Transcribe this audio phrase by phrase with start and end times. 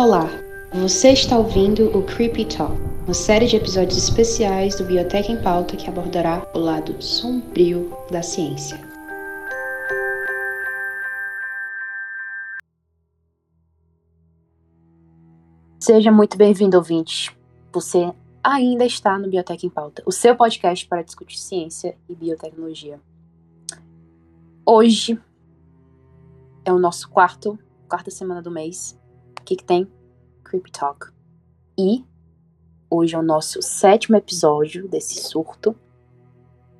[0.00, 0.28] Olá,
[0.72, 5.76] você está ouvindo o Creepy Talk, uma série de episódios especiais do Biblioteca em Pauta
[5.76, 8.78] que abordará o lado sombrio da ciência.
[15.80, 17.36] Seja muito bem-vindo, ouvinte.
[17.72, 23.00] Você ainda está no Biblioteca em Pauta, o seu podcast para discutir ciência e biotecnologia.
[24.64, 25.20] Hoje
[26.64, 27.58] é o nosso quarto,
[27.88, 28.96] quarta semana do mês.
[29.48, 29.90] Que, que tem?
[30.44, 31.06] Creepy Talk.
[31.78, 32.04] E
[32.90, 35.74] hoje é o nosso sétimo episódio desse surto,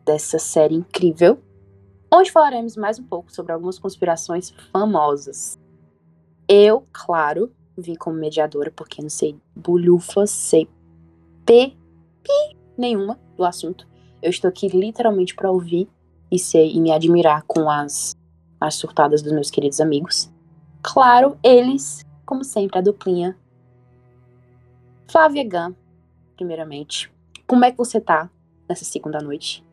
[0.04, 1.42] dessa série incrível,
[2.12, 5.58] onde falaremos mais um pouco sobre algumas conspirações famosas.
[6.46, 10.68] Eu, claro, vim como mediadora, porque não sei bulhufa, sei
[11.46, 11.74] p,
[12.22, 13.88] pi nenhuma do assunto.
[14.20, 15.88] Eu estou aqui literalmente para ouvir
[16.30, 18.14] e ser e me admirar com as
[18.60, 20.30] as surtadas dos meus queridos amigos.
[20.82, 23.34] Claro, eles, como sempre, a duplinha.
[25.10, 25.74] Flávia Gun,
[26.36, 27.10] primeiramente.
[27.46, 28.28] Como é que você tá
[28.68, 29.64] nessa segunda noite?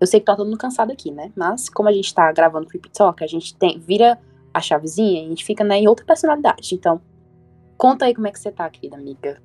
[0.00, 1.30] Eu sei que tá todo mundo cansado aqui, né?
[1.36, 4.18] Mas como a gente tá gravando Creepy Talk, a gente tem, vira
[4.52, 6.74] a chavezinha e a gente fica né, em outra personalidade.
[6.74, 7.00] Então,
[7.78, 9.40] conta aí como é que você tá, querida amiga.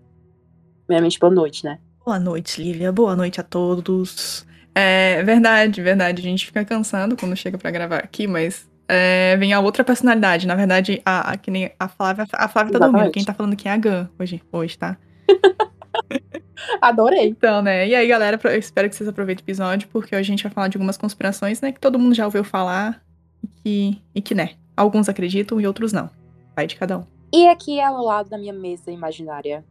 [0.88, 1.80] Primeiramente, boa noite, né?
[2.04, 2.92] Boa noite, Lívia.
[2.92, 4.48] Boa noite a todos.
[4.74, 6.22] É verdade, verdade.
[6.22, 10.48] A gente fica cansado quando chega para gravar aqui, mas é, vem a outra personalidade.
[10.48, 13.12] Na verdade, a, a, que nem a Flávia, a Flávia tá dormindo.
[13.12, 14.98] Quem tá falando aqui é a Gun hoje, hoje tá?
[16.82, 17.28] Adorei.
[17.28, 17.88] Então, né?
[17.88, 20.52] E aí, galera, eu espero que vocês aproveitem o episódio, porque hoje a gente vai
[20.52, 21.72] falar de algumas conspirações, né?
[21.72, 23.02] Que todo mundo já ouviu falar
[23.44, 24.52] e que, e que né?
[24.76, 26.10] Alguns acreditam e outros não.
[26.56, 27.04] Vai de cada um.
[27.34, 29.66] E aqui é ao lado da minha mesa imaginária.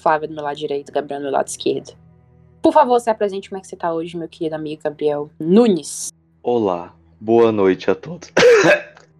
[0.00, 1.96] Flávia do meu lado direito, Gabriel do meu lado esquerdo.
[2.62, 6.08] Por favor, se apresente como é que você tá hoje, meu querido amigo Gabriel Nunes.
[6.42, 8.32] Olá, Boa noite a todos.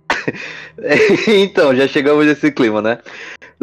[1.29, 2.99] então, já chegamos nesse clima, né?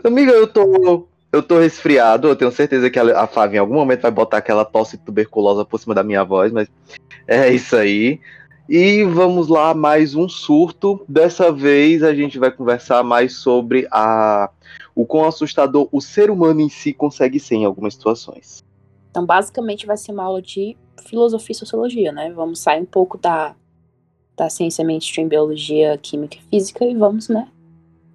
[0.02, 1.10] Amiga, eu tô.
[1.30, 4.64] Eu tô resfriado, eu tenho certeza que a Flávia em algum momento vai botar aquela
[4.64, 6.70] tosse tuberculosa por cima da minha voz, mas
[7.28, 8.22] é isso aí.
[8.68, 11.04] E vamos lá, mais um surto.
[11.06, 14.50] Dessa vez a gente vai conversar mais sobre a
[14.96, 18.64] o quão assustador o ser humano em si consegue ser em algumas situações.
[19.12, 22.32] Então, basicamente, vai ser uma aula de filosofia e sociologia, né?
[22.32, 23.54] Vamos sair um pouco da
[24.40, 27.48] da ciência mainstream, biologia, química e física e vamos, né,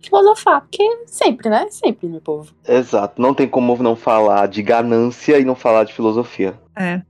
[0.03, 1.67] filosofar, porque sempre, né?
[1.71, 2.53] Sempre, meu povo.
[2.67, 6.59] Exato, não tem como não falar de ganância e não falar de filosofia.
[6.77, 7.03] É.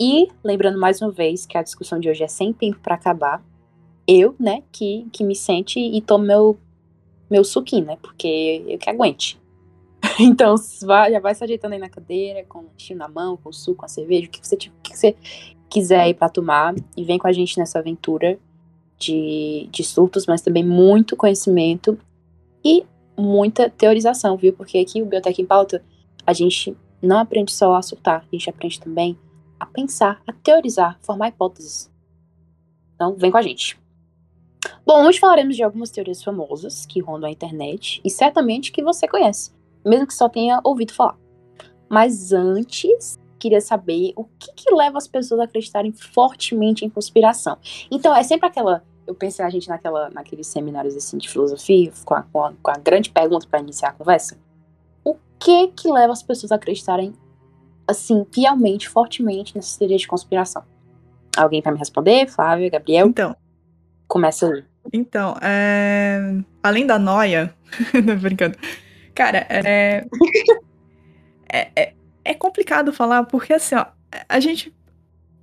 [0.00, 3.42] E, lembrando mais uma vez que a discussão de hoje é sem tempo para acabar,
[4.06, 6.58] eu, né, que, que me sente e tomo meu,
[7.30, 9.40] meu suquinho, né, porque eu que aguente.
[10.18, 13.50] então, vai, já vai se ajeitando aí na cadeira, com o lanchinho na mão, com
[13.50, 15.14] o suco, com a cerveja, o que você, o que você
[15.72, 18.38] quiser ir para tomar e vem com a gente nessa aventura
[18.98, 21.98] de, de surtos, mas também muito conhecimento
[22.62, 22.84] e
[23.16, 24.52] muita teorização, viu?
[24.52, 25.82] Porque aqui o Biblioteca em Pauta,
[26.26, 29.18] a gente não aprende só a surtar, a gente aprende também
[29.58, 31.90] a pensar, a teorizar, formar hipóteses.
[32.94, 33.80] Então, vem com a gente.
[34.84, 39.08] Bom, hoje falaremos de algumas teorias famosas que rondam a internet e certamente que você
[39.08, 39.52] conhece,
[39.84, 41.18] mesmo que só tenha ouvido falar.
[41.88, 47.58] Mas antes, queria saber o que, que leva as pessoas a acreditarem fortemente em conspiração.
[47.90, 48.84] Então, é sempre aquela.
[49.04, 52.70] Eu pensei a gente naquela, naqueles seminários assim, de filosofia, com a, com a, com
[52.70, 54.38] a grande pergunta para iniciar a conversa.
[55.04, 57.12] O que que leva as pessoas a acreditarem,
[57.86, 60.62] assim, piamente, fortemente nessas teorias de conspiração?
[61.36, 62.28] Alguém vai me responder?
[62.28, 63.08] Flávio, Gabriel?
[63.08, 63.34] Então.
[64.06, 64.64] Começa aí.
[64.92, 66.36] Então, é...
[66.62, 67.52] além da noia.
[68.04, 68.56] Não, brincando.
[69.14, 70.06] Cara, é...
[71.52, 71.94] é, é,
[72.24, 73.86] é complicado falar, porque assim, ó,
[74.28, 74.72] a gente.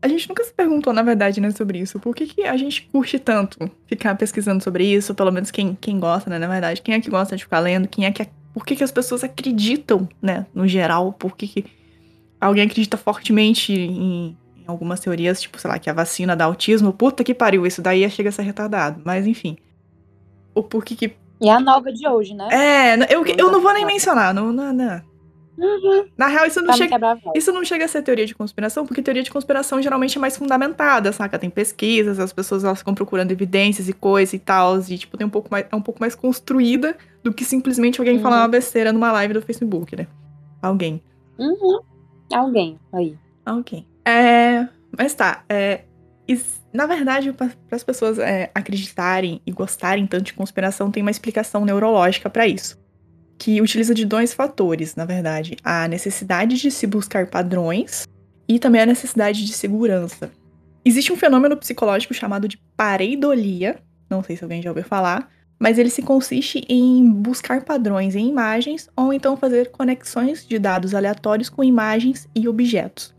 [0.01, 1.99] A gente nunca se perguntou, na verdade, né, sobre isso.
[1.99, 5.13] Por que, que a gente curte tanto ficar pesquisando sobre isso?
[5.13, 6.81] Pelo menos quem, quem gosta, né, na verdade.
[6.81, 7.85] Quem é que gosta de ficar lendo?
[7.85, 8.25] Quem é que.
[8.53, 11.11] Por que, que as pessoas acreditam, né, no geral?
[11.11, 11.65] Por que, que
[12.39, 16.93] alguém acredita fortemente em, em algumas teorias, tipo, sei lá, que a vacina dá autismo?
[16.93, 19.01] Puta que pariu, isso daí chega a ser retardado.
[19.03, 19.57] Mas enfim.
[20.55, 21.13] O por que que.
[21.41, 22.47] E a nova de hoje, né?
[22.51, 25.08] É, eu, eu não vou nem mencionar, não, não, não.
[25.59, 26.07] Uhum.
[26.17, 26.97] Na real, isso não, chega,
[27.35, 30.37] isso não chega a ser teoria de conspiração, porque teoria de conspiração geralmente é mais
[30.37, 31.37] fundamentada, saca?
[31.37, 35.27] Tem pesquisas, as pessoas elas ficam procurando evidências e coisas e tal, e tipo, tem
[35.27, 38.21] um pouco mais, é um pouco mais construída do que simplesmente alguém uhum.
[38.21, 40.07] falar uma besteira numa live do Facebook, né?
[40.61, 41.01] Alguém.
[41.37, 41.81] Uhum.
[42.33, 43.17] Alguém, aí.
[43.45, 43.85] Alguém.
[44.05, 44.65] É,
[44.97, 45.81] mas tá, é,
[46.71, 51.65] na verdade, para as pessoas é, acreditarem e gostarem tanto de conspiração, tem uma explicação
[51.65, 52.79] neurológica para isso
[53.39, 58.05] que utiliza de dois fatores, na verdade: a necessidade de se buscar padrões
[58.47, 60.29] e também a necessidade de segurança.
[60.83, 65.77] Existe um fenômeno psicológico chamado de pareidolia, não sei se alguém já ouviu falar, mas
[65.77, 71.49] ele se consiste em buscar padrões em imagens ou então fazer conexões de dados aleatórios
[71.49, 73.13] com imagens e objetos.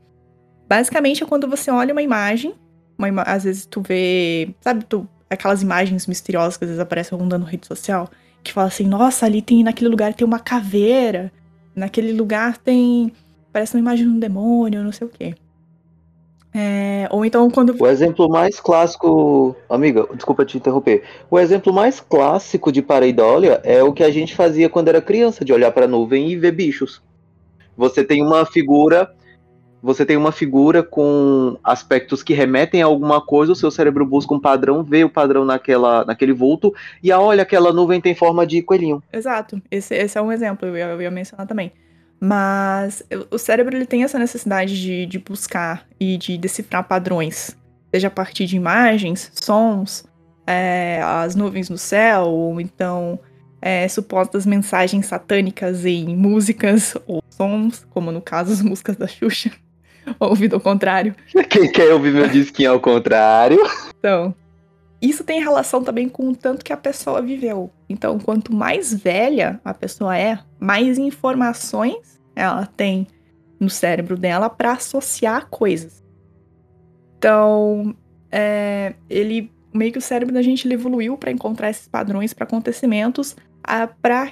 [0.69, 2.55] Basicamente é quando você olha uma imagem,
[2.99, 7.19] uma ima às vezes tu vê, sabe, tu, aquelas imagens misteriosas que às vezes aparecem
[7.19, 8.11] rondando rede social,
[8.43, 11.33] que fala assim, nossa, ali tem, naquele lugar tem uma caveira,
[11.75, 13.13] naquele lugar tem,
[13.53, 15.35] parece uma imagem de um demônio, não sei o quê.
[16.53, 17.77] É, ou então quando.
[17.81, 19.55] O exemplo mais clássico.
[19.69, 21.05] Amiga, desculpa te interromper.
[21.31, 25.45] O exemplo mais clássico de pareidolia é o que a gente fazia quando era criança,
[25.45, 27.01] de olhar para nuvem e ver bichos.
[27.77, 29.15] Você tem uma figura.
[29.83, 34.35] Você tem uma figura com aspectos que remetem a alguma coisa, o seu cérebro busca
[34.35, 38.47] um padrão, vê o padrão naquela, naquele vulto, e ah, olha, aquela nuvem tem forma
[38.47, 39.03] de coelhinho.
[39.13, 39.61] Exato.
[39.71, 41.73] Esse, esse é um exemplo, eu ia, eu ia mencionar também.
[42.21, 47.57] Mas o cérebro ele tem essa necessidade de, de buscar e de decifrar padrões,
[47.91, 50.05] seja a partir de imagens, sons,
[50.47, 53.19] é, as nuvens no céu, ou então
[53.63, 59.51] é, supostas mensagens satânicas em músicas ou sons, como no caso as músicas da Xuxa,
[60.19, 61.15] ouvido ao contrário.
[61.49, 63.59] Quem quer ouvir meu disquinho ao contrário?
[63.99, 64.35] Então,
[65.01, 67.71] isso tem relação também com o tanto que a pessoa viveu.
[67.89, 73.07] Então, quanto mais velha a pessoa é, mais informações ela tem
[73.59, 76.03] no cérebro dela para associar coisas.
[77.19, 77.95] Então,
[78.31, 83.37] é, ele meio que o cérebro da gente evoluiu para encontrar esses padrões para acontecimentos,
[84.01, 84.31] para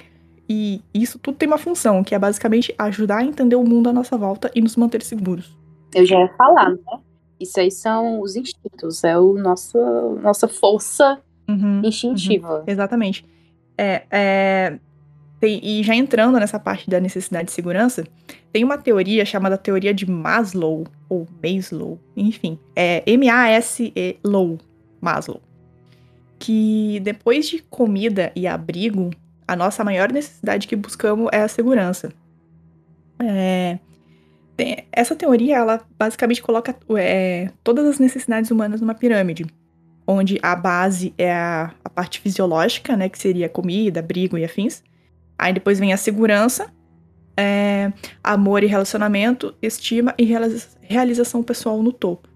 [0.51, 3.93] e isso tudo tem uma função, que é basicamente ajudar a entender o mundo à
[3.93, 5.55] nossa volta e nos manter seguros.
[5.93, 6.99] Eu já ia falar, né?
[7.39, 9.77] Isso aí são os instintos, é o nosso,
[10.21, 12.57] nossa força uhum, instintiva.
[12.59, 13.25] Uhum, exatamente.
[13.77, 14.79] É, é,
[15.39, 18.03] tem, e já entrando nessa parte da necessidade de segurança,
[18.51, 24.57] tem uma teoria chamada teoria de Maslow, ou Maslow, enfim, é M-A-S-E-Low,
[24.99, 25.41] Maslow,
[26.37, 29.11] que depois de comida e abrigo,
[29.47, 32.11] a nossa maior necessidade que buscamos é a segurança.
[33.21, 33.79] É,
[34.91, 39.45] essa teoria, ela basicamente coloca é, todas as necessidades humanas numa pirâmide,
[40.05, 44.83] onde a base é a, a, parte fisiológica, né, que seria comida, abrigo e afins.
[45.37, 46.71] Aí depois vem a segurança,
[47.37, 47.91] é,
[48.23, 50.25] amor e relacionamento, estima e
[50.81, 52.27] realização pessoal no topo.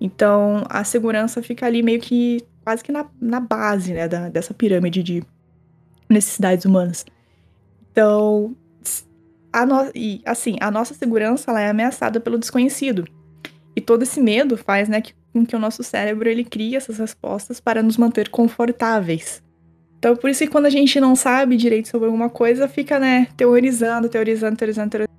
[0.00, 4.54] Então, a segurança fica ali meio que quase que na, na base, né, da, dessa
[4.54, 5.24] pirâmide de
[6.08, 7.04] necessidades humanas.
[7.90, 8.54] Então,
[9.58, 9.90] a no...
[9.94, 13.04] e, assim, a nossa segurança ela é ameaçada pelo desconhecido.
[13.74, 16.98] E todo esse medo faz, né, que, com que o nosso cérebro ele crie essas
[16.98, 19.42] respostas para nos manter confortáveis.
[19.98, 23.26] Então, por isso que quando a gente não sabe direito sobre alguma coisa, fica, né,
[23.36, 25.18] teorizando, teorizando, teorizando, teorizando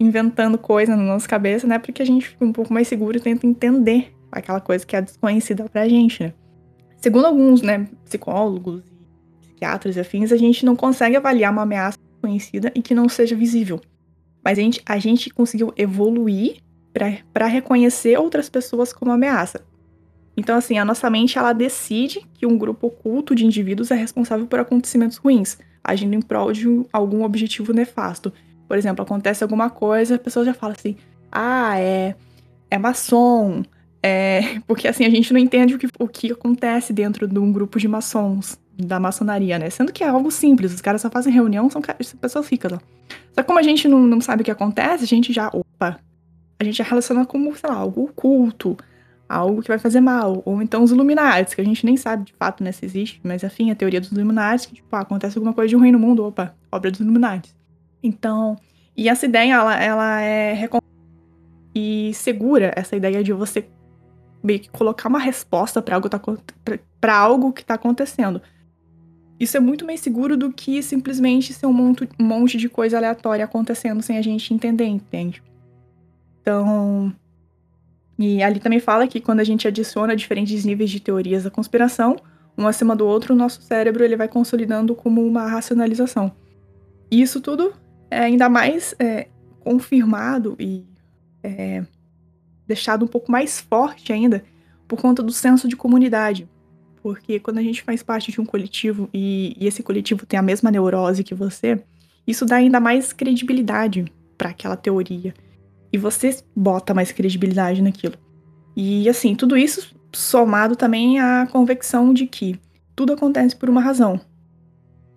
[0.00, 3.20] inventando coisa na nossa cabeça, né, porque a gente fica um pouco mais seguro e
[3.20, 6.34] tenta entender aquela coisa que é desconhecida pra gente, né.
[6.98, 8.82] Segundo alguns, né, psicólogos,
[9.40, 13.34] psiquiatras e afins, a gente não consegue avaliar uma ameaça conhecida e que não seja
[13.34, 13.80] visível.
[14.44, 16.56] Mas a gente, a gente conseguiu evoluir
[17.32, 19.60] para reconhecer outras pessoas como ameaça.
[20.36, 24.46] Então, assim, a nossa mente ela decide que um grupo oculto de indivíduos é responsável
[24.46, 28.32] por acontecimentos ruins, agindo em prol de algum objetivo nefasto.
[28.68, 30.96] Por exemplo, acontece alguma coisa, a pessoa já fala assim:
[31.30, 32.14] ah, é,
[32.70, 33.62] é maçom.
[34.02, 37.52] É, porque assim, a gente não entende o que, o que acontece dentro de um
[37.52, 39.68] grupo de maçons da maçonaria, né?
[39.70, 42.80] Sendo que é algo simples, os caras só fazem reunião, são as pessoas ficam lá.
[43.32, 45.98] Só que como a gente não, não sabe o que acontece, a gente já, opa,
[46.58, 48.76] a gente já relaciona como, sei lá, algo oculto,
[49.28, 50.42] algo que vai fazer mal.
[50.44, 53.42] Ou então os Illuminati, que a gente nem sabe de fato, né, se existe, mas
[53.42, 56.24] afim, a teoria dos Illuminati, que, tipo, ah, acontece alguma coisa de ruim no mundo,
[56.24, 57.54] opa, obra dos Illuminati.
[58.02, 58.56] Então,
[58.96, 60.54] e essa ideia, ela, ela é
[61.74, 63.68] e segura essa ideia de você
[64.42, 66.20] meio que colocar uma resposta para algo, tá,
[67.12, 68.40] algo que tá acontecendo.
[69.38, 72.96] Isso é muito mais seguro do que simplesmente ser um monte, um monte de coisa
[72.96, 75.42] aleatória acontecendo sem a gente entender, entende?
[76.40, 77.14] Então.
[78.18, 82.16] E ali também fala que quando a gente adiciona diferentes níveis de teorias da conspiração,
[82.56, 86.32] um acima do outro, o nosso cérebro ele vai consolidando como uma racionalização.
[87.08, 87.72] E isso tudo
[88.10, 89.28] é ainda mais é,
[89.60, 90.84] confirmado e
[91.44, 91.84] é,
[92.66, 94.42] deixado um pouco mais forte ainda
[94.88, 96.48] por conta do senso de comunidade.
[97.02, 100.42] Porque quando a gente faz parte de um coletivo e, e esse coletivo tem a
[100.42, 101.82] mesma neurose que você,
[102.26, 104.04] isso dá ainda mais credibilidade
[104.36, 105.34] para aquela teoria.
[105.92, 108.14] E você bota mais credibilidade naquilo.
[108.76, 112.58] E assim, tudo isso somado também à convicção de que
[112.94, 114.20] tudo acontece por uma razão.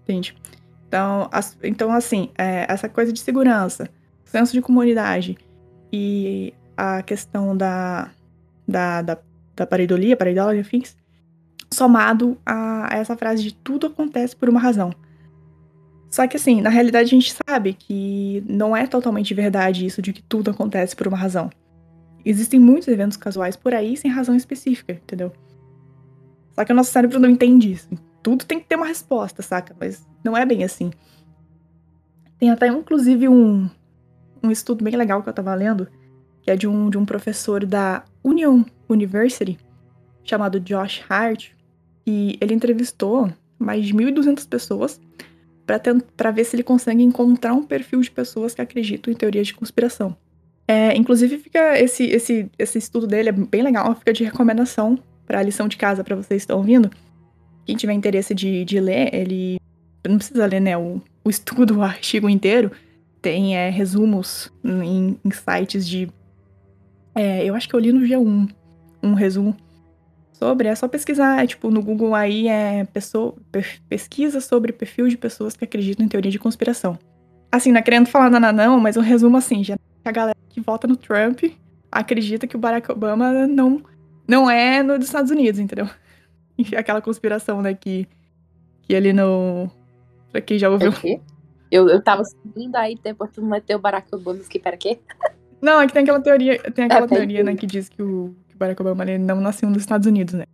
[0.04, 0.36] Entende?
[0.88, 3.90] Então, as, então assim, é, essa coisa de segurança,
[4.26, 5.38] senso de comunidade
[5.92, 8.12] e a questão da,
[8.68, 9.18] da, da,
[9.56, 10.96] da pareidolia, pareidolia, afins,
[11.74, 14.94] somado a, essa frase de tudo acontece por uma razão.
[16.10, 20.12] Só que assim, na realidade a gente sabe que não é totalmente verdade isso de
[20.12, 21.50] que tudo acontece por uma razão.
[22.26, 25.32] Existem muitos eventos casuais por aí sem razão específica, entendeu?
[26.54, 27.90] Só que o nosso cérebro não entende isso.
[28.22, 29.76] Tudo tem que ter uma resposta, saca?
[29.80, 30.92] Mas não é bem assim.
[32.38, 33.70] Tem até, inclusive, um,
[34.44, 35.88] um estudo bem legal que eu tava lendo,
[36.42, 39.58] que é de um, de um professor da Union University,
[40.24, 41.52] chamado Josh Hart,
[42.06, 45.00] e ele entrevistou mais de 1.200 pessoas
[46.18, 49.54] para ver se ele consegue encontrar um perfil de pessoas que acreditam em teorias de
[49.54, 50.18] conspiração.
[50.68, 55.40] É, inclusive, fica esse, esse, esse estudo dele é bem legal, fica de recomendação para
[55.40, 56.90] a lição de casa para vocês que estão ouvindo.
[57.66, 59.60] Quem tiver interesse de, de ler, ele
[60.08, 62.72] não precisa ler né, o, o estudo, o artigo inteiro.
[63.22, 66.10] Tem é, resumos em, em, sites de.
[67.14, 68.50] É, eu acho que eu li no G1
[69.04, 69.56] um resumo
[70.42, 73.36] sobre, é só pesquisar, é, tipo, no Google aí é pessoa,
[73.88, 76.98] pesquisa sobre perfil de pessoas que acreditam em teoria de conspiração.
[77.52, 80.60] Assim, não é querendo falar nada não, mas um resumo assim, já a galera que
[80.60, 81.44] vota no Trump
[81.92, 83.84] acredita que o Barack Obama não,
[84.28, 85.88] não é no dos Estados Unidos, entendeu?
[86.58, 88.08] E aquela conspiração, né, que,
[88.84, 89.72] que ele não...
[90.32, 90.92] Pra quem já ouviu...
[91.04, 91.20] É
[91.72, 95.00] eu, eu tava seguindo aí, depois tu meteu o Barack Obama, que para quê?
[95.60, 98.36] Não, é que tem aquela teoria, tem aquela é, teoria, né, que diz que o,
[98.62, 100.46] Barack Obama ele não nasceu nos Estados Unidos, né?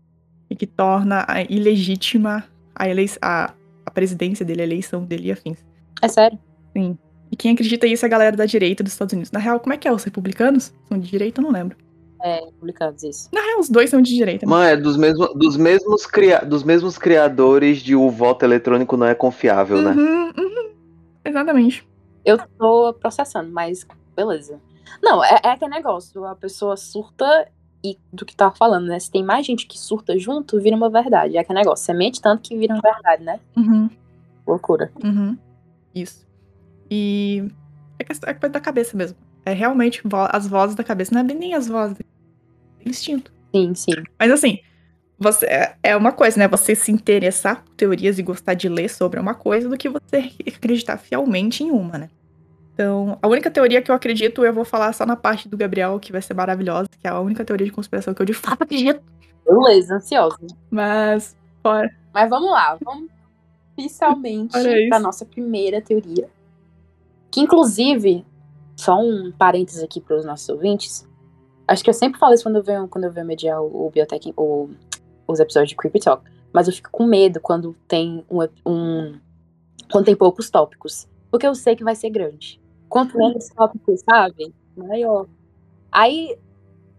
[0.50, 3.54] E que torna a ilegítima a, elei a,
[3.86, 5.58] a presidência dele, a eleição dele e afins.
[6.02, 6.38] É sério?
[6.74, 6.98] Sim.
[7.32, 9.32] E quem acredita isso é a galera da direita dos Estados Unidos.
[9.32, 9.92] Na real, como é que é?
[9.92, 11.42] Os republicanos são de direita?
[11.42, 11.76] Eu não lembro.
[12.24, 13.30] É, republicanos, isso.
[13.34, 14.46] Na real, os dois são de direita.
[14.46, 14.50] Né?
[14.50, 19.08] Mano, é dos, mesmo, dos, mesmos cria dos mesmos criadores de o voto eletrônico não
[19.08, 19.92] é confiável, né?
[19.92, 20.34] uhum, né?
[20.38, 20.70] Uhum.
[21.26, 21.88] Exatamente.
[22.24, 23.86] Eu tô processando, mas
[24.16, 24.60] beleza.
[25.02, 26.26] Não, é, é aquele negócio.
[26.26, 27.48] A pessoa surta
[27.84, 29.00] e do que tava falando, né?
[29.00, 31.38] Se tem mais gente que surta junto, vira uma verdade.
[31.38, 33.40] É aquele negócio, semente tanto que vira uma verdade, né?
[33.56, 33.90] Uhum.
[34.46, 34.92] Loucura.
[35.04, 35.38] Uhum.
[35.94, 36.26] Isso.
[36.90, 37.50] E
[38.00, 39.18] é coisa é da cabeça mesmo.
[39.46, 41.98] É realmente vo as vozes da cabeça, não é nem as vozes.
[42.86, 43.32] É instinto.
[43.54, 43.92] Sim, sim.
[44.20, 44.60] Mas assim,
[45.18, 46.48] você é, é uma coisa, né?
[46.48, 50.32] Você se interessar por teorias e gostar de ler sobre uma coisa do que você
[50.48, 52.10] acreditar fielmente em uma, né?
[52.78, 56.00] Então, a única teoria que eu acredito, eu vou falar só na parte do Gabriel,
[56.00, 58.62] que vai ser maravilhosa, que é a única teoria de conspiração que eu de fato
[58.62, 59.02] acredito.
[59.44, 60.38] Beleza, ansiosa.
[60.70, 61.90] Mas, fora.
[62.14, 63.10] Mas vamos lá, vamos
[63.76, 64.56] oficialmente
[64.90, 66.30] para nossa primeira teoria.
[67.32, 68.24] Que, inclusive,
[68.76, 71.10] só um parênteses aqui para os nossos ouvintes.
[71.68, 73.90] Acho que eu sempre falo isso quando eu venho, quando eu venho mediar o, o
[73.90, 74.70] Biotech, o,
[75.28, 76.24] os episódios de Creepy Talk.
[76.54, 79.20] Mas eu fico com medo quando tem um, um
[79.92, 81.08] quando tem poucos tópicos.
[81.32, 82.62] Porque eu sei que vai ser grande.
[82.90, 84.54] Quanto menos tópicos, sabe?
[84.76, 85.28] Maior.
[85.92, 86.38] Aí,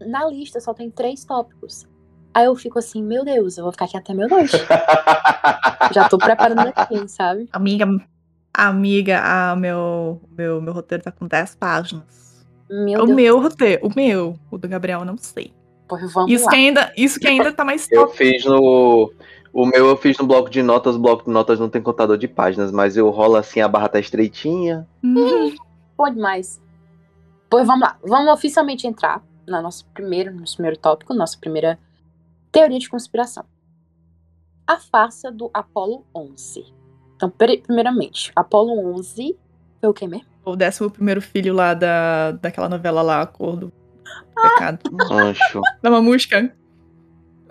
[0.00, 1.87] na lista só tem três tópicos.
[2.35, 4.57] Aí eu fico assim, meu Deus, eu vou ficar aqui até meia-noite.
[5.92, 7.49] Já tô preparando aqui, sabe?
[7.52, 7.87] Amiga,
[8.52, 12.47] amiga, ah, meu, meu, meu roteiro tá com 10 páginas.
[12.71, 13.16] Meu o Deus.
[13.16, 15.52] meu roteiro, o meu, o do Gabriel, não sei.
[15.88, 16.50] Pois vamos isso lá.
[16.50, 17.97] Que ainda, isso que ainda tá mais top.
[17.97, 19.11] Eu fiz no.
[19.50, 22.18] O meu eu fiz no bloco de notas, o bloco de notas não tem contador
[22.18, 24.87] de páginas, mas eu rolo assim, a barra tá estreitinha.
[25.02, 25.54] Hum.
[25.99, 26.62] Pode mais.
[27.50, 27.99] Pois vamos lá.
[28.05, 31.76] Vamos oficialmente entrar no nosso primeiro, nosso primeiro tópico, nossa primeira
[32.52, 33.45] teoria de conspiração.
[34.64, 36.73] A farsa do Apolo 11.
[37.17, 39.37] Então, primeiramente, Apolo 11
[39.81, 40.28] foi o que mesmo?
[40.45, 43.73] O décimo primeiro filho lá da, daquela novela lá, A Cor do
[44.37, 44.43] ah.
[44.50, 44.78] Pecado.
[45.11, 45.61] Ancho.
[45.83, 46.55] Da Mamusca.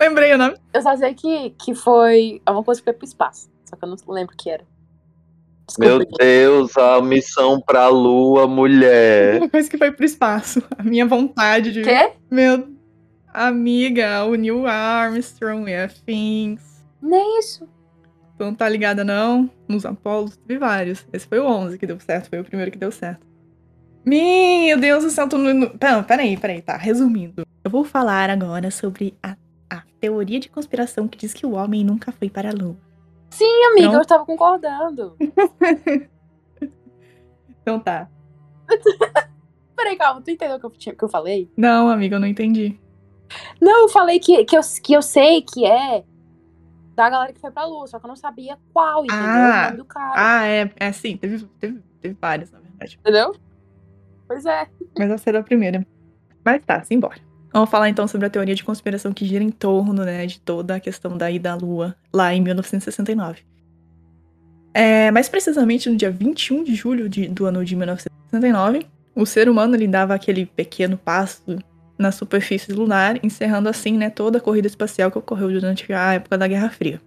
[0.00, 0.56] Lembrei o nome.
[0.72, 3.50] Eu só sei que, que foi alguma coisa que foi pro espaço.
[3.66, 4.64] Só que eu não lembro o que era.
[5.68, 9.36] Desculpa, Meu Deus, a missão pra lua, mulher.
[9.36, 10.62] Uma coisa que foi pro espaço.
[10.78, 11.82] A minha vontade de.
[11.82, 12.12] Quê?
[12.30, 12.66] Meu.
[13.32, 16.82] Amiga, o Neil Armstrong e afins.
[17.00, 17.68] Nem isso.
[18.38, 19.50] Tu não tá ligada, não?
[19.68, 21.06] Nos Apolos, teve vários.
[21.12, 23.26] Esse foi o 11 que deu certo, foi o primeiro que deu certo.
[24.04, 25.70] Meu Deus do céu, tu não.
[25.80, 26.76] Não, peraí, peraí, tá.
[26.76, 27.44] Resumindo.
[27.62, 29.36] Eu vou falar agora sobre a,
[29.68, 32.76] a teoria de conspiração que diz que o homem nunca foi para a lua.
[33.30, 35.16] Sim, amiga, eu estava concordando.
[37.62, 38.08] então tá.
[39.76, 41.50] Peraí, calma, tu entendeu o que eu, tinha, que eu falei?
[41.56, 42.78] Não, amiga, eu não entendi.
[43.60, 46.04] Não, eu falei que, que, eu, que eu sei que é
[46.96, 49.20] da galera que foi pra lua, só que eu não sabia qual, entendeu?
[49.24, 50.14] Ah, o nome do cara.
[50.16, 52.98] Ah, é, é sim, teve, teve, teve vários, na verdade.
[53.00, 53.36] Entendeu?
[54.26, 54.68] Pois é.
[54.98, 55.86] Mas essa era a primeira.
[56.44, 57.27] Mas tá, simbora.
[57.52, 60.76] Vamos falar então sobre a teoria de conspiração que gira em torno né, de toda
[60.76, 63.42] a questão da ida à Lua, lá em 1969.
[64.74, 69.48] É, mais precisamente no dia 21 de julho de, do ano de 1969, o ser
[69.48, 71.58] humano ele dava aquele pequeno passo
[71.98, 76.38] na superfície lunar, encerrando assim, né, toda a corrida espacial que ocorreu durante a época
[76.38, 77.00] da Guerra Fria.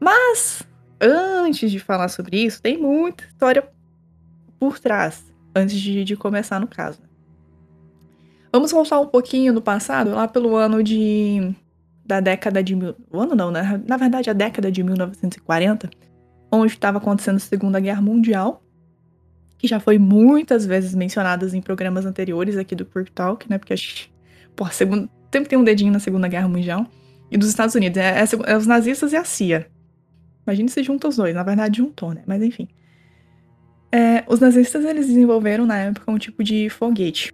[0.00, 0.64] Mas,
[1.00, 3.62] antes de falar sobre isso, tem muita história
[4.58, 6.98] por trás, antes de, de começar no caso.
[8.52, 11.54] Vamos voltar um pouquinho no passado, lá pelo ano de.
[12.04, 12.76] da década de.
[12.76, 13.82] Mil, o ano não, né?
[13.86, 15.88] Na verdade, a década de 1940,
[16.50, 18.62] onde estava acontecendo a Segunda Guerra Mundial
[19.62, 23.58] que já foi muitas vezes mencionadas em programas anteriores aqui do Quirk Talk, né?
[23.58, 24.12] Porque a gente,
[24.56, 26.84] porra, segundo, sempre tem um dedinho na Segunda Guerra Mundial.
[27.30, 29.68] E dos Estados Unidos, é, é, é os nazistas e a CIA.
[30.44, 32.24] Imagina se juntam os dois, na verdade juntou, né?
[32.26, 32.66] Mas enfim.
[33.92, 37.32] É, os nazistas, eles desenvolveram na época um tipo de foguete.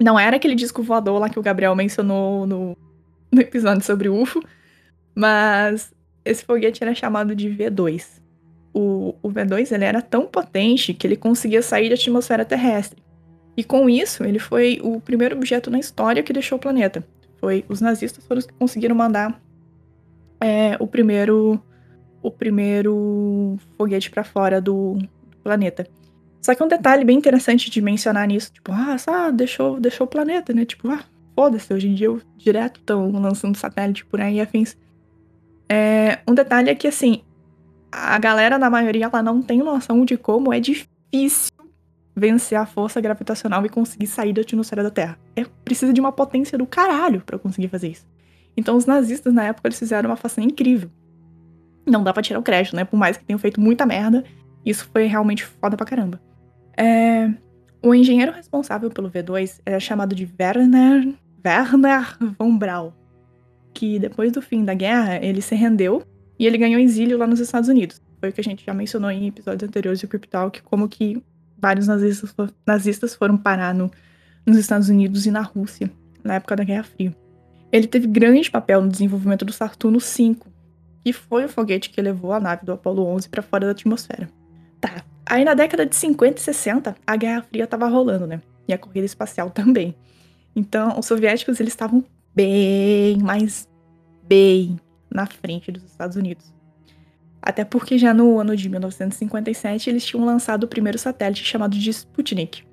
[0.00, 2.76] Não era aquele disco voador lá que o Gabriel mencionou no,
[3.30, 4.42] no episódio sobre o UFO,
[5.14, 5.92] mas
[6.24, 8.20] esse foguete era chamado de V2
[8.72, 13.02] o, o V2 ele era tão potente que ele conseguia sair da atmosfera terrestre.
[13.56, 17.04] E com isso, ele foi o primeiro objeto na história que deixou o planeta.
[17.38, 19.40] Foi os nazistas foram os que conseguiram mandar
[20.40, 21.60] é, o primeiro
[22.22, 25.86] o primeiro foguete para fora do, do, planeta.
[26.40, 30.10] Só que um detalhe bem interessante de mencionar nisso, tipo, ah, só deixou, deixou o
[30.10, 30.64] planeta, né?
[30.64, 31.04] Tipo, ah,
[31.34, 34.76] foda-se, hoje em dia eu direto estão lançando satélite por aí afins.
[35.68, 37.22] É, um detalhe é que, assim,
[37.92, 41.52] a galera, na maioria, ela não tem noção de como é difícil
[42.16, 45.18] vencer a força gravitacional e conseguir sair da atmosfera da Terra.
[45.36, 48.06] É, precisa de uma potência do caralho para conseguir fazer isso.
[48.56, 50.90] Então, os nazistas, na época, eles fizeram uma façanha incrível.
[51.86, 52.84] Não dá pra tirar o crédito, né?
[52.84, 54.24] Por mais que tenham feito muita merda,
[54.64, 56.20] isso foi realmente foda pra caramba.
[56.80, 57.30] É...
[57.82, 62.92] O engenheiro responsável pelo V2 era chamado de Werner, Werner von Braun,
[63.72, 66.02] que depois do fim da guerra, ele se rendeu
[66.38, 68.02] e ele ganhou exílio lá nos Estados Unidos.
[68.18, 71.22] Foi o que a gente já mencionou em episódios anteriores do Cryptalk, como que
[71.56, 72.34] vários nazistas,
[72.66, 73.90] nazistas foram parar no,
[74.44, 75.90] nos Estados Unidos e na Rússia,
[76.22, 77.16] na época da Guerra Fria.
[77.72, 80.36] Ele teve grande papel no desenvolvimento do Saturno V,
[81.02, 84.28] que foi o foguete que levou a nave do Apollo 11 para fora da atmosfera.
[84.80, 88.40] Tá, aí na década de 50 e 60, a Guerra Fria estava rolando, né?
[88.66, 89.94] E a corrida espacial também.
[90.54, 92.04] Então, os soviéticos eles estavam
[92.34, 93.68] bem, mas
[94.24, 94.78] bem
[95.10, 96.52] na frente dos Estados Unidos.
[97.42, 101.90] Até porque já no ano de 1957 eles tinham lançado o primeiro satélite chamado de
[101.90, 102.64] Sputnik.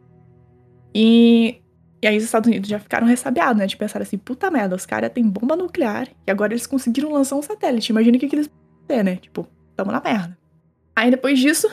[0.93, 1.61] E,
[2.01, 3.65] e aí os Estados Unidos já ficaram ressabiados, né?
[3.65, 7.35] De pensar assim, puta merda, os caras têm bomba nuclear e agora eles conseguiram lançar
[7.35, 7.91] um satélite.
[7.91, 9.15] Imagina o que, que eles vão né?
[9.17, 10.37] Tipo, tamo na merda.
[10.95, 11.69] Aí depois disso,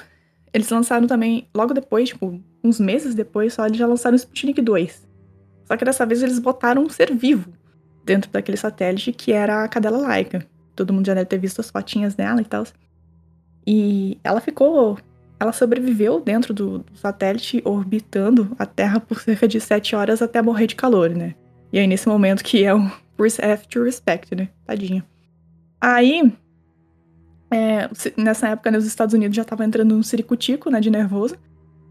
[0.54, 4.62] eles lançaram também, logo depois, tipo, uns meses depois só, eles já lançaram o Sputnik
[4.62, 5.06] 2.
[5.66, 7.52] Só que dessa vez eles botaram um ser vivo
[8.04, 11.70] dentro daquele satélite que era a cadela laica todo mundo já deve ter visto as
[11.70, 12.64] fotinhas dela e tal.
[13.66, 14.98] E ela ficou.
[15.40, 20.66] Ela sobreviveu dentro do, satélite, orbitando a Terra por cerca de 7 horas até morrer
[20.66, 21.34] de calor, né?
[21.72, 22.78] E aí, nesse momento que é o
[23.42, 24.48] have to respect, né?
[24.64, 25.04] Tadinha.
[25.80, 26.32] Aí,
[27.54, 31.36] é, nessa época, nos Estados Unidos já tava entrando um ciricutico, né, de nervoso.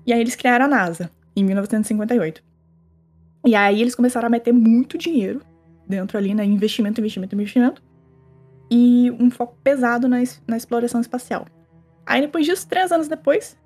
[0.06, 2.43] E aí eles criaram a NASA, em 1958.
[3.45, 5.41] E aí eles começaram a meter muito dinheiro
[5.88, 6.43] dentro ali, né?
[6.43, 7.82] Investimento, investimento, investimento
[8.69, 11.45] e um foco pesado na, na exploração espacial.
[12.06, 13.58] Aí, depois disso, três anos depois,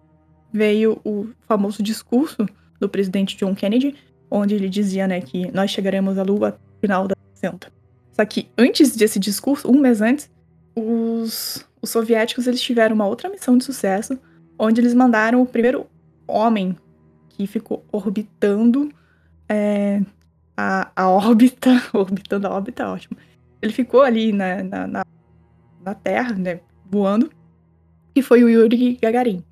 [0.52, 2.46] veio o famoso discurso
[2.80, 3.96] do presidente John Kennedy,
[4.30, 7.72] onde ele dizia né, que nós chegaremos à Lua no final da 60.
[8.12, 10.30] Só que antes desse discurso, um mês antes,
[10.76, 14.18] os, os soviéticos eles tiveram uma outra missão de sucesso,
[14.58, 15.88] onde eles mandaram o primeiro
[16.28, 16.76] homem
[17.30, 18.92] que ficou orbitando
[19.48, 20.02] é,
[20.56, 23.18] a, a órbita, orbitando a órbita, ótimo,
[23.62, 25.06] ele ficou ali na, na, na,
[25.84, 27.30] na Terra, né, voando,
[28.16, 29.44] e foi o Yuri Gagarin.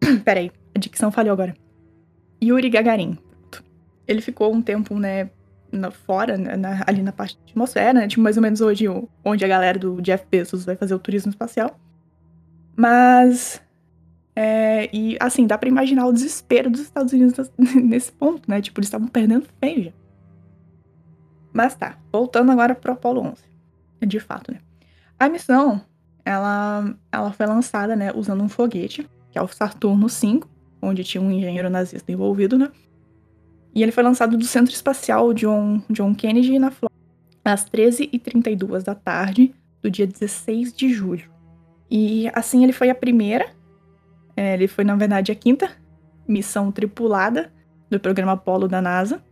[0.24, 1.54] Peraí, a dicção falhou agora.
[2.42, 3.18] Yuri Gagarin.
[4.06, 5.30] Ele ficou um tempo, né,
[5.72, 8.84] na, fora, né, na, ali na parte da atmosfera, né, tipo mais ou menos hoje
[9.24, 11.80] onde a galera do Jeff Bezos vai fazer o turismo espacial.
[12.76, 13.60] Mas
[14.34, 18.60] é, e assim, dá para imaginar o desespero dos Estados Unidos nesse ponto, né?
[18.60, 19.92] Tipo, eles estavam perdendo feio já.
[21.52, 23.44] Mas tá, voltando agora pro Apollo 11.
[24.06, 24.58] De fato, né?
[25.18, 25.82] A missão,
[26.24, 30.40] ela, ela foi lançada, né, usando um foguete, que é o Saturno V,
[30.80, 32.70] onde tinha um engenheiro nazista envolvido, né?
[33.74, 37.00] E ele foi lançado do Centro Espacial John, John Kennedy, na Flórida,
[37.44, 41.30] às 13h32 da tarde do dia 16 de julho.
[41.90, 43.50] E assim ele foi a primeira,
[44.36, 45.70] é, ele foi, na verdade, a quinta
[46.26, 47.52] missão tripulada
[47.90, 49.22] do programa Apollo da NASA.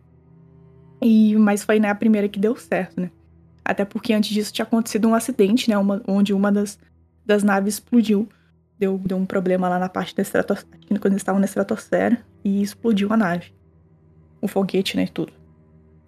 [1.01, 3.09] E, mas foi né, a primeira que deu certo, né?
[3.65, 5.77] Até porque antes disso tinha acontecido um acidente, né?
[5.77, 6.77] Uma, onde uma das,
[7.25, 8.29] das naves explodiu.
[8.77, 12.61] Deu, deu um problema lá na parte da estratosfera, quando eles estavam na estratosfera, e
[12.61, 13.53] explodiu a nave.
[14.41, 15.07] O foguete, né?
[15.07, 15.33] Tudo.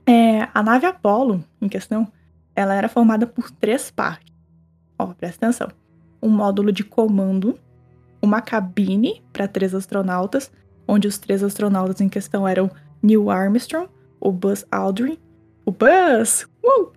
[0.05, 2.11] É, a nave Apollo, em questão,
[2.55, 4.33] ela era formada por três partes.
[4.97, 5.69] Ó, presta atenção.
[6.21, 7.59] Um módulo de comando,
[8.21, 10.51] uma cabine para três astronautas,
[10.87, 12.69] onde os três astronautas em questão eram
[13.01, 15.17] Neil Armstrong, o Buzz Aldrin,
[15.65, 16.91] o Buzz, uh,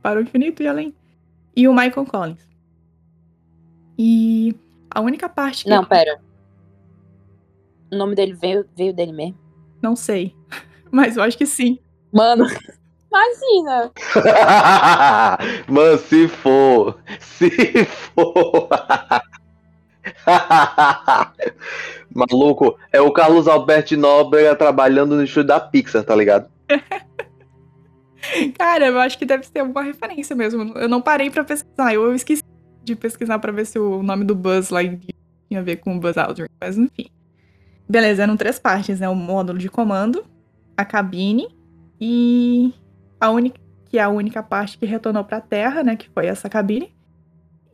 [0.00, 0.94] para o infinito e além,
[1.54, 2.48] e o Michael Collins.
[3.98, 4.54] E
[4.90, 5.70] a única parte que...
[5.70, 6.20] Não, pera.
[7.90, 9.41] O nome dele veio, veio dele mesmo?
[9.82, 10.34] Não sei,
[10.90, 11.78] mas eu acho que sim.
[12.12, 12.46] Mano,
[13.10, 13.90] imagina!
[15.68, 18.68] Mano, se for, se for.
[22.14, 26.50] Maluco, é o Carlos Alberto Nóbrega trabalhando no estúdio da Pixar, tá ligado?
[28.56, 30.78] Cara, eu acho que deve ser alguma referência mesmo.
[30.78, 32.42] Eu não parei pra pesquisar, eu esqueci
[32.84, 36.00] de pesquisar pra ver se o nome do Buzz lá tinha a ver com o
[36.00, 37.08] Buzz Aldrin, mas enfim.
[37.92, 39.08] Beleza, eram três partes, né?
[39.10, 40.24] O módulo de comando,
[40.74, 41.46] a cabine
[42.00, 42.72] e
[43.20, 46.24] a única que é a única parte que retornou para a Terra, né, que foi
[46.24, 46.96] essa cabine.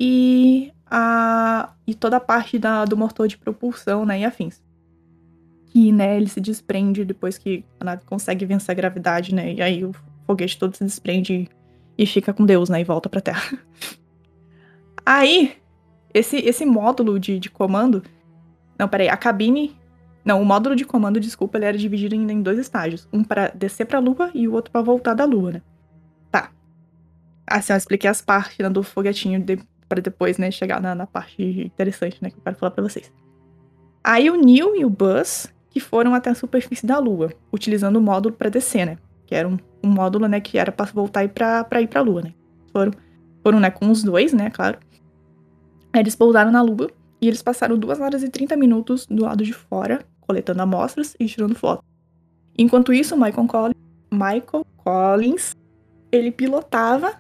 [0.00, 4.60] E a e toda a parte da, do motor de propulsão, né, e afins.
[5.66, 9.52] Que, né, ele se desprende depois que a nave consegue vencer a gravidade, né?
[9.52, 9.92] E aí o
[10.26, 11.48] foguete todo se desprende
[11.96, 13.56] e fica com Deus, né, e volta para a Terra.
[15.06, 15.56] Aí,
[16.12, 18.02] esse esse módulo de, de comando,
[18.76, 19.78] não, peraí, a cabine
[20.24, 23.08] não, o módulo de comando, desculpa, ele era dividido ainda em dois estágios.
[23.12, 25.62] Um para descer para a Lua e o outro para voltar da Lua, né?
[26.30, 26.50] Tá.
[27.46, 31.06] Assim, eu expliquei as partes né, do foguetinho de, para depois, né, chegar na, na,
[31.06, 33.10] parte interessante, né, que eu quero falar para vocês.
[34.04, 38.00] Aí o Neil e o Buzz que foram até a superfície da Lua, utilizando o
[38.00, 38.98] módulo para descer, né?
[39.26, 42.02] Que era um, um módulo, né, que era para voltar e para ir para a
[42.02, 42.34] Lua, né?
[42.72, 42.92] Foram,
[43.42, 44.78] foram, né, com os dois, né, claro.
[45.92, 49.44] Aí eles pousaram na Lua e eles passaram 2 horas e 30 minutos do lado
[49.44, 51.84] de fora, coletando amostras e tirando fotos.
[52.56, 53.76] Enquanto isso, Michael Collins,
[54.10, 55.54] Michael Collins
[56.10, 57.14] ele pilotava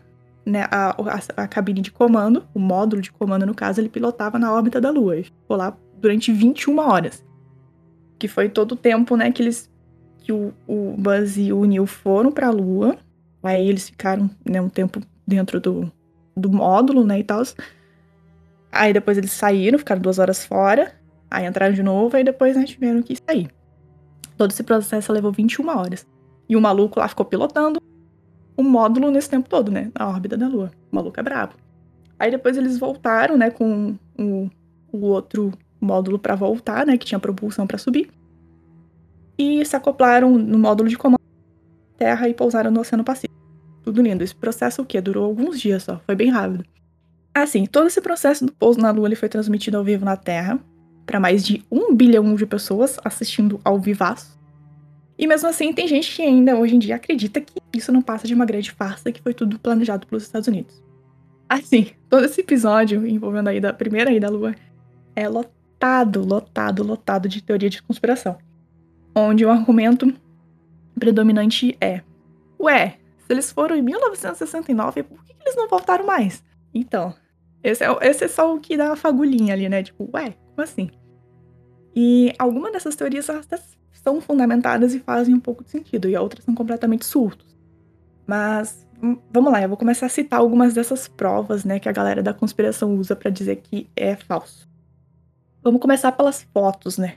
[0.44, 4.38] né, a, a, a, cabine de comando, o módulo de comando, no caso, ele pilotava
[4.38, 5.14] na órbita da Lua.
[5.14, 7.24] Ele ficou lá durante 21 horas.
[8.18, 9.70] Que foi todo o tempo, né, que eles.
[10.18, 12.96] que o, o Buzz e o Neil foram pra Lua.
[13.42, 15.92] Aí eles ficaram, né, um tempo dentro do,
[16.34, 17.42] do módulo, né, e tal.
[18.70, 20.92] Aí depois eles saíram, ficaram duas horas fora.
[21.30, 23.50] Aí entraram de novo, aí depois né, tiveram que sair.
[24.36, 26.06] Todo esse processo levou 21 horas.
[26.48, 27.80] E o maluco lá ficou pilotando
[28.56, 29.90] o módulo nesse tempo todo, né?
[29.96, 30.70] Na órbita da Lua.
[30.90, 31.54] O maluco é brabo.
[32.18, 34.50] Aí depois eles voltaram, né, com o,
[34.90, 38.10] o outro módulo para voltar, né, que tinha propulsão para subir.
[39.38, 43.38] E se acoplaram no módulo de comando da Terra e pousaram no Oceano Pacífico.
[43.84, 44.24] Tudo lindo.
[44.24, 45.00] Esse processo o quê?
[45.00, 46.64] Durou alguns dias só, foi bem rápido.
[47.42, 50.58] Assim, todo esse processo do pouso na Lua ele foi transmitido ao vivo na Terra,
[51.06, 54.36] para mais de um bilhão de pessoas assistindo ao vivaço.
[55.16, 58.26] E mesmo assim, tem gente que ainda hoje em dia acredita que isso não passa
[58.26, 60.82] de uma grande farsa que foi tudo planejado pelos Estados Unidos.
[61.48, 64.54] Assim, todo esse episódio envolvendo a ida, a primeira ida à Lua
[65.14, 68.36] é lotado, lotado, lotado de teoria de conspiração.
[69.14, 70.12] Onde o argumento
[70.98, 72.02] predominante é:
[72.60, 76.44] Ué, se eles foram em 1969, por que eles não voltaram mais?
[76.74, 77.14] Então,
[77.62, 79.82] esse é, esse é só o que dá uma fagulhinha ali, né?
[79.82, 80.90] Tipo, ué, como assim?
[81.94, 83.26] E algumas dessas teorias
[83.92, 87.56] são fundamentadas e fazem um pouco de sentido, e outras são completamente surtos.
[88.26, 91.92] Mas hum, vamos lá, eu vou começar a citar algumas dessas provas, né, que a
[91.92, 94.68] galera da conspiração usa para dizer que é falso.
[95.62, 97.16] Vamos começar pelas fotos, né?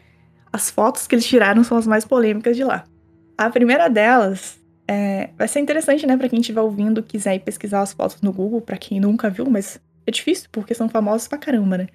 [0.52, 2.84] As fotos que eles tiraram são as mais polêmicas de lá.
[3.38, 7.82] A primeira delas é, vai ser interessante, né, para quem estiver ouvindo, quiser ir pesquisar
[7.82, 11.38] as fotos no Google, para quem nunca viu, mas é difícil porque são famosos pra
[11.38, 11.88] caramba, né?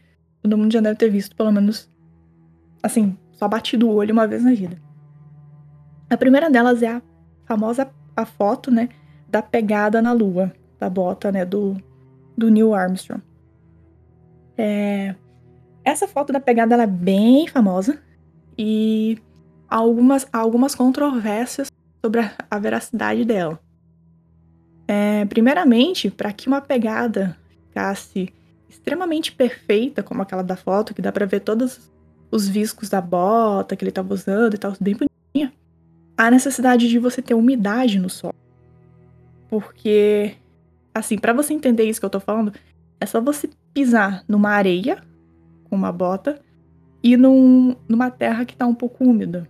[0.42, 1.90] Todo mundo já deve ter visto, pelo menos,
[2.82, 4.80] assim, só batido o olho uma vez na vida.
[6.08, 7.02] A primeira delas é a
[7.44, 8.88] famosa a foto, né,
[9.28, 11.76] da pegada na lua, da bota, né, do,
[12.36, 13.22] do Neil Armstrong.
[14.56, 15.14] É,
[15.84, 18.00] essa foto da pegada ela é bem famosa
[18.56, 19.18] e
[19.68, 21.70] há algumas, há algumas controvérsias
[22.02, 23.60] sobre a, a veracidade dela.
[24.88, 27.36] É, primeiramente, para que uma pegada
[27.76, 28.32] ficasse
[28.68, 31.92] extremamente perfeita, como aquela da foto, que dá para ver todos
[32.30, 35.52] os viscos da bota que ele estava usando e tal, bem bonitinha,
[36.16, 38.34] há necessidade de você ter umidade no solo.
[39.48, 40.34] Porque,
[40.94, 42.52] assim, para você entender isso que eu tô falando,
[42.98, 45.02] é só você pisar numa areia
[45.68, 46.40] com uma bota
[47.02, 49.48] e num, numa terra que tá um pouco úmida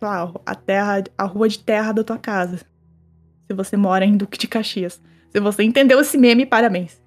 [0.00, 2.58] lá, a terra, a rua de terra da tua casa.
[3.46, 5.00] Se você mora em Duque de Caxias.
[5.30, 7.00] Se você entendeu esse meme, parabéns.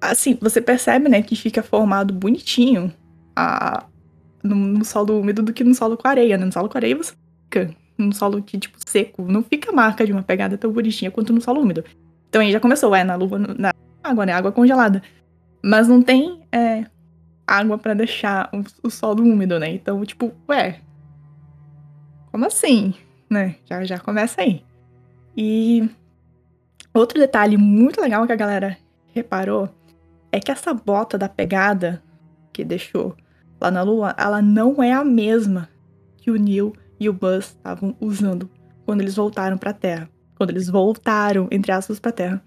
[0.00, 2.92] Assim, você percebe, né, que fica formado bonitinho
[3.34, 3.86] a,
[4.42, 6.44] no, no solo úmido do que no solo com areia, né?
[6.44, 10.12] No solo com areia você fica num solo que, tipo, seco, não fica marca de
[10.12, 11.84] uma pegada tão bonitinha quanto no solo úmido.
[12.28, 14.32] Então aí já começou, é, na lua, na água, né?
[14.32, 15.02] Água congelada.
[15.62, 16.84] Mas não tem é,
[17.46, 19.70] água para deixar o, o solo úmido, né?
[19.70, 20.80] Então, tipo, ué.
[22.30, 22.94] Como assim?
[23.30, 23.56] Né?
[23.64, 24.62] Já, já começa aí.
[25.36, 25.88] E
[26.92, 28.76] outro detalhe muito legal que a galera
[29.14, 29.68] reparou
[30.36, 32.02] é que essa bota da pegada
[32.52, 33.16] que deixou
[33.58, 35.66] lá na Lua, ela não é a mesma
[36.18, 38.50] que o Neil e o Buzz estavam usando
[38.84, 40.10] quando eles voltaram para a Terra.
[40.36, 42.44] Quando eles voltaram, entre aspas, para a Terra.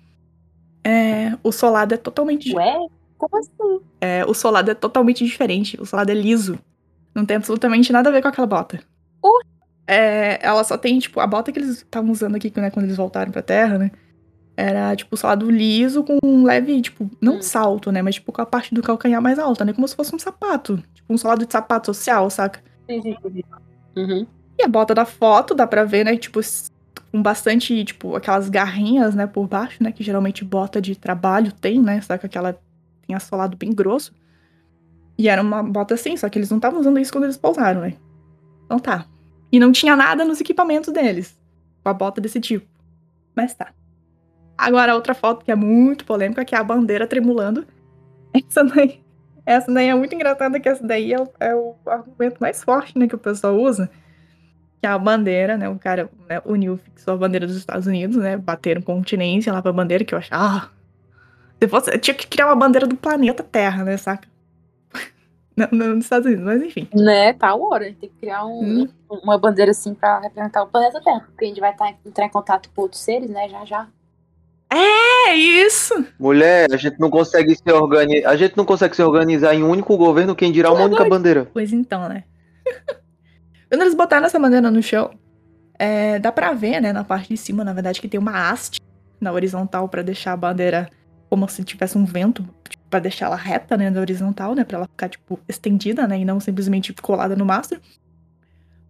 [0.84, 2.56] É, o solado é totalmente.
[2.56, 2.78] Ué?
[3.18, 3.84] Como assim?
[4.00, 5.76] É, o solado é totalmente diferente.
[5.82, 6.60] O solado é liso.
[7.16, 8.80] Não tem absolutamente nada a ver com aquela bota.
[9.26, 9.44] Uh.
[9.88, 12.98] É, ela só tem, tipo, a bota que eles estavam usando aqui, né, quando eles
[12.98, 13.92] voltaram pra Terra, né?
[14.62, 17.42] Era, tipo, solado liso com um leve, tipo, não hum.
[17.42, 18.02] salto, né?
[18.02, 19.72] Mas, tipo, com a parte do calcanhar mais alta, né?
[19.72, 20.84] Como se fosse um sapato.
[20.94, 22.62] Tipo, um solado de sapato social, saca?
[23.96, 24.28] Uhum.
[24.58, 26.18] E a bota da foto, dá pra ver, né?
[26.18, 26.42] Tipo,
[27.10, 29.94] com bastante, tipo, aquelas garrinhas, né, por baixo, né?
[29.94, 32.02] Que geralmente bota de trabalho tem, né?
[32.02, 32.60] Saca aquela
[33.08, 34.14] tem assolado bem grosso.
[35.18, 37.80] E era uma bota assim, só que eles não estavam usando isso quando eles pousaram,
[37.80, 37.94] né?
[38.66, 39.06] Então tá.
[39.50, 41.40] E não tinha nada nos equipamentos deles.
[41.82, 42.68] Com a bota desse tipo.
[43.34, 43.74] Mas tá.
[44.60, 47.66] Agora, outra foto que é muito polêmica, que é a bandeira tremulando.
[48.34, 49.02] Essa daí,
[49.46, 53.00] essa daí é muito engraçada, que essa daí é o, é o argumento mais forte,
[53.00, 53.90] né, que o pessoal usa.
[54.82, 58.18] Que é a bandeira, né, o cara, né, uniu, fixou a bandeira dos Estados Unidos,
[58.18, 60.70] né, bateram continência lá pra bandeira, que eu achava, ah,
[61.62, 64.28] se fosse, tinha que criar uma bandeira do planeta Terra, né, saca?
[65.56, 66.88] Não, não nos Estados Unidos, mas enfim.
[66.94, 67.86] Né, tá a hora.
[67.86, 68.88] Tem que criar um, hum.
[69.10, 71.20] uma bandeira assim pra representar o planeta Terra.
[71.26, 73.88] Porque a gente vai tá, entrar em contato com outros seres, né, já já.
[74.72, 76.06] É, isso!
[76.20, 78.30] Mulher, a gente não consegue se organizar.
[78.30, 81.48] A gente não consegue se organizar em um único governo, quem dirá uma única bandeira.
[81.52, 82.24] Pois então, né?
[83.70, 85.12] Quando eles botaram essa bandeira no chão,
[85.78, 88.80] é, dá pra ver, né, na parte de cima, na verdade, que tem uma haste
[89.20, 90.90] na horizontal para deixar a bandeira
[91.30, 94.78] como se tivesse um vento tipo, para deixar ela reta, né, na horizontal, né, para
[94.78, 97.80] ela ficar tipo estendida, né, e não simplesmente colada no mastro.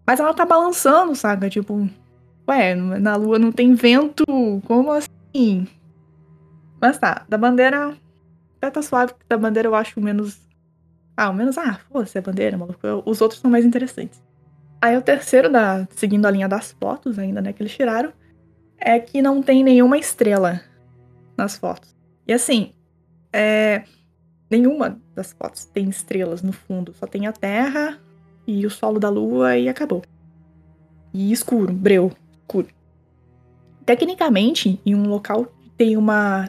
[0.07, 1.49] Mas ela tá balançando, saca?
[1.49, 1.87] Tipo,
[2.47, 4.25] ué, na lua não tem vento,
[4.65, 5.18] como assim?
[6.81, 7.95] Mas tá, da bandeira
[8.57, 10.39] até tá suave, da bandeira eu acho menos
[11.21, 12.79] ah, o menos, ah, foda-se a bandeira, maluco.
[13.05, 14.23] Os outros são mais interessantes.
[14.81, 18.13] Aí o terceiro, da, seguindo a linha das fotos ainda, né, que eles tiraram,
[18.77, 20.61] é que não tem nenhuma estrela
[21.35, 21.93] nas fotos.
[22.25, 22.71] E assim,
[23.33, 23.83] é,
[24.49, 27.99] nenhuma das fotos tem estrelas no fundo, só tem a Terra
[28.47, 30.01] e o solo da Lua e acabou.
[31.13, 32.69] E escuro, breu, escuro.
[33.89, 36.47] Tecnicamente, em um local que tem uma.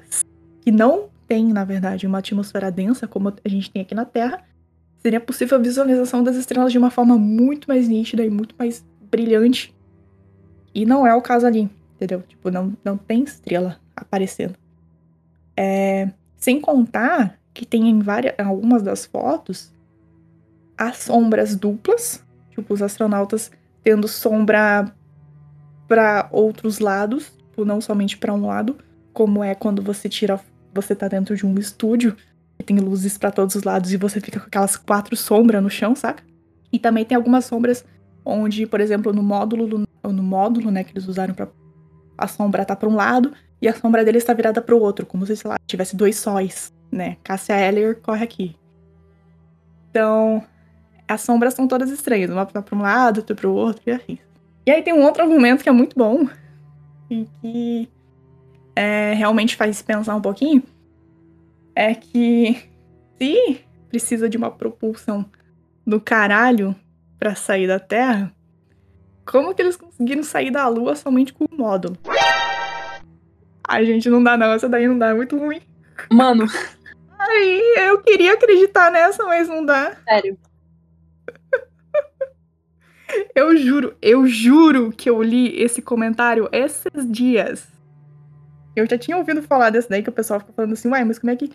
[0.61, 4.45] que não tem, na verdade, uma atmosfera densa como a gente tem aqui na Terra,
[4.99, 8.85] seria possível a visualização das estrelas de uma forma muito mais nítida e muito mais
[9.11, 9.75] brilhante.
[10.75, 12.23] E não é o caso ali, entendeu?
[12.29, 14.57] Tipo, não, não tem estrela aparecendo.
[15.57, 19.73] É, sem contar que tem em várias, algumas das fotos
[20.77, 23.51] as sombras duplas, tipo os astronautas
[23.83, 24.95] tendo sombra
[25.91, 28.79] para outros lados, tipo, não somente para um lado,
[29.13, 30.39] como é quando você tira,
[30.73, 32.17] você tá dentro de um estúdio
[32.57, 35.69] e tem luzes para todos os lados e você fica com aquelas quatro sombras no
[35.69, 36.23] chão, saca?
[36.73, 37.85] E também tem algumas sombras
[38.25, 41.49] onde, por exemplo, no módulo, no módulo, né, que eles usaram para
[42.17, 45.05] a sombra tá para um lado e a sombra dele está virada para o outro,
[45.05, 47.17] como se, sei lá, tivesse dois sóis, né?
[47.25, 48.55] Cassia Eller corre aqui.
[49.91, 50.41] Então,
[51.09, 54.19] as sombras são todas estranhas, uma para um lado, outra para o outro e assim.
[54.71, 56.29] E aí tem um outro argumento que é muito bom
[57.11, 57.89] e que
[58.77, 60.63] é, realmente faz pensar um pouquinho,
[61.75, 62.71] é que
[63.19, 65.29] se precisa de uma propulsão
[65.85, 66.73] do caralho
[67.19, 68.33] para sair da Terra,
[69.27, 71.99] como que eles conseguiram sair da Lua somente com o módulo?
[73.67, 74.53] Ai, gente, não dá não.
[74.53, 75.09] Essa daí não dá.
[75.09, 75.61] É muito ruim.
[76.13, 76.47] Mano.
[77.19, 79.97] Ai, eu queria acreditar nessa, mas não dá.
[80.05, 80.39] Sério.
[83.35, 87.69] Eu juro, eu juro que eu li esse comentário esses dias.
[88.75, 91.19] Eu já tinha ouvido falar desse daí, que o pessoal fica falando assim, uai, mas
[91.19, 91.51] como é que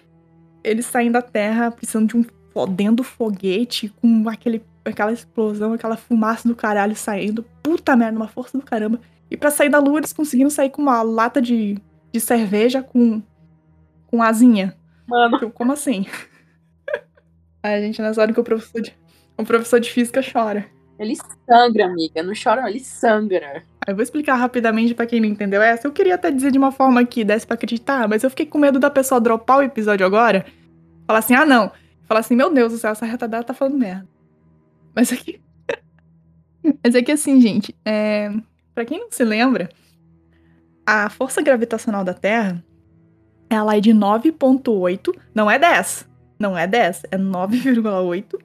[0.63, 6.47] eles saem da Terra precisando de um fodendo foguete com aquele, aquela explosão, aquela fumaça
[6.47, 7.43] do caralho saindo.
[7.61, 8.99] Puta merda, uma força do caramba.
[9.29, 11.81] E para sair da Lua, eles conseguiram sair com uma lata de
[12.15, 13.21] de cerveja com,
[14.07, 14.73] com asinha.
[15.05, 15.37] Mano.
[15.37, 16.05] Tipo, como assim?
[17.61, 18.95] A gente nessa hora que o professor de,
[19.37, 20.65] o professor de física chora.
[20.97, 21.15] Ele
[21.47, 22.23] sangra, amiga.
[22.23, 22.69] Não chora, não.
[22.69, 23.63] Ele sangra.
[23.85, 25.87] Eu vou explicar rapidamente para quem não entendeu essa.
[25.87, 28.57] Eu queria até dizer de uma forma que desse pra acreditar, mas eu fiquei com
[28.57, 30.45] medo da pessoa dropar o episódio agora.
[31.05, 31.71] Falar assim, ah, não.
[32.05, 34.07] Falar assim, meu Deus do céu, essa retardada tá falando merda.
[34.95, 35.41] Mas aqui.
[36.83, 38.31] Mas é que assim, gente, é...
[38.73, 39.69] para quem não se lembra,
[40.85, 42.63] a força gravitacional da Terra,
[43.49, 46.07] ela é de 9.8, não é 10,
[46.39, 48.39] não é 10, é 9,8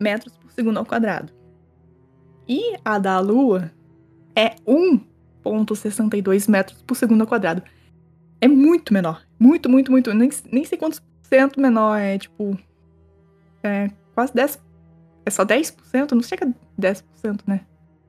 [0.00, 1.35] metros por segundo ao quadrado.
[2.48, 3.72] E a da Lua
[4.34, 7.62] é 1,62 metros por segundo ao quadrado.
[8.40, 9.22] É muito menor.
[9.38, 10.12] Muito, muito, muito.
[10.14, 11.98] Nem, nem sei quantos por cento menor.
[11.98, 12.58] É tipo.
[13.62, 14.62] É quase 10.
[15.24, 16.12] É só 10%?
[16.12, 17.62] Não chega a 10%, né?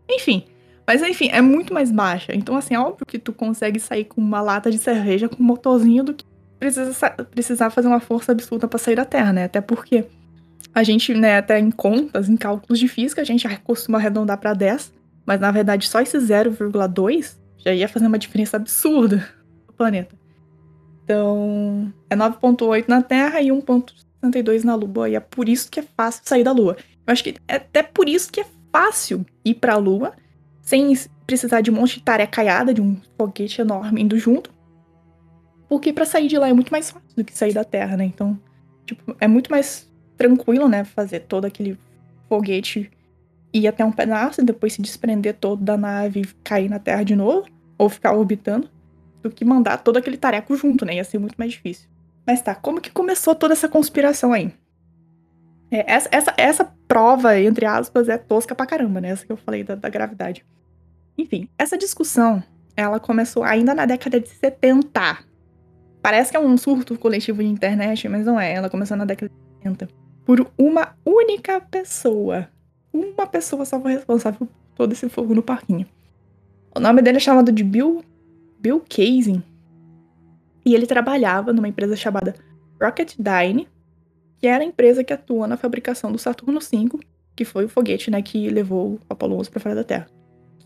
[0.10, 0.46] Enfim.
[0.86, 2.34] Mas enfim, é muito mais baixa.
[2.34, 5.46] Então, assim, é óbvio que tu consegue sair com uma lata de cerveja com um
[5.46, 6.24] motorzinho do que
[6.58, 9.44] precisa, precisar fazer uma força absurda para sair da Terra, né?
[9.44, 10.06] Até porque
[10.78, 14.54] a gente, né, até em contas, em cálculos de física, a gente costuma arredondar para
[14.54, 14.94] 10,
[15.26, 19.28] mas na verdade só esse 0,2 já ia fazer uma diferença absurda
[19.68, 20.16] no planeta.
[21.04, 25.84] Então, é 9.8 na Terra e 1.62 na Lua, e é por isso que é
[25.98, 26.78] fácil sair da Lua.
[27.08, 30.14] Eu acho que é até por isso que é fácil ir para a Lua
[30.62, 30.94] sem
[31.26, 34.54] precisar de um monte de tarefa caiada, de um foguete enorme indo junto.
[35.68, 38.06] Porque para sair de lá é muito mais fácil do que sair da Terra, né?
[38.06, 38.40] Então,
[38.86, 39.88] tipo, é muito mais
[40.18, 40.84] tranquilo, né?
[40.84, 41.78] Fazer todo aquele
[42.28, 42.92] foguete
[43.54, 47.04] ir até um pedaço e depois se desprender todo da nave e cair na Terra
[47.04, 48.70] de novo, ou ficar orbitando,
[49.22, 50.96] do que mandar todo aquele tareco junto, né?
[50.96, 51.88] Ia ser muito mais difícil.
[52.26, 54.54] Mas tá, como que começou toda essa conspiração aí?
[55.72, 59.10] É, essa, essa, essa prova, entre aspas, é tosca pra caramba, né?
[59.10, 60.46] Essa que eu falei da, da gravidade.
[61.18, 62.44] Enfim, essa discussão,
[62.76, 65.18] ela começou ainda na década de 70.
[66.02, 68.54] Parece que é um surto coletivo de internet, mas não é.
[68.54, 70.07] Ela começou na década de 70.
[70.28, 72.50] Por uma única pessoa.
[72.92, 75.88] Uma pessoa só foi responsável por todo esse fogo no parquinho.
[76.76, 78.04] O nome dele é chamado de Bill,
[78.60, 79.42] Bill Casing.
[80.66, 82.36] E ele trabalhava numa empresa chamada
[82.82, 83.70] Rocketdyne,
[84.38, 87.00] que era a empresa que atua na fabricação do Saturno V,
[87.34, 90.08] que foi o foguete né, que levou o Apollo 11 para fora da Terra.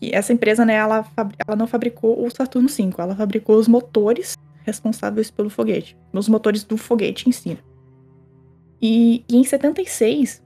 [0.00, 1.06] E essa empresa, né, ela,
[1.46, 6.64] ela não fabricou o Saturno V, ela fabricou os motores responsáveis pelo foguete, os motores
[6.64, 7.56] do foguete em si.
[8.82, 10.42] E, e em 76,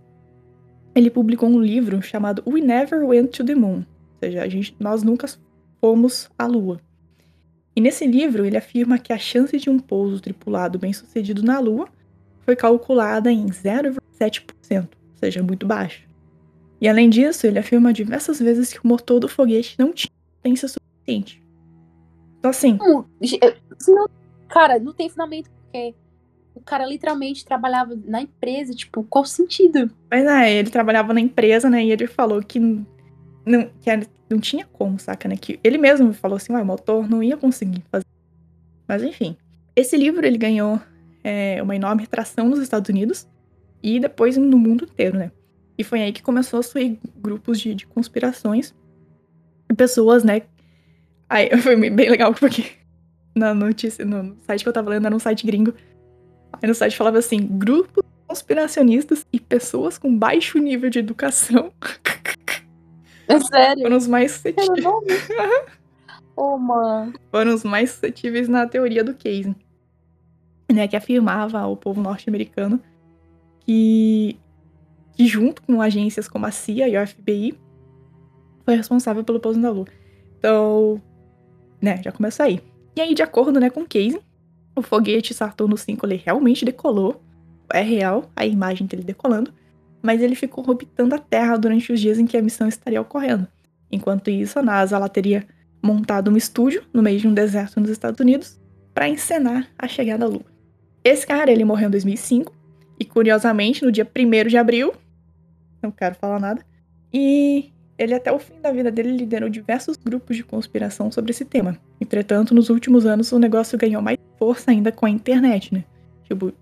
[0.94, 4.76] ele publicou um livro chamado We Never Went to the Moon, ou seja, a gente,
[4.78, 5.26] nós nunca
[5.80, 6.78] fomos à Lua.
[7.74, 11.58] E nesse livro ele afirma que a chance de um pouso tripulado bem sucedido na
[11.58, 11.88] Lua
[12.40, 16.06] foi calculada em 0,7%, ou seja, muito baixo.
[16.80, 20.68] E além disso, ele afirma diversas vezes que o motor do foguete não tinha potência
[20.68, 21.42] suficiente.
[22.38, 22.78] Então, assim.
[23.88, 24.08] Não,
[24.48, 25.94] cara, não tem fundamento, porque
[26.66, 29.90] cara literalmente trabalhava na empresa, tipo, qual sentido?
[30.10, 31.84] Mas é, ele trabalhava na empresa, né?
[31.84, 35.36] E ele falou que não, que não tinha como, saca, né?
[35.36, 38.04] Que ele mesmo falou assim, ué, o motor não ia conseguir fazer.
[38.86, 39.36] Mas enfim.
[39.74, 40.80] Esse livro ele ganhou
[41.22, 43.28] é, uma enorme tração nos Estados Unidos
[43.82, 45.30] e depois no mundo inteiro, né?
[45.78, 48.74] E foi aí que começou a surgir grupos de, de conspirações
[49.70, 50.42] e pessoas, né?
[51.28, 52.72] Aí foi bem legal porque
[53.34, 55.74] na notícia, no site que eu tava lendo, era um site gringo.
[56.62, 61.72] Aí no site falava assim: grupos conspiracionistas e pessoas com baixo nível de educação.
[63.28, 63.82] É sério?
[63.82, 64.84] Foram os mais suscetíveis.
[66.36, 67.12] oh, mano.
[67.30, 69.54] Foram os mais suscetíveis na teoria do Casey.
[70.72, 72.82] Né, que afirmava ao povo norte-americano
[73.60, 74.36] que
[75.12, 77.58] que junto com agências como a CIA e o FBI
[78.64, 79.86] foi responsável pelo pouso da Lua.
[80.38, 81.00] Então,
[81.80, 82.60] né, já começa aí.
[82.94, 84.20] E aí, de acordo né, com o Casey,
[84.76, 87.20] o foguete Saturno V ele realmente decolou.
[87.72, 89.52] É real a imagem dele decolando,
[90.00, 93.48] mas ele ficou orbitando a Terra durante os dias em que a missão estaria ocorrendo.
[93.90, 95.44] Enquanto isso, a NASA ela teria
[95.82, 98.60] montado um estúdio no meio de um deserto nos Estados Unidos
[98.94, 100.44] para encenar a chegada à Lua.
[101.02, 102.52] Esse cara, ele morreu em 2005
[103.00, 104.92] e curiosamente, no dia 1 de abril
[105.82, 106.64] não quero falar nada.
[107.12, 111.44] E ele, até o fim da vida dele, liderou diversos grupos de conspiração sobre esse
[111.44, 111.78] tema.
[112.00, 115.84] Entretanto, nos últimos anos, o negócio ganhou mais força ainda com a internet, né?
[116.24, 116.52] Tipo,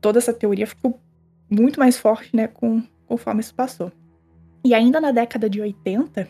[0.00, 0.98] toda essa teoria ficou
[1.48, 3.92] muito mais forte, né, com, conforme isso passou.
[4.64, 6.28] E ainda na década de 80,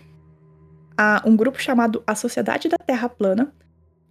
[0.96, 3.52] a, um grupo chamado a Sociedade da Terra Plana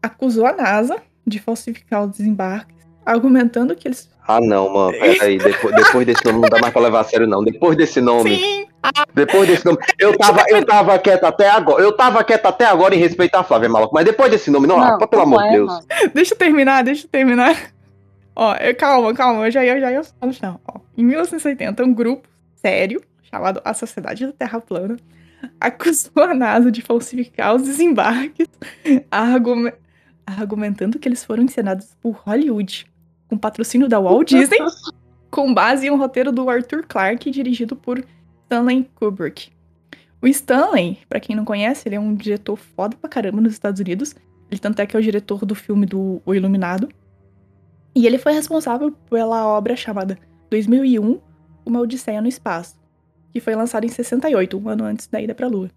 [0.02, 5.38] acusou a NASA de falsificar os desembarques, argumentando que eles ah, não, mano, peraí.
[5.38, 7.42] Depois, depois desse nome não dá mais pra levar a sério, não.
[7.42, 8.36] Depois desse nome.
[8.36, 8.68] Sim.
[9.14, 9.78] Depois desse nome.
[9.98, 11.84] Eu tava, eu tava quieta até agora.
[11.84, 13.94] Eu tava quieta até agora em respeitar a Flávia Maluco.
[13.94, 15.68] Mas depois desse nome, não, não pelo amor de é, Deus.
[15.68, 15.86] Mano.
[16.14, 17.56] Deixa eu terminar, deixa eu terminar.
[18.36, 20.60] Ó, calma, calma, eu já ia, já ia no chão.
[20.68, 24.98] Ó, em 1980, um grupo sério, chamado a Sociedade da Terra Plana,
[25.60, 28.48] acusou a NASA de falsificar os desembarques,
[30.28, 32.86] argumentando que eles foram encenados por Hollywood
[33.28, 34.60] com patrocínio da Walt Disney,
[35.30, 38.04] com base em um roteiro do Arthur Clarke, dirigido por
[38.48, 39.52] Stanley Kubrick.
[40.22, 43.82] O Stanley, pra quem não conhece, ele é um diretor foda pra caramba nos Estados
[43.82, 44.16] Unidos.
[44.50, 46.88] Ele tanto é que é o diretor do filme do O Iluminado.
[47.94, 50.18] E ele foi responsável pela obra chamada
[50.50, 51.20] 2001,
[51.66, 52.80] Uma Odisseia no Espaço,
[53.34, 55.70] que foi lançado em 68, um ano antes da ida pra Lua.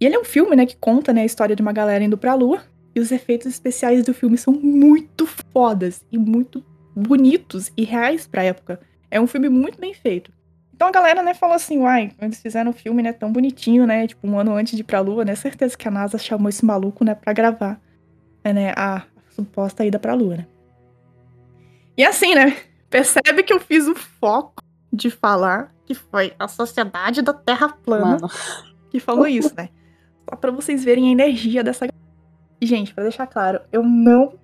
[0.00, 2.16] E ele é um filme, né, que conta né, a história de uma galera indo
[2.16, 2.62] pra Lua,
[2.94, 6.64] e os efeitos especiais do filme são muito fodas e muito
[6.96, 8.80] bonitos e reais pra época.
[9.10, 10.32] É um filme muito bem feito.
[10.78, 14.06] Então a galera, né, falou assim, uai, eles fizeram um filme, né, tão bonitinho, né,
[14.06, 16.64] tipo, um ano antes de ir pra Lua, né, certeza que a NASA chamou esse
[16.64, 17.80] maluco, né, pra gravar,
[18.44, 20.46] né, a suposta ida pra Lua, né.
[21.96, 22.56] E assim, né,
[22.88, 24.62] percebe que eu fiz o foco
[24.92, 28.30] de falar que foi a Sociedade da Terra Plana Mano.
[28.88, 29.70] que falou isso, né.
[30.30, 31.88] Só pra vocês verem a energia dessa
[32.60, 34.34] e, gente, pra deixar claro, eu não.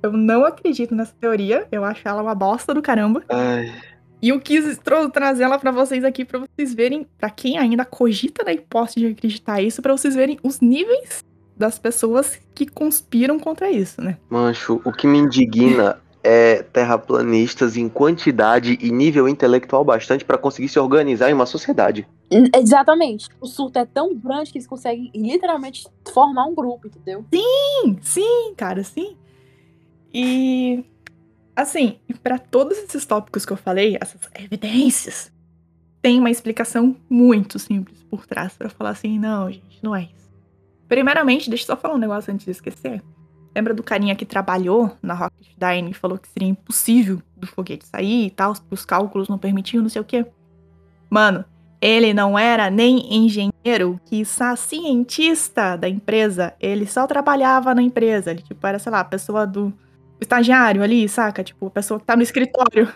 [0.00, 1.66] Eu não acredito nessa teoria.
[1.72, 3.24] Eu acho ela uma bosta do caramba.
[3.28, 3.72] Ai,
[4.20, 4.78] E eu quis
[5.12, 9.06] trazer ela pra vocês aqui, pra vocês verem, pra quem ainda cogita na hipótese de
[9.06, 11.22] acreditar isso, pra vocês verem os níveis
[11.56, 14.18] das pessoas que conspiram contra isso, né?
[14.28, 20.68] mancho, o que me indigna é terraplanistas em quantidade e nível intelectual bastante pra conseguir
[20.68, 22.06] se organizar em uma sociedade.
[22.30, 23.28] Exatamente.
[23.40, 27.24] O surto é tão grande que eles conseguem literalmente formar um grupo, entendeu?
[27.32, 29.16] Sim, sim, cara, sim.
[30.12, 30.84] E
[31.56, 35.32] assim, para todos esses tópicos que eu falei, essas evidências,
[36.02, 40.30] tem uma explicação muito simples por trás pra falar assim, não, gente, não é isso.
[40.86, 43.02] Primeiramente, deixa eu só falar um negócio antes de esquecer.
[43.54, 48.26] Lembra do carinha que trabalhou na Rocketdyne e falou que seria impossível do foguete sair
[48.26, 50.26] e tal, os cálculos não permitiam, não sei o quê?
[51.08, 51.44] Mano,
[51.80, 56.54] ele não era nem engenheiro, quiçá cientista da empresa.
[56.60, 58.30] Ele só trabalhava na empresa.
[58.30, 59.72] Ele, tipo, era, sei lá, pessoa do.
[60.18, 61.44] O estagiário ali, saca?
[61.44, 62.88] Tipo, a pessoa que tá no escritório.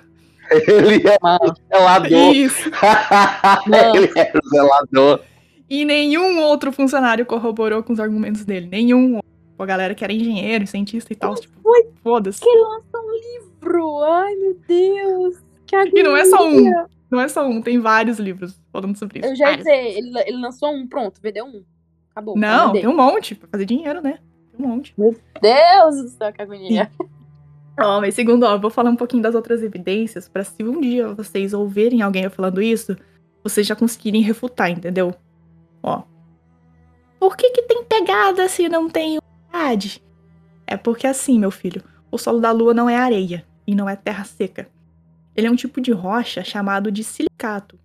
[0.51, 2.35] Ele é o zelador.
[2.35, 2.69] Isso.
[3.95, 5.21] Ele é o zelador.
[5.69, 8.67] E nenhum outro funcionário corroborou com os argumentos dele.
[8.67, 9.31] Nenhum outro.
[9.59, 11.35] A galera que era engenheiro, cientista e tal.
[11.35, 12.41] Tipo, foi foda-se.
[12.41, 14.03] que ele lançou um livro.
[14.05, 15.37] Ai, meu Deus.
[15.67, 16.49] Que E não é só um.
[16.49, 16.87] agonia.
[17.11, 19.29] Não é só um, tem vários livros falando sobre isso.
[19.29, 21.63] Eu já ia dizer, ele, ele lançou um, pronto, vendeu um.
[22.11, 22.39] Acabou.
[22.39, 23.35] Não, tem um monte.
[23.35, 24.19] Pra fazer dinheiro, né?
[24.61, 24.95] Um monte.
[24.97, 26.91] Deus do céu, que agonia.
[27.79, 30.81] Ó, mas segundo, ó, eu vou falar um pouquinho das outras evidências pra se um
[30.81, 32.97] dia vocês ouvirem alguém falando isso,
[33.43, 35.15] vocês já conseguirem refutar, entendeu?
[35.83, 36.03] Ó.
[37.19, 40.03] Por que que tem pegada se não tem umidade?
[40.67, 43.97] É porque assim, meu filho, o solo da lua não é areia e não é
[43.97, 44.69] terra seca.
[45.35, 47.79] Ele é um tipo de rocha chamado de silicato,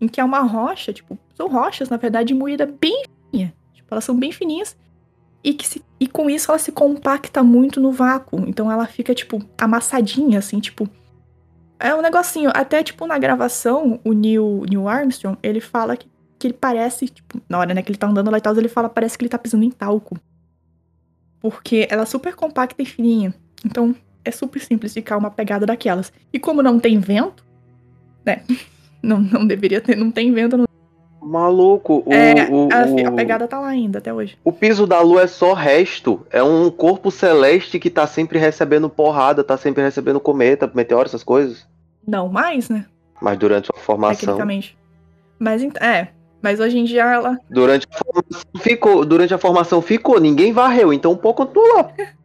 [0.00, 3.54] em que é uma rocha, tipo, são rochas, na verdade, moída bem fininha.
[3.74, 4.76] Tipo, elas são bem fininhas
[5.44, 8.44] e, que se- e com isso ela se compacta muito no vácuo.
[8.48, 10.88] Então ela fica, tipo, amassadinha, assim, tipo.
[11.78, 12.50] É um negocinho.
[12.54, 17.40] Até, tipo, na gravação, o Neil, Neil Armstrong, ele fala que, que ele parece, tipo,
[17.48, 19.28] na hora né, que ele tá andando lá e tal, ele fala parece que ele
[19.28, 20.16] tá pisando em talco.
[21.40, 23.34] Porque ela é super compacta e fininha.
[23.64, 26.12] Então é super simples ficar uma pegada daquelas.
[26.32, 27.44] E como não tem vento,
[28.24, 28.42] né?
[29.04, 30.56] Não, não deveria ter, não tem vento.
[30.56, 30.64] Não...
[31.24, 34.36] Maluco, o, é, o, a, a pegada tá lá ainda, até hoje.
[34.44, 36.26] o piso da lua é só resto.
[36.30, 41.24] É um corpo celeste que tá sempre recebendo porrada, tá sempre recebendo cometa, meteoro, essas
[41.24, 41.66] coisas.
[42.06, 42.86] Não mais, né?
[43.20, 44.20] Mas durante a formação.
[44.20, 44.76] Tecnicamente.
[45.38, 46.08] Mas é.
[46.42, 47.38] Mas hoje em dia ela.
[47.48, 49.04] Durante a formação ficou.
[49.04, 51.92] Durante a formação ficou, ninguém varreu, então o pó continua lá.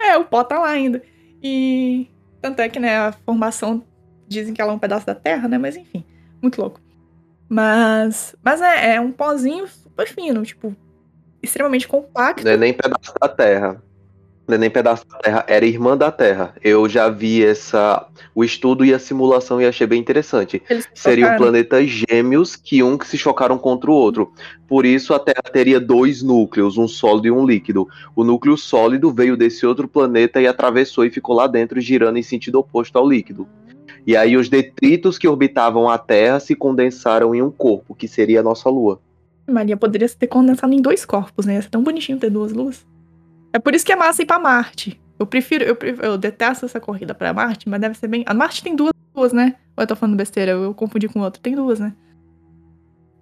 [0.00, 1.02] É, o pó tá lá ainda.
[1.42, 2.08] E.
[2.40, 3.84] Tanto é que, né, a formação
[4.26, 5.58] dizem que ela é um pedaço da terra, né?
[5.58, 6.02] Mas enfim,
[6.40, 6.80] muito louco.
[7.48, 8.36] Mas.
[8.42, 10.76] Mas é, é um pozinho super fino, tipo,
[11.42, 12.44] extremamente compacto.
[12.44, 13.82] Não é nem pedaço da terra.
[14.48, 16.54] Não é nem pedaço da terra, era irmã da terra.
[16.64, 18.06] Eu já vi essa.
[18.34, 20.62] O estudo e a simulação e achei bem interessante.
[20.66, 24.32] Se Seriam planetas gêmeos que um que se chocaram contra o outro.
[24.66, 27.86] Por isso a Terra teria dois núcleos, um sólido e um líquido.
[28.16, 32.22] O núcleo sólido veio desse outro planeta e atravessou e ficou lá dentro, girando em
[32.22, 33.46] sentido oposto ao líquido.
[34.08, 38.40] E aí os detritos que orbitavam a Terra se condensaram em um corpo, que seria
[38.40, 38.98] a nossa Lua.
[39.46, 41.56] Maria poderia ter condensado em dois corpos, né?
[41.56, 42.86] Ia ser tão bonitinho ter duas luas.
[43.52, 44.98] É por isso que é massa ir pra Marte.
[45.18, 48.24] Eu prefiro, eu, prefiro- eu detesto essa corrida pra Marte, mas deve ser bem.
[48.26, 49.56] A Marte tem duas luas, né?
[49.76, 50.52] Ou eu tô falando besteira?
[50.52, 51.42] Eu, confundi com outro.
[51.42, 51.92] Tem duas, né?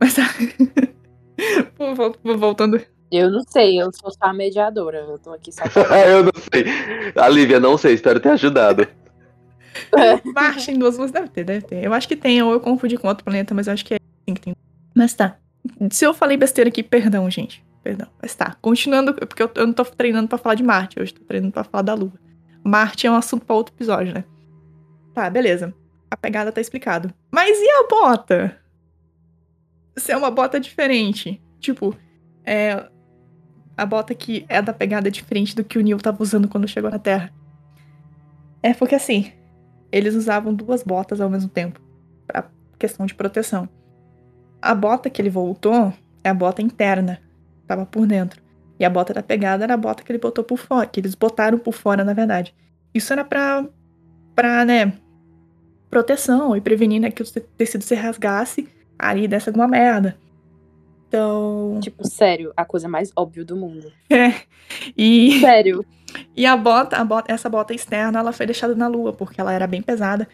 [0.00, 0.22] Mas tá.
[2.38, 2.80] Voltando.
[3.10, 4.98] Eu não sei, eu sou só a mediadora.
[4.98, 5.64] Eu tô aqui só
[6.08, 6.64] eu não sei.
[7.16, 8.86] A Lívia, não sei, espero ter ajudado.
[10.34, 11.84] Marte tem duas luas, deve ter, deve ter.
[11.84, 13.96] Eu acho que tem, ou eu confundi com outro planeta, mas eu acho que é
[13.96, 14.54] assim que tem.
[14.94, 15.36] Mas tá.
[15.90, 17.64] Se eu falei besteira aqui, perdão, gente.
[17.82, 18.08] Perdão.
[18.20, 18.56] Mas tá.
[18.60, 21.64] Continuando, porque eu, eu não tô treinando pra falar de Marte, hoje tô treinando pra
[21.64, 22.12] falar da Lua.
[22.64, 24.24] Marte é um assunto pra outro episódio, né?
[25.14, 25.72] Tá, beleza.
[26.10, 27.12] A pegada tá explicado.
[27.30, 28.56] Mas e a bota?
[29.96, 31.40] ser uma bota diferente.
[31.58, 31.96] Tipo,
[32.44, 32.88] é,
[33.76, 36.90] a bota que é da pegada diferente do que o Neil tava usando quando chegou
[36.90, 37.32] na Terra.
[38.62, 39.32] É porque assim,
[39.90, 41.80] eles usavam duas botas ao mesmo tempo,
[42.26, 43.68] pra questão de proteção.
[44.60, 45.92] A bota que ele voltou
[46.24, 47.20] é a bota interna,
[47.66, 48.42] tava por dentro.
[48.78, 51.14] E a bota da pegada era a bota que ele botou por fora, que eles
[51.14, 52.54] botaram por fora, na verdade.
[52.92, 53.66] Isso era pra,
[54.34, 54.92] pra né,
[55.88, 57.26] proteção e prevenir né, que o
[57.56, 58.68] tecido se rasgasse
[58.98, 60.16] ali desse alguma merda.
[61.08, 61.78] Então.
[61.80, 63.92] Tipo, sério, a coisa mais óbvia do mundo.
[64.10, 64.42] É.
[64.96, 65.40] E.
[65.40, 65.84] Sério.
[66.34, 69.52] E a bota, a bota, essa bota externa, ela foi deixada na lua, porque ela
[69.52, 70.26] era bem pesada.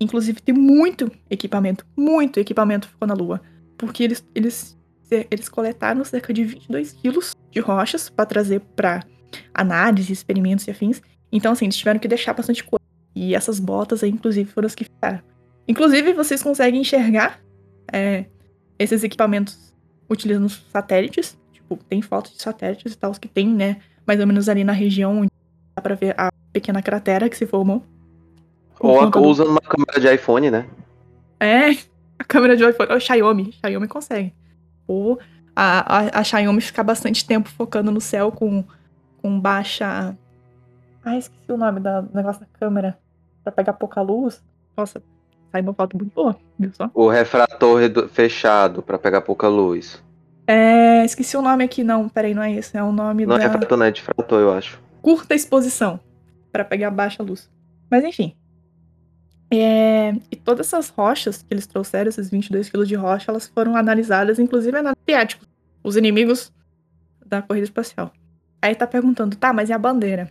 [0.00, 3.40] Inclusive, tem muito equipamento, muito equipamento ficou na lua.
[3.76, 4.76] Porque eles, eles,
[5.30, 9.04] eles coletaram cerca de 22 quilos de rochas para trazer para
[9.54, 11.00] análise, experimentos e afins.
[11.30, 12.84] Então, assim, eles tiveram que deixar bastante coisa.
[13.14, 15.20] E essas botas aí, inclusive, foram as que ficaram.
[15.68, 17.40] Inclusive, vocês conseguem enxergar
[17.92, 18.24] é,
[18.78, 19.67] esses equipamentos
[20.08, 21.36] utilizando satélites.
[21.52, 23.80] Tipo, tem fotos de satélites e tal, que tem, né?
[24.06, 25.30] Mais ou menos ali na região onde
[25.76, 27.82] dá pra ver a pequena cratera que se formou.
[28.80, 30.66] Ou, ou usando uma câmera de iPhone, né?
[31.40, 31.70] É,
[32.18, 32.92] a câmera de iPhone.
[32.92, 33.52] O Xiaomi.
[33.52, 34.34] Xiaomi consegue.
[34.86, 35.18] Ou
[35.54, 38.64] a, a, a Xiaomi ficar bastante tempo focando no céu com,
[39.20, 40.16] com baixa.
[41.04, 42.98] Ah, esqueci o nome da, do negócio da câmera.
[43.42, 44.42] Pra pegar pouca luz.
[44.76, 45.02] Nossa,
[45.50, 46.90] sai uma foto muito boa, viu só?
[46.94, 50.02] O refrator fechado pra pegar pouca luz.
[50.46, 51.04] É.
[51.04, 52.08] Esqueci o nome aqui, não.
[52.08, 52.76] Peraí, não é esse.
[52.76, 53.42] É o nome Não da.
[53.42, 54.80] é refrator, não é difrator, eu acho.
[55.02, 56.00] curta exposição
[56.50, 57.50] para pegar baixa luz.
[57.90, 58.34] Mas enfim.
[59.50, 63.76] É, e todas essas rochas que eles trouxeram, esses 22 quilos de rocha, elas foram
[63.76, 65.48] analisadas, inclusive asiáticos,
[65.82, 66.52] os inimigos
[67.24, 68.12] da corrida espacial.
[68.60, 70.30] Aí tá perguntando, tá, mas e a bandeira?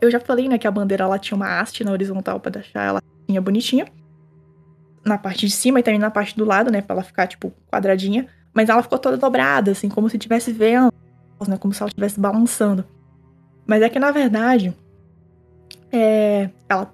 [0.00, 2.82] Eu já falei, né, que a bandeira ela tinha uma haste na horizontal para deixar
[2.82, 3.02] ela
[3.40, 3.86] bonitinha.
[5.04, 7.52] Na parte de cima e também na parte do lado, né, pra ela ficar, tipo,
[7.70, 8.26] quadradinha.
[8.52, 10.94] Mas ela ficou toda dobrada, assim, como se tivesse vento,
[11.46, 12.84] né, como se ela estivesse balançando.
[13.66, 14.74] Mas é que, na verdade,
[15.90, 16.92] é, ela,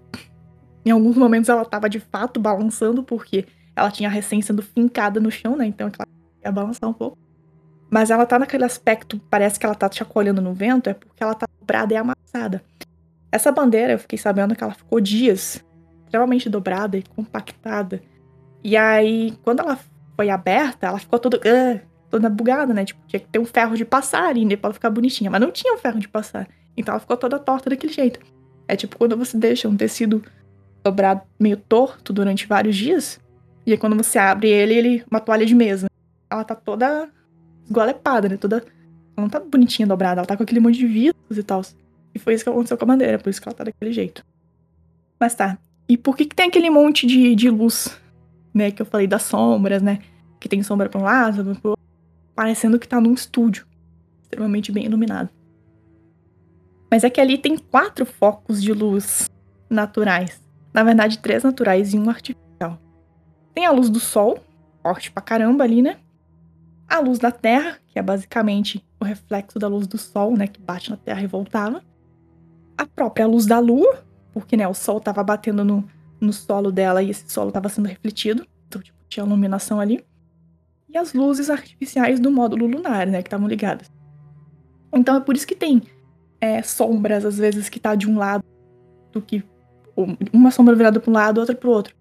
[0.84, 5.30] em alguns momentos ela tava de fato balançando, porque ela tinha recém sendo fincada no
[5.30, 5.66] chão, né?
[5.66, 6.06] Então ela
[6.44, 7.16] ia balançar um pouco.
[7.90, 11.34] Mas ela tá naquele aspecto, parece que ela tá chacoalhando no vento, é porque ela
[11.34, 12.62] tá dobrada e amassada.
[13.32, 15.64] Essa bandeira, eu fiquei sabendo que ela ficou dias
[16.10, 18.02] extremamente dobrada e compactada.
[18.64, 19.78] E aí, quando ela
[20.16, 21.80] foi aberta, ela ficou toda, ah,
[22.10, 22.84] toda bugada, né?
[22.84, 24.56] Tipo, tinha que ter um ferro de passar né?
[24.56, 25.30] Pra ela ficar bonitinha.
[25.30, 26.48] Mas não tinha um ferro de passar.
[26.76, 28.20] Então ela ficou toda torta daquele jeito.
[28.66, 30.22] É tipo quando você deixa um tecido
[30.84, 33.20] dobrado meio torto durante vários dias.
[33.64, 35.88] E aí quando você abre ele, ele uma toalha de mesa.
[36.28, 37.08] Ela tá toda
[37.64, 38.36] esgolepada, né?
[38.36, 38.56] Toda.
[38.56, 38.64] Ela
[39.16, 41.62] não tá bonitinha dobrada, ela tá com aquele monte de viscos e tal.
[42.14, 44.24] E foi isso que aconteceu com a bandeira, por isso que ela tá daquele jeito.
[45.18, 45.58] Mas tá.
[45.90, 48.00] E por que, que tem aquele monte de, de luz,
[48.54, 48.70] né?
[48.70, 49.98] Que eu falei das sombras, né?
[50.38, 51.84] Que tem sombra pra um lado, pro outro,
[52.32, 53.66] parecendo que tá num estúdio.
[54.22, 55.30] Extremamente bem iluminado.
[56.88, 59.28] Mas é que ali tem quatro focos de luz
[59.68, 60.40] naturais.
[60.72, 62.78] Na verdade, três naturais e um artificial.
[63.52, 64.38] Tem a luz do sol,
[64.84, 65.96] forte pra caramba ali, né?
[66.86, 70.46] A luz da Terra, que é basicamente o reflexo da luz do sol, né?
[70.46, 71.82] Que bate na Terra e voltava.
[72.78, 75.84] A própria luz da Lua, porque né, o sol tava batendo no,
[76.20, 78.46] no solo dela e esse solo tava sendo refletido.
[78.68, 80.04] Então, tipo, tinha iluminação ali.
[80.88, 83.22] E as luzes artificiais do módulo lunar, né?
[83.22, 83.90] Que estavam ligadas.
[84.92, 85.82] Então é por isso que tem
[86.40, 88.44] é, sombras, às vezes, que tá de um lado
[89.12, 89.44] do que.
[90.32, 91.94] Uma sombra virada para um lado, outra para o outro.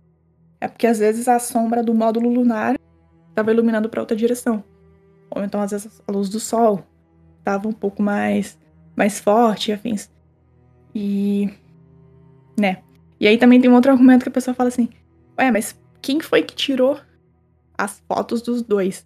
[0.62, 2.80] É porque às vezes a sombra do módulo lunar
[3.30, 4.64] estava iluminando para outra direção.
[5.30, 6.84] Ou então, às vezes, a luz do sol
[7.40, 8.58] estava um pouco mais,
[8.96, 10.10] mais forte e afins.
[10.94, 11.50] E.
[12.60, 12.78] né.
[13.20, 14.90] E aí também tem um outro argumento que a pessoa fala assim:
[15.38, 17.00] Ué, mas quem foi que tirou
[17.78, 19.06] as fotos dos dois?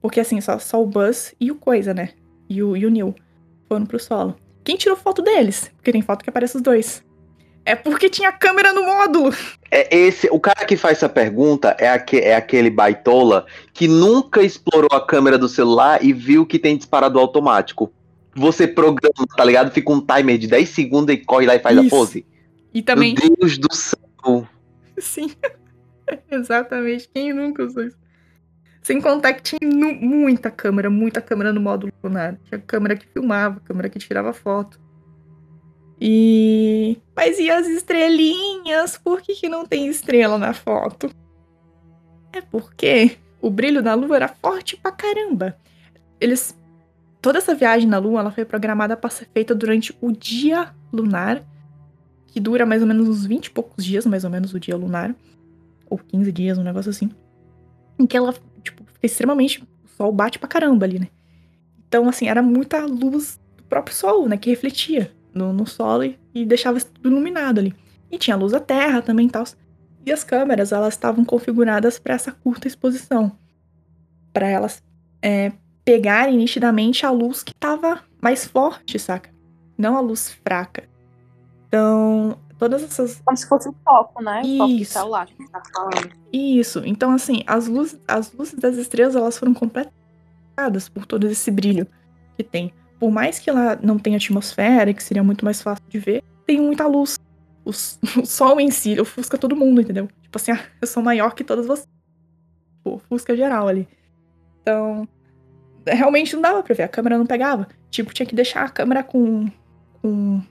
[0.00, 2.10] Porque assim, só, só o Buzz e o Coisa, né?
[2.48, 3.14] E o, e o Neil
[3.68, 4.36] foram pro solo.
[4.64, 5.70] Quem tirou foto deles?
[5.76, 7.04] Porque tem foto que aparece os dois.
[7.64, 9.32] É porque tinha câmera no módulo.
[9.70, 14.42] É esse, o cara que faz essa pergunta é, aque, é aquele baitola que nunca
[14.42, 17.92] explorou a câmera do celular e viu que tem disparado automático.
[18.34, 19.70] Você programa, tá ligado?
[19.70, 21.86] Fica um timer de 10 segundos e corre lá e faz Isso.
[21.86, 22.26] a pose.
[22.74, 23.14] E também.
[23.18, 24.48] Meu Deus do céu.
[24.98, 25.30] Sim.
[26.30, 27.08] Exatamente.
[27.08, 27.96] Quem nunca usou isso?
[28.82, 29.60] Sem contar que tinha
[30.00, 32.36] muita câmera, muita câmera no módulo lunar.
[32.44, 34.80] Tinha câmera que filmava, câmera que tirava foto.
[36.00, 36.98] E.
[37.14, 38.98] Mas e as estrelinhas?
[38.98, 41.08] Por que, que não tem estrela na foto?
[42.32, 45.56] É porque o brilho da lua era forte pra caramba.
[46.20, 46.58] Eles.
[47.20, 51.44] Toda essa viagem na lua ela foi programada para ser feita durante o dia lunar,
[52.32, 54.74] que dura mais ou menos uns 20 e poucos dias, mais ou menos, o dia
[54.74, 55.14] lunar.
[55.88, 57.10] Ou 15 dias, um negócio assim.
[57.98, 61.08] Em que ela, tipo, porque extremamente o sol bate pra caramba ali, né?
[61.86, 64.38] Então, assim, era muita luz do próprio sol, né?
[64.38, 67.74] Que refletia no, no solo e, e deixava tudo iluminado ali.
[68.10, 69.44] E tinha luz da terra também e tal.
[70.04, 73.36] E as câmeras, elas estavam configuradas para essa curta exposição.
[74.32, 74.82] para elas
[75.20, 75.52] é,
[75.84, 79.30] pegarem nitidamente a luz que estava mais forte, saca?
[79.76, 80.88] Não a luz fraca.
[81.72, 83.22] Então, todas essas.
[83.24, 84.42] Como se fosse um foco, né?
[84.42, 84.62] Isso.
[84.62, 86.12] O foco celular que tá falando.
[86.30, 86.82] Isso.
[86.84, 91.86] Então, assim, as luzes, as luzes das estrelas, elas foram completadas por todo esse brilho
[92.36, 92.74] que tem.
[93.00, 96.60] Por mais que ela não tenha atmosfera, que seria muito mais fácil de ver, tem
[96.60, 97.18] muita luz.
[97.64, 97.70] O,
[98.20, 100.06] o sol em si ofusca todo mundo, entendeu?
[100.20, 101.88] Tipo assim, ah, eu sou maior que todas vocês.
[102.76, 103.88] Tipo, ofusca geral ali.
[104.60, 105.08] Então,
[105.86, 107.66] realmente não dava pra ver, a câmera não pegava.
[107.90, 109.50] Tipo, tinha que deixar a câmera com,
[110.02, 110.42] com,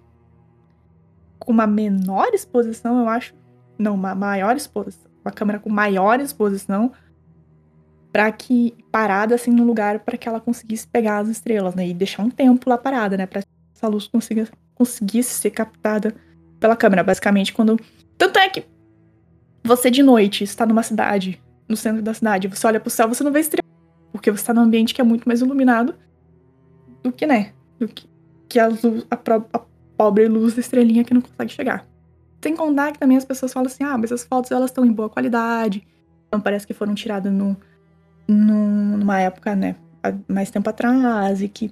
[1.46, 3.34] com uma menor exposição, eu acho.
[3.78, 5.10] Não, uma maior exposição.
[5.24, 6.92] Uma câmera com maior exposição
[8.12, 11.88] para que parada assim no lugar para que ela conseguisse pegar as estrelas, né?
[11.88, 13.26] E deixar um tempo lá parada, né?
[13.26, 13.42] Para
[13.76, 16.14] essa luz consiga, conseguisse ser captada
[16.60, 17.80] pela câmera, basicamente quando
[18.18, 18.66] tanto é que
[19.64, 23.24] você de noite está numa cidade, no centro da cidade, você olha pro céu, você
[23.24, 23.72] não vê estrelas
[24.12, 25.96] porque você tá num ambiente que é muito mais iluminado
[27.02, 27.54] do que, né?
[27.80, 28.08] Do que,
[28.48, 29.16] que a, luz, a,
[29.54, 29.60] a
[30.02, 31.86] pobre luz da estrelinha que não consegue chegar.
[32.42, 34.92] Sem contar que também as pessoas falam assim, ah, mas as fotos elas estão em
[34.92, 35.88] boa qualidade,
[36.32, 37.56] não parece que foram tiradas no,
[38.28, 39.76] no, numa época, né,
[40.28, 41.72] mais tempo atrás, e que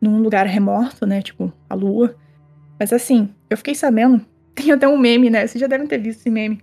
[0.00, 2.14] num lugar remoto, né, tipo a lua.
[2.78, 6.20] Mas assim, eu fiquei sabendo, tem até um meme, né, vocês já devem ter visto
[6.20, 6.62] esse meme,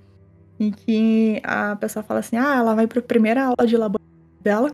[0.58, 4.72] em que a pessoa fala assim, ah, ela vai pra primeira aula de laboratório dela,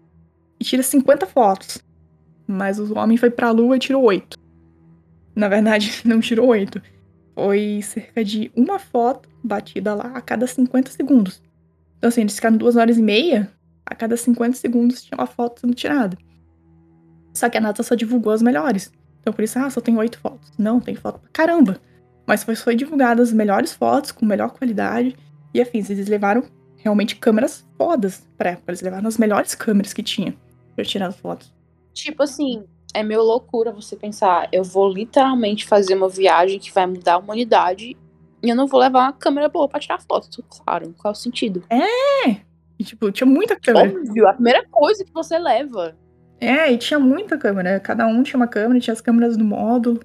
[0.59, 1.79] e tira 50 fotos.
[2.45, 4.40] Mas o homem foi pra lua e tirou 8.
[5.35, 6.81] Na verdade, não tirou 8.
[7.35, 11.41] Foi cerca de uma foto batida lá a cada 50 segundos.
[11.97, 13.51] Então, assim, eles ficaram duas horas e meia.
[13.85, 16.17] A cada 50 segundos tinha uma foto sendo tirada.
[17.33, 18.91] Só que a NASA só divulgou as melhores.
[19.21, 20.51] Então, por isso, ah, só tem oito fotos.
[20.57, 21.79] Não, tem foto pra caramba.
[22.27, 25.15] Mas foi, foi divulgado as melhores fotos, com melhor qualidade
[25.53, 25.89] e afins.
[25.89, 26.43] Eles levaram
[26.77, 28.71] realmente câmeras fodas pra época.
[28.71, 30.35] Eles levaram as melhores câmeras que tinha
[30.75, 31.53] pra tirar as fotos.
[31.93, 32.63] Tipo assim,
[32.93, 37.17] é meio loucura você pensar, eu vou literalmente fazer uma viagem que vai mudar a
[37.17, 37.97] humanidade
[38.43, 40.43] e eu não vou levar uma câmera boa pra tirar foto.
[40.49, 41.63] Claro, qual é o sentido?
[41.69, 42.37] É!
[42.79, 43.99] E, tipo, tinha muita câmera.
[43.99, 45.95] Óbvio, a primeira coisa que você leva.
[46.39, 47.79] É, e tinha muita câmera.
[47.79, 49.99] Cada um tinha uma câmera, tinha as câmeras do módulo.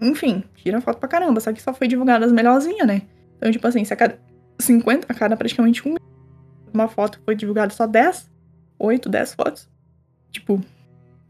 [0.00, 3.02] Enfim, tira foto pra caramba, só que só foi divulgada as melhorzinhas, né?
[3.36, 4.18] Então, tipo assim, se a cada
[4.58, 5.94] 50, a cada praticamente um
[6.72, 8.30] uma foto foi divulgada só 10,
[8.78, 9.68] 8, 10 fotos.
[10.30, 10.60] Tipo,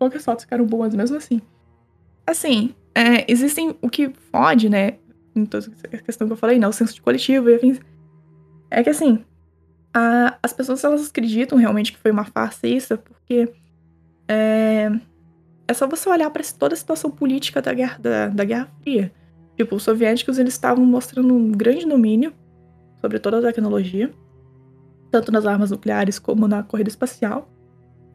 [0.00, 1.40] poucas fotos ficaram boas mesmo assim.
[2.26, 4.94] Assim, é, existem o que fode, né?
[5.36, 6.66] Em toda a questão que eu falei, né?
[6.66, 7.78] O senso de coletivo e afins.
[8.70, 9.22] É que assim,
[9.94, 13.52] a, as pessoas elas acreditam realmente que foi uma farsa isso, porque
[14.26, 14.90] é,
[15.68, 19.12] é só você olhar para toda a situação política da Guerra, da, da Guerra Fria.
[19.56, 22.32] Tipo, os soviéticos eles estavam mostrando um grande domínio
[23.00, 24.10] sobre toda a tecnologia
[25.10, 27.50] tanto nas armas nucleares como na corrida espacial.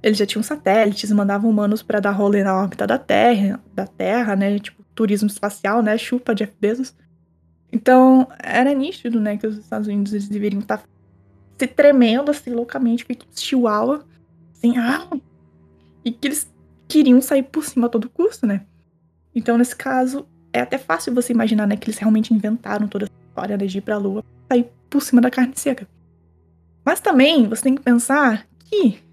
[0.06, 4.36] Eles já tinham satélites, mandavam humanos para dar rolê na órbita da Terra, da Terra,
[4.36, 4.60] né?
[4.60, 5.98] Tipo, turismo espacial, né?
[5.98, 6.94] Chupa Jeff Bezos.
[7.74, 10.84] Então, era nítido, né, que os Estados Unidos eles deveriam estar tá
[11.58, 14.06] se tremendo assim loucamente, feito chihuahua,
[14.54, 15.10] assim, ah,
[16.06, 16.54] e que eles
[16.88, 18.62] queriam sair por cima a todo custo, né?
[19.34, 23.14] Então, nesse caso, é até fácil você imaginar, né, que eles realmente inventaram toda essa
[23.28, 25.88] história de ir pra Lua, sair por cima da carne seca.
[26.86, 29.04] Mas também você tem que pensar que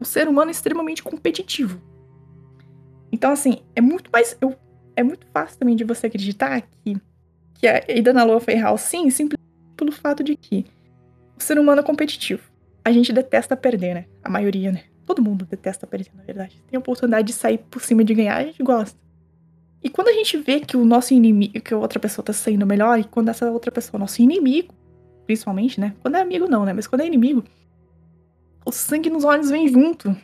[0.00, 1.80] o ser humano extremamente competitivo.
[3.10, 4.36] Então, assim, é muito mais.
[4.40, 4.54] Eu,
[4.94, 6.96] é muito fácil também de você acreditar que,
[7.54, 10.66] que a ida na Lua foi real, sim, simplesmente pelo fato de que
[11.38, 12.42] o ser humano é competitivo.
[12.84, 14.04] A gente detesta perder, né?
[14.22, 14.84] A maioria, né?
[15.04, 16.62] Todo mundo detesta perder, na verdade.
[16.68, 18.98] Tem a oportunidade de sair por cima de ganhar, a gente gosta.
[19.82, 22.66] E quando a gente vê que o nosso inimigo, que a outra pessoa tá saindo
[22.66, 24.74] melhor, e quando essa outra pessoa nosso inimigo,
[25.26, 25.94] principalmente, né?
[26.00, 26.72] Quando é amigo, não, né?
[26.72, 27.44] Mas quando é inimigo,
[28.66, 30.14] o sangue nos olhos vem junto,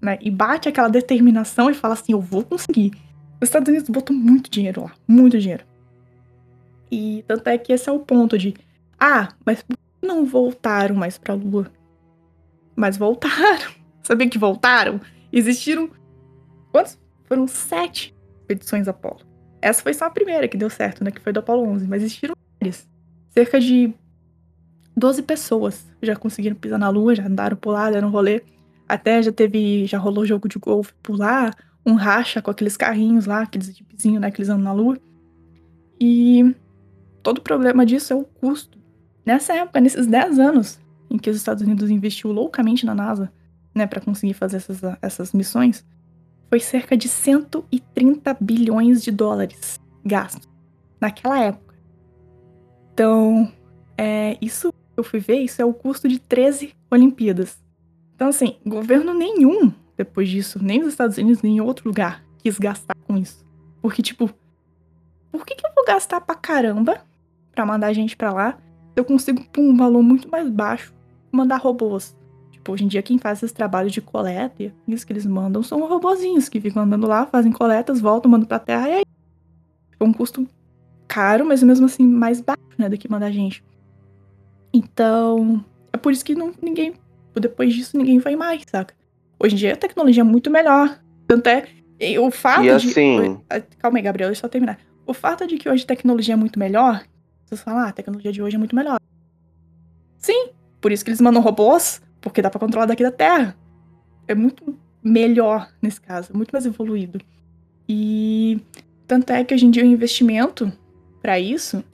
[0.00, 0.18] né?
[0.22, 2.92] E bate aquela determinação e fala assim: eu vou conseguir.
[3.40, 5.64] Os Estados Unidos botam muito dinheiro lá, muito dinheiro.
[6.90, 8.54] E tanto é que esse é o ponto de:
[8.98, 11.70] ah, mas por que não voltaram mais pra Lua?
[12.74, 13.72] Mas voltaram.
[14.02, 15.00] Sabia que voltaram?
[15.30, 15.90] Existiram.
[16.72, 16.98] Quantos?
[17.24, 19.20] Foram sete expedições Apolo.
[19.60, 21.10] Essa foi só a primeira que deu certo, né?
[21.10, 21.86] Que foi do Apolo 11.
[21.86, 22.88] Mas existiram várias.
[23.28, 23.94] Cerca de
[24.96, 28.42] 12 pessoas já conseguiram pisar na lua, já andaram por lá, deram rolê.
[28.88, 31.50] Até já teve, já rolou jogo de golfe por lá,
[31.84, 34.98] um racha com aqueles carrinhos lá, aqueles jeepzinhos, né, que eles andam na lua.
[36.00, 36.54] E
[37.22, 38.78] todo o problema disso é o custo.
[39.24, 40.80] Nessa época, nesses 10 anos
[41.10, 43.32] em que os Estados Unidos investiu loucamente na NASA,
[43.74, 45.84] né, para conseguir fazer essas, essas missões,
[46.48, 50.48] foi cerca de 130 bilhões de dólares gastos
[51.00, 51.74] naquela época.
[52.92, 53.50] Então,
[53.96, 57.62] é, isso eu fui ver, isso é o custo de 13 Olimpíadas.
[58.14, 62.58] Então, assim, governo nenhum, depois disso, nem os Estados Unidos, nem em outro lugar, quis
[62.58, 63.44] gastar com isso.
[63.80, 64.30] Porque, tipo,
[65.30, 67.02] por que, que eu vou gastar pra caramba
[67.52, 70.92] pra mandar gente pra lá se eu consigo, por um valor muito mais baixo,
[71.32, 72.14] mandar robôs?
[72.50, 75.80] Tipo, hoje em dia, quem faz esses trabalhos de coleta, isso que eles mandam são
[75.88, 79.04] robozinhos que ficam andando lá, fazem coletas, voltam, mandam pra terra e aí.
[79.90, 80.46] Tipo, é um custo
[81.08, 83.64] caro, mas mesmo assim mais baixo, né, do que mandar gente.
[84.72, 86.94] Então, é por isso que não, ninguém,
[87.34, 88.94] depois disso, ninguém vai mais, saca?
[89.38, 90.98] Hoje em dia a tecnologia é muito melhor.
[91.26, 91.66] Tanto é.
[92.18, 92.90] O fato e assim...
[92.90, 93.60] de.
[93.78, 94.78] Calma aí, Gabriel, deixa eu só terminar.
[95.06, 97.04] O fato de que hoje a tecnologia é muito melhor.
[97.44, 98.98] Vocês falam, ah, a tecnologia de hoje é muito melhor.
[100.16, 100.50] Sim,
[100.80, 103.56] por isso que eles mandam robôs, porque dá pra controlar daqui da Terra.
[104.26, 107.20] É muito melhor nesse caso, muito mais evoluído.
[107.88, 108.60] E
[109.06, 110.72] tanto é que hoje em dia o investimento
[111.20, 111.84] para isso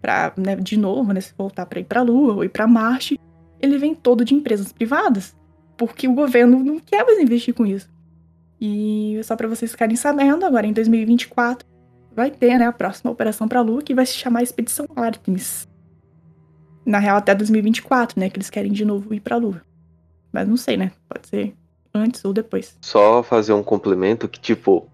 [0.00, 2.66] para né, de novo, né, se voltar para ir para a Lua ou ir para
[2.66, 3.18] Marte,
[3.60, 5.36] ele vem todo de empresas privadas,
[5.76, 7.88] porque o governo não quer mais investir com isso.
[8.60, 11.66] E só para vocês ficarem sabendo, agora em 2024
[12.12, 15.68] vai ter né, a próxima operação para a Lua que vai se chamar Expedição Artemis.
[16.84, 19.62] Na real até 2024, né, que eles querem de novo ir para a Lua.
[20.32, 20.92] Mas não sei, né?
[21.08, 21.54] Pode ser
[21.94, 22.76] antes ou depois.
[22.80, 24.88] Só fazer um complemento que tipo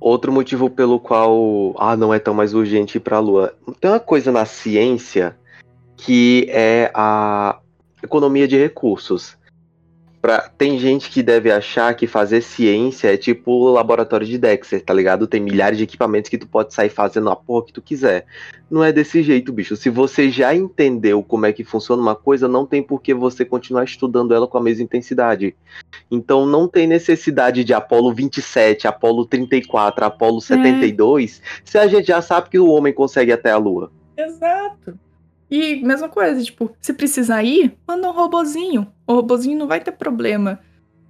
[0.00, 3.54] Outro motivo pelo qual ah, não é tão mais urgente ir para a Lua.
[3.80, 5.36] Tem uma coisa na ciência
[5.96, 7.58] que é a
[8.02, 9.37] economia de recursos.
[10.20, 14.82] Pra, tem gente que deve achar que fazer ciência é tipo o laboratório de Dexter,
[14.84, 15.28] tá ligado?
[15.28, 18.26] Tem milhares de equipamentos que tu pode sair fazendo a porra que tu quiser.
[18.68, 19.76] Não é desse jeito, bicho.
[19.76, 23.44] Se você já entendeu como é que funciona uma coisa, não tem por que você
[23.44, 25.54] continuar estudando ela com a mesma intensidade.
[26.10, 31.60] Então não tem necessidade de Apolo 27, Apolo 34, Apolo 72, é.
[31.64, 33.92] se a gente já sabe que o homem consegue até a Lua.
[34.16, 34.98] Exato.
[35.50, 38.86] E mesma coisa, tipo, se precisar ir, manda um robozinho.
[39.06, 40.60] O robozinho não vai ter problema,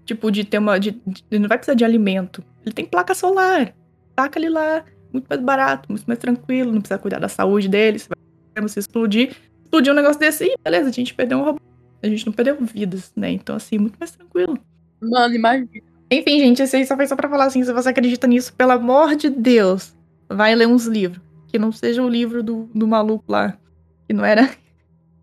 [0.05, 0.79] tipo, de ter uma.
[0.79, 2.43] De, de, não vai precisar de alimento.
[2.65, 3.75] Ele tem placa solar.
[4.15, 4.85] Taca ele lá.
[5.13, 6.73] Muito mais barato, muito mais tranquilo.
[6.73, 7.99] Não precisa cuidar da saúde dele.
[7.99, 9.35] Se vai se explodir.
[9.65, 11.61] Explodir um negócio desse aí, beleza, a gente perdeu um robô.
[12.03, 13.31] A gente não perdeu vidas, né?
[13.33, 14.57] Então, assim, muito mais tranquilo.
[15.01, 15.69] Mano, imagina.
[16.11, 18.71] Enfim, gente, esse aí só foi só pra falar assim, se você acredita nisso, pelo
[18.71, 19.95] amor de Deus,
[20.29, 21.21] vai ler uns livros.
[21.49, 23.59] Que não seja o livro do, do maluco lá
[24.09, 24.49] que não era.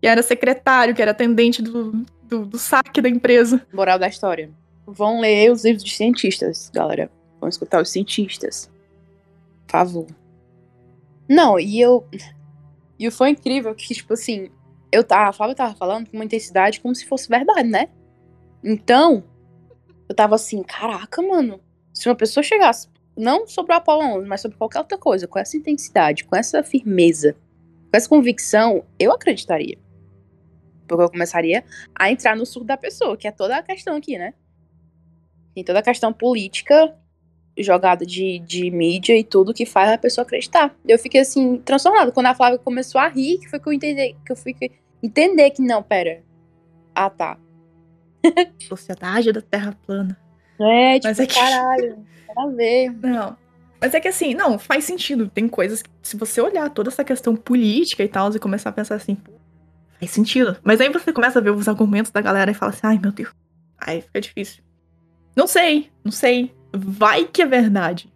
[0.00, 3.66] que era secretário, que era atendente do, do, do saque da empresa.
[3.72, 4.50] Moral da história.
[4.86, 7.10] Vão ler os livros dos cientistas, galera.
[7.40, 8.70] Vão escutar os cientistas.
[9.66, 10.06] Por favor.
[11.28, 12.06] Não, e eu.
[12.98, 14.48] E foi incrível que, tipo assim,
[14.92, 17.88] eu tava, a Flávia tava falando com uma intensidade como se fosse verdade, né?
[18.62, 19.24] Então,
[20.08, 21.60] eu tava assim, caraca, mano.
[21.92, 25.38] Se uma pessoa chegasse, não sobre o Apollo 11, mas sobre qualquer outra coisa, com
[25.38, 27.36] essa intensidade, com essa firmeza,
[27.90, 29.78] com essa convicção, eu acreditaria.
[30.86, 31.64] Porque eu começaria
[31.94, 34.34] a entrar no surdo da pessoa, que é toda a questão aqui, né?
[35.54, 36.94] Tem toda a questão política
[37.58, 40.76] jogada de, de mídia e tudo que faz a pessoa acreditar.
[40.86, 42.12] Eu fiquei assim, transformada.
[42.12, 44.54] Quando a Flávia começou a rir, que foi que eu entendi, que eu fui
[45.02, 46.22] entender que não, pera.
[46.94, 47.38] Ah, tá.
[48.60, 50.18] Sociedade da Terra plana.
[50.60, 51.34] É, tipo, Mas é que...
[51.34, 52.90] caralho, nada a ver.
[52.90, 53.36] Não,
[53.80, 55.28] mas é que assim, não, faz sentido.
[55.28, 58.72] Tem coisas que, se você olhar toda essa questão política e tal, e começar a
[58.72, 59.16] pensar assim,
[59.98, 60.56] faz sentido.
[60.62, 63.12] Mas aí você começa a ver os argumentos da galera e fala assim, ai meu
[63.12, 63.30] Deus.
[63.78, 64.62] Aí fica difícil.
[65.34, 66.54] Não sei, não sei.
[66.72, 68.12] Vai que é verdade.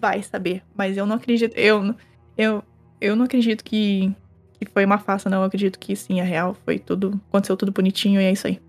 [0.00, 0.62] Vai saber.
[0.74, 1.54] Mas eu não acredito.
[1.56, 1.94] Eu,
[2.36, 2.62] eu,
[3.00, 4.14] eu não acredito que,
[4.58, 5.38] que foi uma farsa, não.
[5.38, 6.56] Eu acredito que sim, é real.
[6.64, 7.20] Foi tudo.
[7.28, 8.60] Aconteceu tudo bonitinho e é isso aí.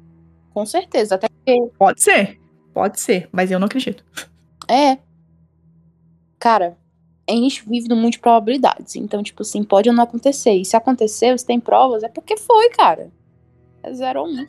[0.54, 1.72] Com certeza, até porque.
[1.78, 2.38] Pode ser.
[2.74, 4.04] Pode ser, mas eu não acredito.
[4.70, 4.98] É,
[6.40, 6.78] cara,
[7.30, 8.96] a gente vive num mundo de probabilidades.
[8.96, 10.54] Então, tipo assim, pode ou não acontecer.
[10.54, 13.12] E se acontecer, você tem provas, é porque foi, cara.
[13.84, 14.48] É zero ou um.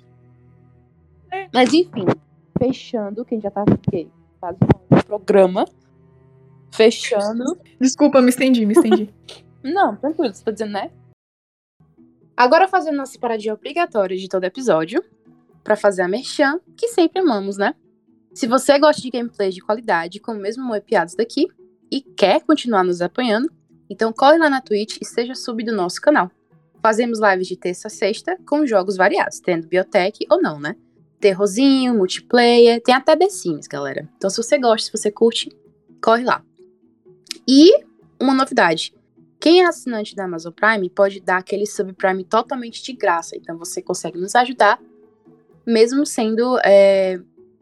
[1.30, 1.48] É.
[1.52, 2.06] Mas enfim,
[2.58, 4.08] fechando, quem já tá aqui,
[4.40, 5.64] fazendo um programa.
[6.72, 7.58] Fechando.
[7.80, 9.12] Desculpa, me estendi, me estendi.
[9.62, 10.90] não, tranquilo, você tá dizendo, né?
[12.36, 15.04] Agora fazendo nossa paradinha obrigatória de todo episódio,
[15.62, 17.74] para fazer a merchan, que sempre amamos, né?
[18.32, 21.48] Se você gosta de gameplays de qualidade, como mesmo o Piados daqui,
[21.90, 23.50] e quer continuar nos apoiando,
[23.88, 26.30] então corre lá na Twitch e seja sub do nosso canal.
[26.82, 30.76] Fazemos lives de terça a sexta com jogos variados, tendo biotech ou não, né?
[31.18, 34.08] Terrorzinho, multiplayer, tem até The Sims, galera.
[34.16, 35.50] Então se você gosta, se você curte,
[36.02, 36.42] corre lá.
[37.46, 37.84] E
[38.18, 38.94] uma novidade.
[39.40, 43.36] Quem é assinante da Amazon Prime pode dar aquele subprime totalmente de graça.
[43.36, 44.78] Então você consegue nos ajudar,
[45.66, 47.18] mesmo sendo é,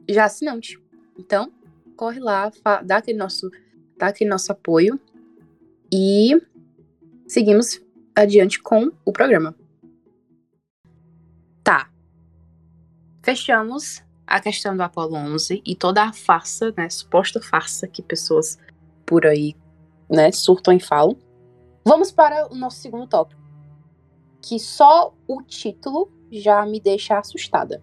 [0.09, 0.79] já assinante.
[1.17, 1.53] Então,
[1.97, 2.51] corre lá,
[2.85, 3.51] dá aquele nosso,
[3.99, 4.99] dá aquele nosso apoio
[5.93, 6.41] e
[7.27, 7.81] seguimos
[8.15, 9.55] adiante com o programa.
[11.63, 11.91] Tá.
[13.23, 18.59] Fechamos a questão do Apollo 11 e toda a farsa, né, suposta farsa que pessoas
[19.05, 19.57] por aí,
[20.09, 21.17] né, surtam e falam.
[21.85, 23.41] Vamos para o nosso segundo tópico,
[24.43, 27.83] que só o título já me deixa assustada.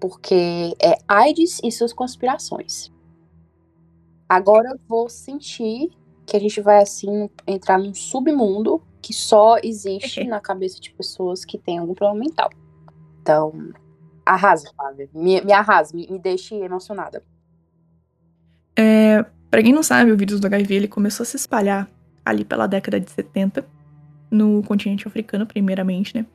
[0.00, 2.90] Porque é AIDS e suas conspirações.
[4.28, 5.90] Agora eu vou sentir
[6.26, 11.44] que a gente vai assim entrar num submundo que só existe na cabeça de pessoas
[11.44, 12.50] que têm algum problema mental.
[13.22, 13.72] Então,
[14.24, 15.08] arrasa, Flávia.
[15.14, 17.22] Me, me arrasa, me, me deixe emocionada.
[18.76, 21.90] É, pra quem não sabe, o vírus do HIV ele começou a se espalhar
[22.24, 23.66] ali pela década de 70,
[24.30, 26.26] no continente africano, primeiramente, né?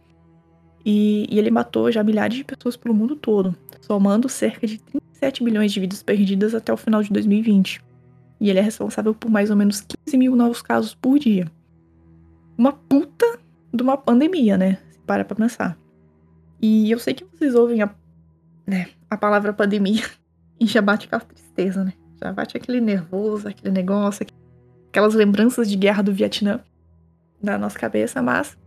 [0.86, 5.44] E, e, ele matou já milhares de pessoas pelo mundo todo, somando cerca de 37
[5.44, 7.82] milhões de vidas perdidas até o final de 2020.
[8.40, 11.50] E ele é responsável por mais ou menos 15 mil novos casos por dia.
[12.58, 13.40] Uma puta
[13.74, 14.80] de uma pandemia, né?
[14.92, 15.78] Se para pra pensar.
[16.62, 17.90] E eu sei que vocês ouvem a,
[18.68, 20.04] né, a palavra pandemia
[20.60, 21.94] e já bate aquela tristeza, né?
[22.22, 24.26] Já bate aquele nervoso, aquele negócio,
[24.90, 26.60] aquelas lembranças de guerra do Vietnã
[27.42, 28.58] na nossa cabeça, mas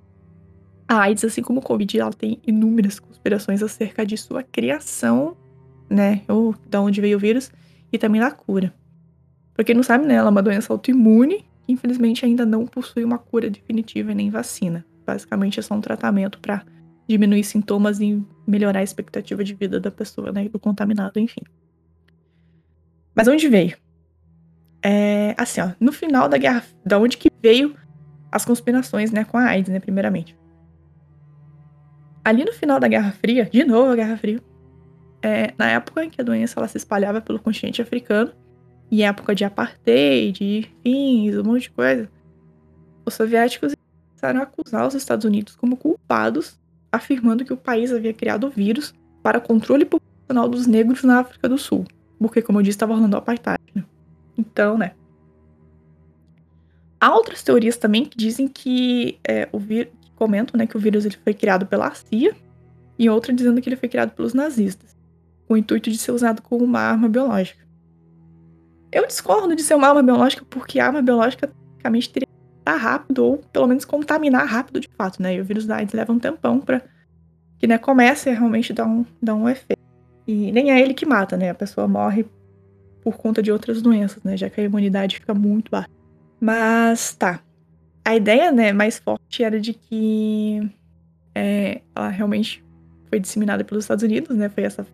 [0.88, 5.36] a AIDS, assim como o Covid, ela tem inúmeras conspirações acerca de sua criação,
[5.90, 6.22] né?
[6.28, 7.50] Ou de onde veio o vírus,
[7.92, 8.72] e também da cura.
[9.54, 13.02] Pra quem não sabe, né, ela é uma doença autoimune que infelizmente ainda não possui
[13.02, 14.84] uma cura definitiva nem vacina.
[15.04, 16.64] Basicamente é só um tratamento para
[17.08, 21.40] diminuir sintomas e melhorar a expectativa de vida da pessoa, né, do contaminado, enfim.
[23.14, 23.76] Mas onde veio?
[24.82, 27.74] É, assim, ó, no final da guerra, da onde que veio
[28.30, 30.36] as conspirações, né, com a AIDS, né, primeiramente.
[32.26, 34.42] Ali no final da Guerra Fria, de novo a Guerra Fria,
[35.22, 38.32] é, na época em que a doença ela se espalhava pelo continente africano,
[38.90, 42.10] em época de apartheid, fins, um monte de coisa,
[43.04, 43.76] os soviéticos
[44.08, 46.58] começaram a acusar os Estados Unidos como culpados,
[46.90, 51.48] afirmando que o país havia criado o vírus para controle populacional dos negros na África
[51.48, 51.84] do Sul.
[52.18, 53.62] Porque, como eu disse, estava rolando o apartheid.
[53.72, 53.84] Né?
[54.36, 54.94] Então, né?
[57.00, 59.92] Há outras teorias também que dizem que é, o vírus.
[60.16, 62.34] Comentam né, que o vírus ele foi criado pela CIA,
[62.98, 64.96] e outra dizendo que ele foi criado pelos nazistas,
[65.46, 67.64] com o intuito de ser usado como uma arma biológica.
[68.90, 72.76] Eu discordo de ser uma arma biológica porque a arma biológica, tecnicamente, teria que estar
[72.76, 75.34] rápido ou pelo menos contaminar rápido de fato, né?
[75.34, 76.82] E o vírus da AIDS leva um tempão para
[77.58, 79.82] que né, comece a realmente dar um, dar um efeito.
[80.26, 81.50] E nem é ele que mata, né?
[81.50, 82.24] A pessoa morre
[83.02, 84.36] por conta de outras doenças, né?
[84.36, 85.90] Já que a imunidade fica muito baixa.
[86.40, 87.40] Mas tá.
[88.06, 90.60] A ideia, né, mais forte era de que
[91.34, 92.64] é, ela realmente
[93.08, 94.48] foi disseminada pelos Estados Unidos, né?
[94.48, 94.86] Foi essa,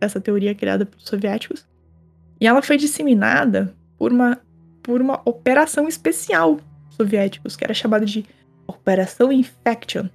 [0.00, 1.66] essa teoria criada pelos soviéticos.
[2.40, 4.40] E ela foi disseminada por uma,
[4.80, 8.24] por uma operação especial soviéticos, que era chamada de
[8.64, 10.08] Operação Infection,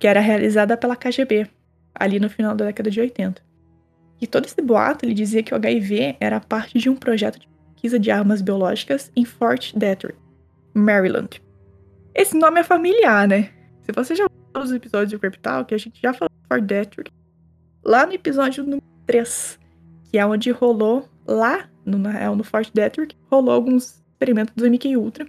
[0.00, 1.46] que era realizada pela KGB,
[1.94, 3.40] ali no final da década de 80.
[4.20, 7.48] E todo esse boato ele dizia que o HIV era parte de um projeto de
[7.72, 10.18] pesquisa de armas biológicas em Fort Detrick,
[10.74, 11.40] Maryland.
[12.18, 13.48] Esse nome é familiar, né?
[13.82, 17.12] Se você já viu os episódios de Cryptal, que a gente já falou Fort Detrick,
[17.84, 19.56] lá no episódio número 3,
[20.10, 24.68] que é onde rolou lá, no, na real, no Fort Detrick, rolou alguns experimentos do
[24.68, 25.28] MK Ultra.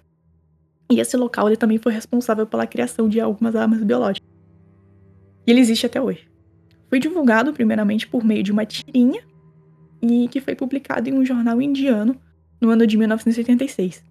[0.92, 4.28] E esse local ele também foi responsável pela criação de algumas armas biológicas.
[5.46, 6.28] E ele existe até hoje.
[6.90, 9.22] Foi divulgado primeiramente por meio de uma tirinha
[10.02, 12.20] e que foi publicado em um jornal indiano
[12.60, 14.09] no ano de 1986,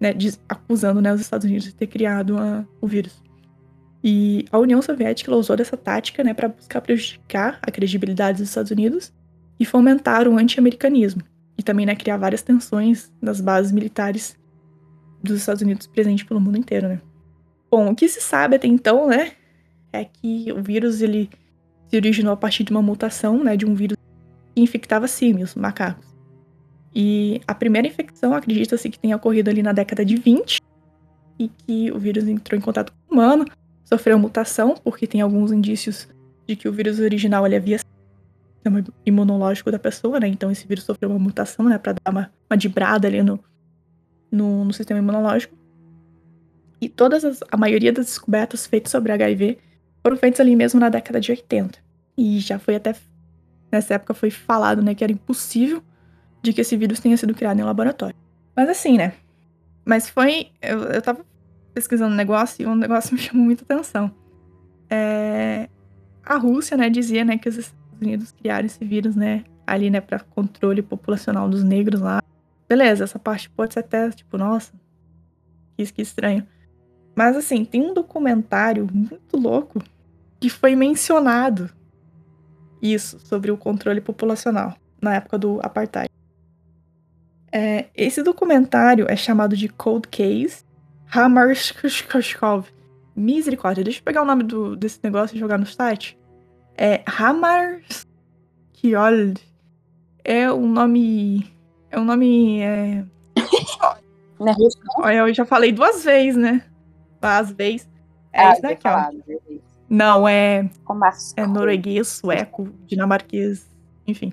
[0.00, 0.14] né,
[0.48, 3.22] acusando né, os Estados Unidos de ter criado a, o vírus.
[4.02, 8.70] E a União Soviética usou dessa tática né, para buscar prejudicar a credibilidade dos Estados
[8.70, 9.12] Unidos
[9.58, 11.22] e fomentar o anti-americanismo,
[11.56, 14.38] e também né, criar várias tensões nas bases militares
[15.22, 17.00] dos Estados Unidos presentes pelo mundo inteiro, né?
[17.68, 19.32] Bom, o que se sabe até então, né,
[19.92, 21.28] é que o vírus ele
[21.88, 23.96] se originou a partir de uma mutação, né, de um vírus
[24.54, 26.07] que infectava símios, macacos.
[26.94, 30.60] E a primeira infecção acredita-se que tenha ocorrido ali na década de 20
[31.38, 33.44] e que o vírus entrou em contato com o humano,
[33.84, 36.08] sofreu mutação, porque tem alguns indícios
[36.46, 40.28] de que o vírus original ele havia sistema imunológico da pessoa, né?
[40.28, 41.78] Então esse vírus sofreu uma mutação, né?
[41.78, 43.38] Pra dar uma, uma dibrada ali no,
[44.30, 45.56] no, no sistema imunológico.
[46.80, 49.58] E todas as, a maioria das descobertas feitas sobre HIV
[50.02, 51.78] foram feitas ali mesmo na década de 80.
[52.16, 52.94] E já foi até
[53.70, 55.82] nessa época foi falado, né, que era impossível
[56.42, 58.16] de que esse vírus tenha sido criado em laboratório.
[58.56, 59.14] Mas assim, né?
[59.84, 61.24] Mas foi eu, eu tava
[61.74, 64.10] pesquisando o negócio e um negócio me chamou muita atenção.
[64.90, 65.68] É,
[66.24, 70.00] a Rússia, né, dizia, né, que os Estados Unidos criaram esse vírus, né, ali, né,
[70.00, 72.22] para controle populacional dos negros lá.
[72.68, 74.72] Beleza, essa parte pode ser até, tipo, nossa,
[75.76, 76.46] que, que estranho.
[77.16, 79.82] Mas, assim, tem um documentário muito louco
[80.38, 81.70] que foi mencionado
[82.80, 86.08] isso sobre o controle populacional na época do apartheid.
[87.50, 90.64] É, esse documentário é chamado de Cold Case
[91.12, 92.66] Hamarskov.
[93.16, 96.16] Misericórdia, deixa eu pegar o nome do, desse negócio e jogar no site.
[96.76, 98.06] É Hamarskjold.
[100.22, 101.52] É um nome.
[101.90, 102.60] É um nome.
[102.60, 103.04] É...
[104.98, 106.62] Olha, eu já falei duas vezes, né?
[107.20, 107.88] Às vezes.
[108.32, 108.84] É ah, isso daqui.
[109.88, 110.70] Não, é.
[111.36, 113.66] É norueguês, sueco, dinamarquês,
[114.06, 114.32] enfim.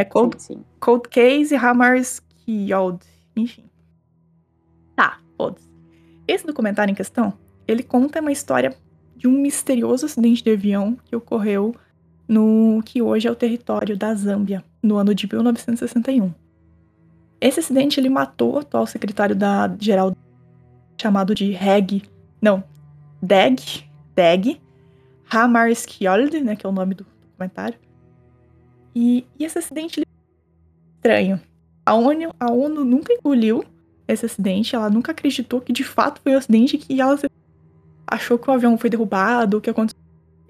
[0.00, 0.64] É Cold, sim, sim.
[0.80, 3.04] Cold Case Hammarskjöld,
[3.36, 3.64] enfim.
[4.96, 5.68] Tá, foda-se.
[6.26, 7.34] Esse documentário em questão,
[7.68, 8.74] ele conta uma história
[9.14, 11.74] de um misterioso acidente de avião que ocorreu
[12.26, 16.32] no que hoje é o território da Zâmbia, no ano de 1961.
[17.38, 20.16] Esse acidente ele matou o atual secretário da geral
[20.98, 22.04] chamado de Reg,
[22.40, 22.64] não,
[23.22, 23.84] Deg,
[24.14, 24.58] Deg
[25.30, 27.78] Hammarskjöld, né, que é o nome do documentário.
[28.94, 30.02] E, e esse acidente
[30.96, 31.40] estranho.
[31.84, 33.64] A ONU, a ONU nunca engoliu
[34.06, 37.18] esse acidente, ela nunca acreditou que de fato foi um acidente que ela
[38.06, 40.00] achou que o avião foi derrubado, que aconteceu.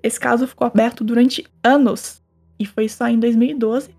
[0.03, 2.23] Esse caso ficou aberto durante anos
[2.59, 3.91] e foi só em 2012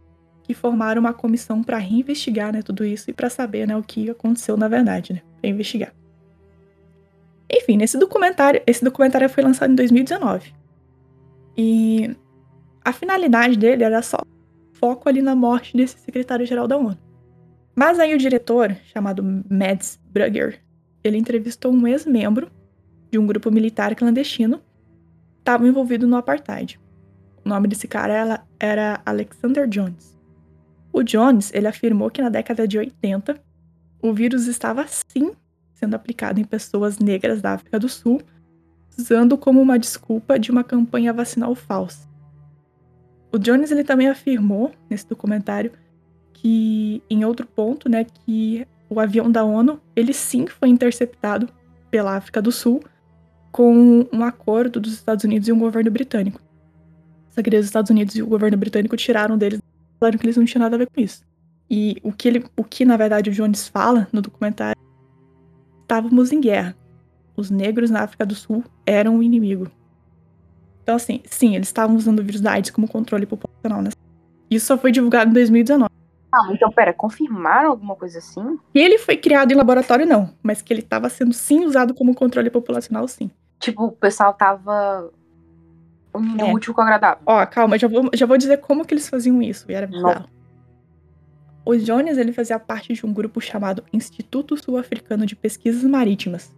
[0.43, 4.09] que formaram uma comissão para reinvestigar, né, tudo isso e para saber, né, o que
[4.09, 5.93] aconteceu na verdade, né, para investigar.
[7.49, 10.53] Enfim, nesse documentário, esse documentário foi lançado em 2019.
[11.55, 12.15] E
[12.83, 14.17] a finalidade dele era só
[14.81, 16.97] foco ali na morte desse secretário-geral da ONU.
[17.75, 20.59] Mas aí o diretor, chamado Mads Brugger,
[21.03, 22.51] ele entrevistou um ex-membro
[23.11, 26.79] de um grupo militar clandestino que estava envolvido no apartheid.
[27.45, 30.19] O nome desse cara era Alexander Jones.
[30.91, 33.39] O Jones, ele afirmou que na década de 80,
[34.01, 35.31] o vírus estava sim
[35.73, 38.21] sendo aplicado em pessoas negras da África do Sul,
[38.95, 42.10] usando como uma desculpa de uma campanha vacinal falsa.
[43.31, 45.71] O Jones ele também afirmou nesse documentário
[46.33, 51.47] que em outro ponto, né, que o avião da ONU, ele sim foi interceptado
[51.89, 52.81] pela África do Sul
[53.51, 56.41] com um acordo dos Estados Unidos e um governo britânico.
[57.29, 59.61] Só que os Estados Unidos e o governo britânico tiraram deles,
[59.99, 61.23] falaram que eles não tinham nada a ver com isso.
[61.69, 64.81] E o que ele, o que na verdade o Jones fala no documentário,
[65.81, 66.75] estávamos em guerra.
[67.35, 69.71] Os negros na África do Sul eram o inimigo.
[70.83, 73.81] Então, assim, sim, eles estavam usando o vírus da AIDS como controle populacional.
[73.81, 73.91] Né?
[74.49, 75.89] Isso só foi divulgado em 2019.
[76.33, 78.57] Ah, então, pera, confirmaram alguma coisa assim?
[78.73, 80.33] Que ele foi criado em laboratório, não.
[80.41, 83.29] Mas que ele estava sendo, sim, usado como controle populacional, sim.
[83.59, 85.11] Tipo, o pessoal tava
[86.13, 86.53] unindo é.
[86.53, 87.21] útil com o agradável.
[87.25, 89.69] Ó, calma, já vou, já vou dizer como que eles faziam isso.
[89.69, 90.25] E era bizarro.
[91.63, 96.51] O Jones, ele fazia parte de um grupo chamado Instituto Sul-Africano de Pesquisas Marítimas,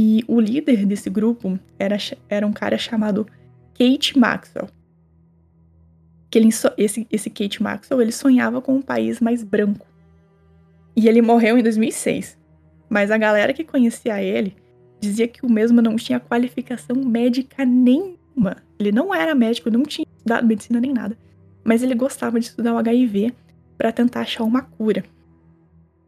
[0.00, 1.96] e o líder desse grupo era,
[2.28, 3.26] era um cara chamado
[3.76, 4.68] Kate Maxwell.
[6.30, 9.88] Que ele, esse, esse Kate Maxwell ele sonhava com um país mais branco.
[10.94, 12.38] E ele morreu em 2006.
[12.88, 14.54] Mas a galera que conhecia ele
[15.00, 18.56] dizia que o mesmo não tinha qualificação médica nenhuma.
[18.78, 21.18] Ele não era médico, não tinha estudado medicina nem nada.
[21.64, 23.34] Mas ele gostava de estudar o HIV
[23.76, 25.04] para tentar achar uma cura.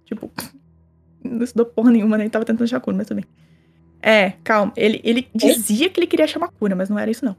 [0.05, 0.30] Tipo,
[1.24, 2.30] não estudou porra nenhuma, nem né?
[2.30, 3.49] tava tentando achar cura, mas tudo bem.
[4.03, 4.72] É, calma.
[4.76, 7.36] Ele, ele dizia que ele queria achar uma cura, mas não era isso, não.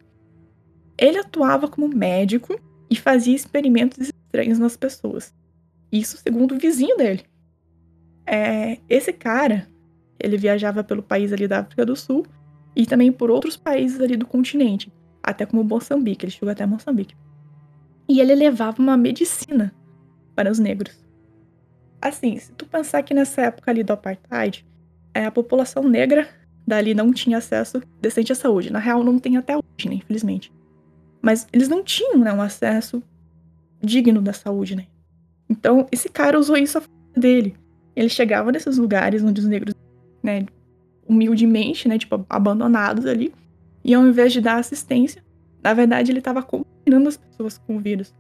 [0.98, 2.60] Ele atuava como médico
[2.90, 5.34] e fazia experimentos estranhos nas pessoas.
[5.92, 7.24] Isso segundo o vizinho dele.
[8.26, 9.68] É, esse cara,
[10.20, 12.26] ele viajava pelo país ali da África do Sul
[12.76, 14.92] e também por outros países ali do continente,
[15.22, 17.16] até como Moçambique, ele chegou até Moçambique.
[18.08, 19.74] E ele levava uma medicina
[20.36, 20.98] para os negros.
[22.02, 24.66] Assim, se tu pensar que nessa época ali do apartheid,
[25.14, 26.28] é, a população negra
[26.66, 28.72] dali não tinha acesso decente à saúde.
[28.72, 30.52] Na real, não tem até hoje, né, infelizmente.
[31.22, 33.02] Mas eles não tinham, né, um acesso
[33.82, 34.88] digno da saúde, né?
[35.50, 37.56] Então, esse cara usou isso a favor dele.
[37.96, 39.76] Ele chegava nesses lugares onde os negros,
[40.24, 40.46] né,
[41.08, 43.34] humildemente, né, tipo, abandonados ali,
[43.84, 45.24] e ao invés de dar assistência,
[45.62, 48.14] na verdade ele estava contaminando as pessoas com o vírus.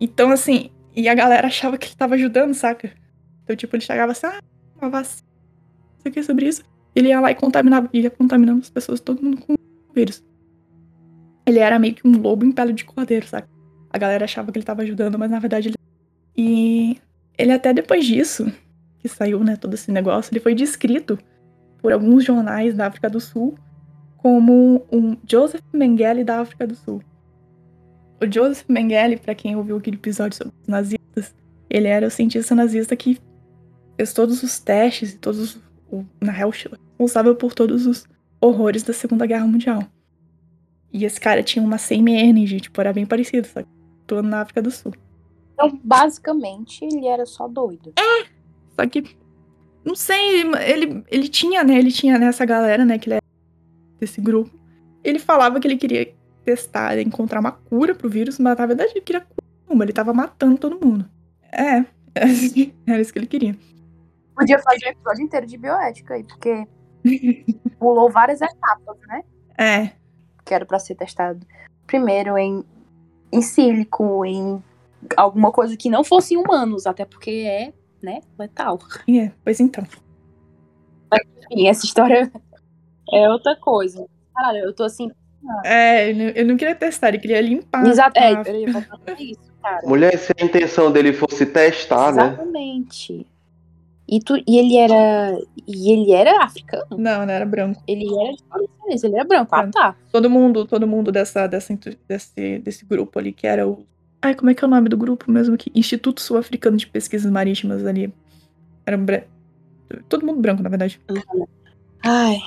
[0.00, 2.90] Então, assim, e a galera achava que ele estava ajudando, saca?
[3.44, 4.40] Então, tipo, ele chegava assim, ah,
[4.80, 5.28] uma vacina,
[5.92, 6.64] não sei o que sobre isso
[6.94, 9.54] ele ia lá e contaminava, ia contaminando as pessoas, todo mundo com
[9.94, 10.22] vírus.
[11.46, 13.48] Ele era meio que um lobo em pele de cordeiro, sabe?
[13.90, 15.76] A galera achava que ele tava ajudando, mas na verdade ele.
[16.36, 16.98] E
[17.36, 18.50] ele até depois disso,
[18.98, 21.18] que saiu, né, todo esse negócio, ele foi descrito
[21.78, 23.54] por alguns jornais da África do Sul
[24.16, 27.02] como um Joseph Mengele da África do Sul.
[28.22, 31.34] O Joseph Mengele, para quem ouviu aquele episódio sobre os nazistas,
[31.68, 33.18] ele era o cientista nazista que
[33.96, 35.58] fez todos os testes e todos
[36.20, 38.06] na real responsável por todos os
[38.40, 39.82] horrores da Segunda Guerra Mundial.
[40.92, 43.68] E esse cara tinha uma same energy, tipo, era bem parecido, só que
[44.04, 44.92] atuando na África do Sul.
[45.54, 47.92] Então, basicamente, ele era só doido.
[47.98, 48.26] É!
[48.74, 49.04] Só que,
[49.84, 53.24] não sei, ele, ele tinha, né, ele tinha nessa galera, né, que ele era
[53.98, 54.50] desse grupo.
[55.02, 56.14] Ele falava que ele queria
[56.44, 60.12] testar, encontrar uma cura pro vírus, mas na verdade ele queria cura nenhuma, ele tava
[60.12, 61.08] matando todo mundo.
[61.50, 61.84] É,
[62.86, 63.56] era isso que ele queria.
[64.34, 66.66] Podia fazer um episódio inteiro de bioética aí, porque
[67.78, 69.22] pulou várias etapas, né?
[69.58, 69.90] É.
[70.44, 71.46] Que era pra ser testado
[71.86, 72.64] primeiro em,
[73.32, 74.62] em sílico, em
[75.16, 77.72] alguma coisa que não fosse humanos, até porque é,
[78.02, 78.78] né, letal.
[79.08, 79.84] É, pois então.
[81.10, 81.20] Mas,
[81.50, 82.30] enfim, essa história
[83.12, 84.06] é outra coisa.
[84.34, 85.10] Caralho, eu tô assim.
[85.64, 87.86] É, eu não queria testar, ele queria limpar.
[87.86, 89.86] Exato, é, eu ia falar isso, cara.
[89.86, 92.16] Mulher, se a intenção dele fosse testar, Exatamente.
[92.16, 92.32] né?
[92.32, 93.26] Exatamente.
[94.06, 95.38] E, tu, e ele era.
[95.66, 96.84] E ele era africano?
[96.90, 97.82] Não, não era branco.
[97.86, 98.34] Ele era
[98.86, 99.54] ele era branco.
[99.54, 99.96] Ah, tá.
[100.12, 103.86] Todo mundo, todo mundo dessa, dessa, desse, desse grupo ali, que era o.
[104.20, 105.56] Ai, como é que é o nome do grupo mesmo?
[105.56, 108.12] Que Instituto Sul-Africano de Pesquisas Marítimas ali.
[108.86, 109.24] Era bra...
[110.08, 111.00] Todo mundo branco, na verdade.
[112.02, 112.38] Ai,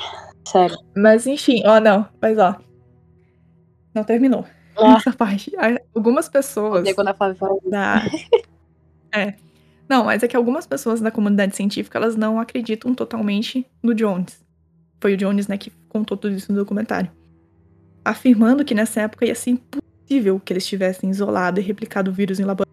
[0.45, 0.78] sério.
[0.95, 2.55] Mas enfim, ó, não, mas ó.
[3.93, 4.45] Não terminou.
[4.76, 4.97] Ah.
[4.97, 5.51] Essa parte.
[5.93, 6.91] Algumas pessoas.
[6.93, 7.38] Quando a Flávia.
[7.70, 8.03] Da...
[9.14, 9.34] é.
[9.90, 14.46] Não, mas é que algumas pessoas da comunidade científica, elas não acreditam totalmente no Jones.
[15.00, 17.10] Foi o Jones, né, que contou tudo isso no documentário.
[18.04, 22.40] Afirmando que nessa época ia ser impossível que eles tivessem isolado e replicado o vírus
[22.40, 22.68] em laboratório.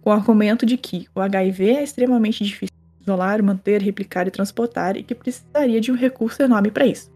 [0.00, 4.30] Com o argumento de que o HIV é extremamente difícil de isolar, manter, replicar e
[4.30, 7.10] transportar e que precisaria de um recurso enorme para isso.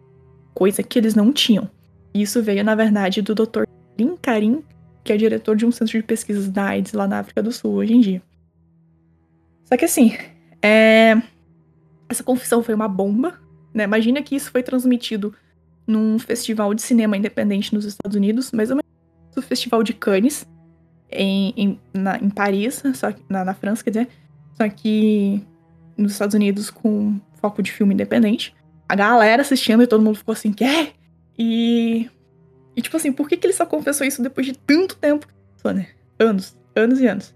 [0.55, 1.69] Coisa que eles não tinham.
[2.15, 3.65] Isso veio, na verdade, do Dr.
[3.99, 4.63] Lin Karim,
[5.05, 7.75] que é diretor de um centro de pesquisas da AIDS lá na África do Sul
[7.75, 8.23] hoje em dia.
[9.67, 10.17] Só que assim,
[10.62, 11.21] é...
[12.09, 13.39] essa confissão foi uma bomba.
[13.75, 13.85] Né?
[13.85, 15.35] Imagina que isso foi transmitido
[15.87, 18.87] num festival de cinema independente nos Estados Unidos, mais ou menos
[19.37, 20.47] o Festival de Cannes,
[21.11, 24.09] em, em, na, em Paris, só que, na, na França, quer dizer,
[24.55, 25.43] só que
[25.97, 28.55] nos Estados Unidos com foco de filme independente.
[28.89, 30.93] A galera assistindo e todo mundo ficou assim, quer?
[31.39, 32.11] E.
[32.75, 35.27] E tipo assim, por que, que ele só confessou isso depois de tanto tempo?
[35.64, 35.89] Né?
[36.19, 37.35] Anos, anos e anos.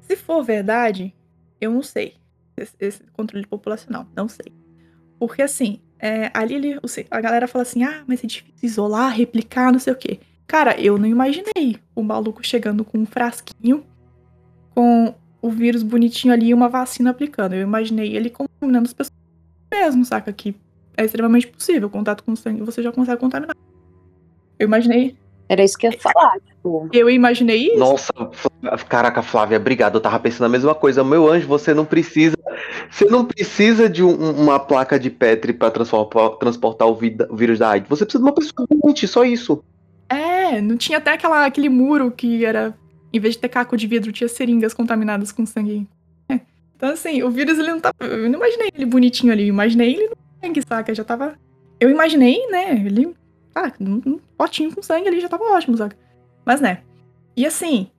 [0.00, 1.14] Se for verdade,
[1.60, 2.14] eu não sei.
[2.56, 4.52] Esse, esse controle populacional, não sei.
[5.18, 6.80] Porque assim, é, ali ele,
[7.10, 10.20] a galera fala assim: ah, mas é difícil isolar, replicar, não sei o quê.
[10.46, 13.84] Cara, eu não imaginei o maluco chegando com um frasquinho
[14.74, 17.54] com o vírus bonitinho ali e uma vacina aplicando.
[17.54, 19.16] Eu imaginei ele contaminando as pessoas
[19.70, 20.32] mesmo, saca?
[20.32, 20.54] Que
[20.96, 21.88] é extremamente possível.
[21.88, 23.56] Contato com sangue, você já consegue contaminar.
[24.58, 25.16] Eu imaginei.
[25.50, 26.88] Era isso que eu ia falar, tipo.
[26.92, 27.76] Eu imaginei isso.
[27.76, 28.12] Nossa,
[28.88, 29.96] caraca, Flávia, obrigado.
[29.96, 31.02] Eu tava pensando a mesma coisa.
[31.02, 32.36] Meu anjo, você não precisa.
[32.88, 37.58] Você não precisa de um, uma placa de Petri pra transportar o, vida, o, vírus
[37.58, 37.88] da AIDS.
[37.88, 39.60] Você precisa de uma pessoa doente, só isso.
[40.08, 42.72] É, não tinha até aquela, aquele muro que era.
[43.12, 45.84] Em vez de ter caco de vidro, tinha seringas contaminadas com sangue.
[46.28, 46.38] É.
[46.76, 47.96] Então, assim, o vírus ele não tava.
[48.02, 49.48] Eu não imaginei ele bonitinho ali.
[49.48, 50.94] Eu imaginei ele no sangue, saca?
[50.94, 51.34] Já tava.
[51.80, 52.84] Eu imaginei, né?
[52.86, 53.16] Ele
[53.54, 55.96] ah, um, potinho com sangue ali já tava ótimo, sabe?
[56.44, 56.82] Mas né.
[57.36, 57.90] E assim,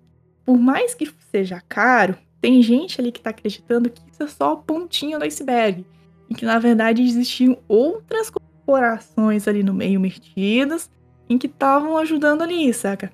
[0.46, 4.54] por mais que seja caro, tem gente ali que tá acreditando que isso é só
[4.54, 5.86] a pontinha do iceberg.
[6.30, 10.90] E que na verdade existiam outras corporações ali no meio metidas
[11.30, 13.12] em que estavam ajudando ali, saca?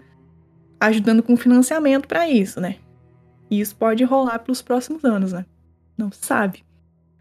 [0.79, 2.77] Ajudando com financiamento para isso, né?
[3.49, 5.45] E isso pode rolar pelos próximos anos, né?
[5.97, 6.63] Não sabe.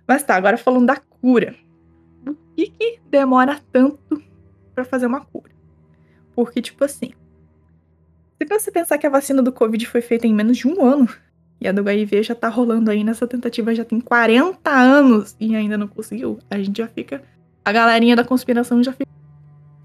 [0.07, 1.55] Mas tá, agora falando da cura.
[2.27, 4.23] O que, que demora tanto
[4.77, 5.51] para fazer uma cura.
[6.35, 7.13] Porque, tipo assim,
[8.39, 11.09] se você pensar que a vacina do Covid foi feita em menos de um ano,
[11.59, 15.57] e a do HIV já tá rolando aí nessa tentativa já tem 40 anos e
[15.57, 17.23] ainda não conseguiu, a gente já fica.
[17.65, 19.11] A galerinha da conspiração já fica.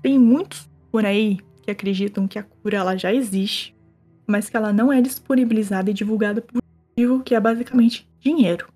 [0.01, 3.73] Tem muitos por aí que acreditam que a cura ela já existe,
[4.27, 8.68] mas que ela não é disponibilizada e divulgada por motivo que é basicamente dinheiro.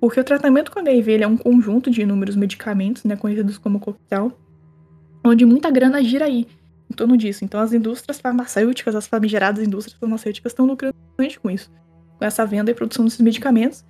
[0.00, 4.38] Porque o tratamento com HIV é um conjunto de inúmeros medicamentos, né, conhecidos como coquetel,
[5.24, 6.46] onde muita grana gira aí
[6.90, 7.44] em torno disso.
[7.44, 11.70] Então as indústrias farmacêuticas, as famigeradas indústrias farmacêuticas estão lucrando com isso,
[12.18, 13.84] com essa venda e produção desses medicamentos.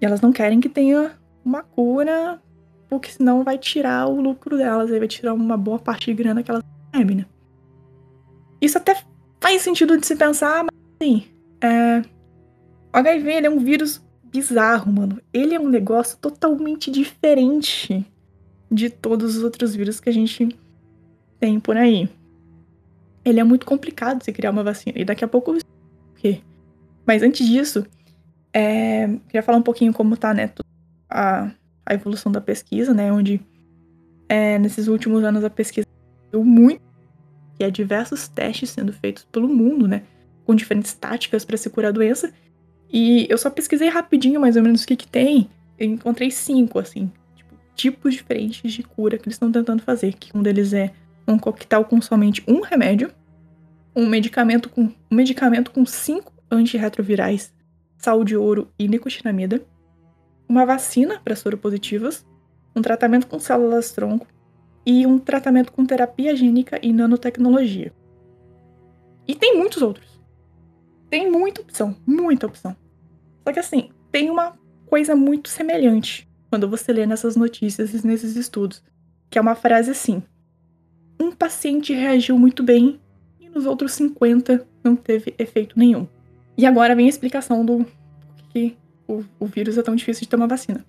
[0.00, 1.12] E elas não querem que tenha
[1.44, 2.40] uma cura,
[2.88, 6.42] porque senão vai tirar o lucro delas, aí vai tirar uma boa parte de grana
[6.42, 6.62] que elas
[6.92, 7.26] recebem, né?
[8.60, 8.96] Isso até
[9.40, 11.24] faz sentido de se pensar, mas assim,
[11.60, 11.98] é...
[12.92, 15.20] o HIV é um vírus bizarro, mano.
[15.32, 18.04] Ele é um negócio totalmente diferente
[18.74, 20.48] de todos os outros vírus que a gente
[21.38, 22.08] tem por aí.
[23.24, 24.98] Ele é muito complicado se criar uma vacina.
[24.98, 25.60] E daqui a pouco eu.
[27.06, 27.86] Mas antes disso,
[28.52, 30.50] é, queria falar um pouquinho como tá, né,
[31.08, 31.50] a,
[31.84, 33.40] a evolução da pesquisa, né, onde
[34.28, 35.86] é, nesses últimos anos a pesquisa
[36.32, 36.80] deu muito,
[37.58, 40.02] e há diversos testes sendo feitos pelo mundo, né,
[40.44, 42.32] com diferentes táticas para se curar a doença.
[42.90, 45.48] E eu só pesquisei rapidinho mais ou menos o que que tem.
[45.78, 47.10] Eu encontrei cinco, assim,
[47.74, 50.14] tipos diferentes de cura que eles estão tentando fazer.
[50.14, 50.92] Que um deles é
[51.26, 53.10] um coquetel com somente um remédio,
[53.94, 57.52] um medicamento com um medicamento com cinco antirretrovirais,
[57.96, 59.64] sal de ouro e nicotinamida,
[60.48, 62.24] uma vacina para soropositivas,
[62.76, 64.26] um tratamento com células tronco
[64.84, 67.92] e um tratamento com terapia gênica e nanotecnologia.
[69.26, 70.20] E tem muitos outros.
[71.08, 72.76] Tem muita opção, muita opção.
[73.42, 78.36] Só que assim, tem uma coisa muito semelhante quando você lê nessas notícias e nesses
[78.36, 78.80] estudos,
[79.28, 80.22] que é uma frase assim:
[81.20, 83.00] um paciente reagiu muito bem
[83.40, 86.06] e nos outros 50 não teve efeito nenhum.
[86.56, 87.84] E agora vem a explicação do
[88.50, 88.76] que
[89.08, 90.86] o, o vírus é tão difícil de tomar vacina.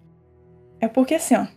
[0.79, 1.47] É porque assim, ó,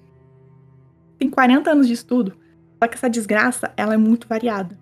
[1.18, 2.35] tem 40 anos de estudo,
[2.82, 4.74] só que essa desgraça, ela é muito variada.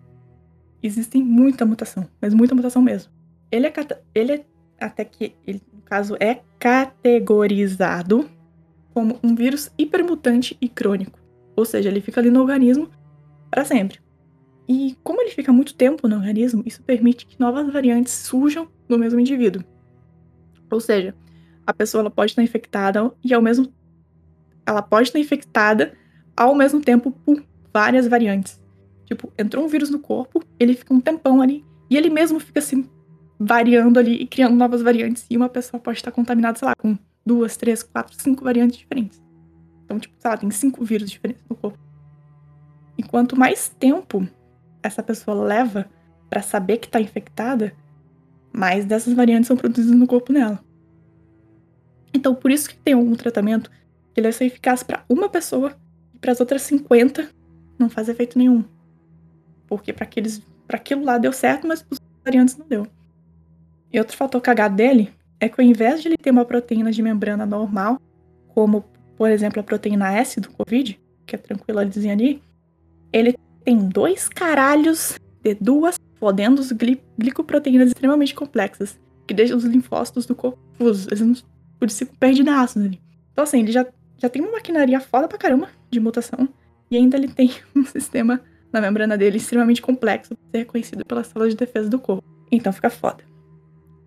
[0.80, 3.10] Existem muita mutação, mas muita mutação mesmo.
[3.50, 3.72] Ele é,
[4.14, 4.44] ele é
[4.78, 8.35] até que, ele, no caso, é categorizado
[8.96, 11.18] como um vírus hipermutante e crônico.
[11.54, 12.88] Ou seja, ele fica ali no organismo
[13.50, 14.00] para sempre.
[14.66, 18.96] E como ele fica muito tempo no organismo, isso permite que novas variantes surjam no
[18.96, 19.62] mesmo indivíduo.
[20.70, 21.14] Ou seja,
[21.66, 23.70] a pessoa pode estar infectada e ao mesmo
[24.64, 25.92] ela pode estar infectada
[26.34, 27.44] ao mesmo tempo por
[27.74, 28.58] várias variantes.
[29.04, 32.62] Tipo, entrou um vírus no corpo, ele fica um tempão ali e ele mesmo fica
[32.62, 32.82] se
[33.38, 35.26] variando ali e criando novas variantes.
[35.28, 36.96] E uma pessoa pode estar contaminada, sei lá, com
[37.26, 39.20] duas, três, quatro, cinco variantes diferentes.
[39.84, 41.78] Então, tipo, sei lá, tem cinco vírus diferentes no corpo.
[42.96, 44.26] E quanto mais tempo
[44.82, 45.90] essa pessoa leva
[46.30, 47.74] para saber que está infectada,
[48.52, 50.64] mais dessas variantes são produzidas no corpo dela.
[52.14, 53.70] Então, por isso que tem algum tratamento
[54.14, 55.76] que ele é só eficaz para uma pessoa
[56.14, 57.28] e para as outras 50
[57.78, 58.64] não faz efeito nenhum.
[59.66, 62.86] Porque para aqueles, para aquilo lá deu certo, mas para os variantes não deu.
[63.92, 67.02] E outro fator cagado dele é que ao invés de ele ter uma proteína de
[67.02, 68.00] membrana normal,
[68.48, 68.84] como
[69.16, 72.42] por exemplo a proteína S do COVID, que é tranquila dizer ali,
[73.12, 80.26] ele tem dois caralhos de duas fodendos gli glicoproteínas extremamente complexas, que deixam os linfócitos
[80.26, 81.06] do corpo fusos.
[81.06, 81.34] Eles não
[81.78, 83.00] por isso perdidaços ali.
[83.32, 83.86] Então, assim, ele já,
[84.16, 86.48] já tem uma maquinaria foda pra caramba de mutação,
[86.90, 88.40] e ainda ele tem um sistema
[88.72, 92.24] na membrana dele extremamente complexo pra ser reconhecido pelas células de defesa do corpo.
[92.50, 93.24] Então fica foda.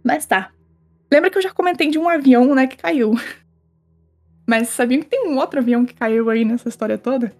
[0.03, 0.51] Mas tá.
[1.11, 3.13] Lembra que eu já comentei de um avião, né, que caiu.
[4.47, 7.33] Mas sabiam que tem um outro avião que caiu aí nessa história toda?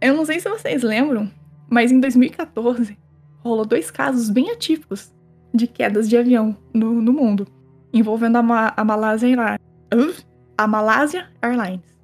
[0.00, 1.30] Eu não sei se vocês lembram,
[1.68, 2.96] mas em 2014
[3.40, 5.12] rolou dois casos bem atípicos
[5.52, 7.46] de quedas de avião no, no mundo,
[7.92, 10.26] envolvendo a, Ma a Malásia Airlines.
[10.56, 11.98] A Malásia Airlines.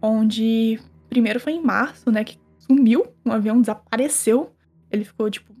[0.00, 4.50] Onde primeiro foi em março, né, que sumiu, um avião desapareceu.
[4.90, 5.54] Ele ficou, tipo,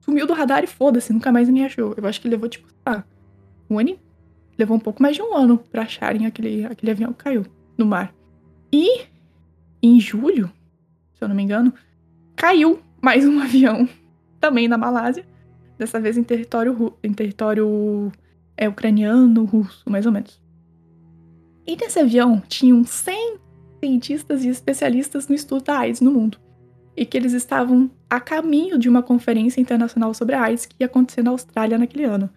[0.00, 1.94] sumiu do radar e foda-se, nunca mais ninguém achou.
[1.96, 3.02] Eu acho que levou, tipo, ah,
[4.58, 7.46] Levou um pouco mais de um ano pra acharem aquele, aquele avião que caiu
[7.78, 8.14] no mar.
[8.72, 9.06] E
[9.82, 10.52] em julho,
[11.14, 11.72] se eu não me engano,
[12.36, 13.88] caiu mais um avião
[14.38, 15.24] também na Malásia,
[15.78, 18.12] dessa vez em território, em território
[18.56, 20.40] é, ucraniano, russo, mais ou menos.
[21.66, 23.38] E nesse avião tinham 100
[23.80, 26.38] cientistas e especialistas no estudo da AIDS no mundo,
[26.96, 30.86] e que eles estavam a caminho de uma conferência internacional sobre a AIDS que ia
[30.86, 32.28] acontecer na Austrália naquele ano.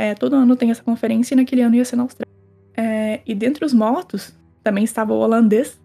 [0.00, 2.32] É, todo ano tem essa conferência e naquele ano ia ser na Austrália.
[2.74, 4.32] É, e dentre os mortos
[4.64, 5.78] também estava o holandês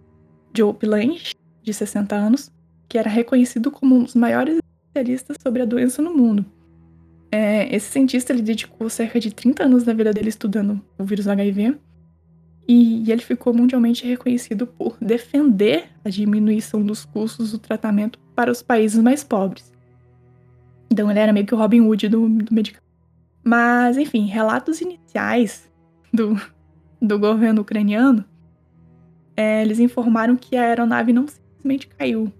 [0.55, 2.49] Joe Planche, de 60 anos,
[2.87, 6.45] que era reconhecido como um dos maiores especialistas sobre a doença no mundo.
[7.29, 11.27] É, esse cientista ele dedicou cerca de 30 anos da vida dele estudando o vírus
[11.27, 11.75] HIV
[12.65, 18.49] e, e ele ficou mundialmente reconhecido por defender a diminuição dos custos do tratamento para
[18.49, 19.73] os países mais pobres.
[20.89, 22.84] Então ele era meio que o Robin Hood do, do medicamento.
[23.47, 25.71] Mas, enfim, relatos iniciais
[26.11, 26.35] do,
[26.99, 28.25] do governo ucraniano,
[29.37, 32.33] é, eles informaram que a aeronave não simplesmente caiu,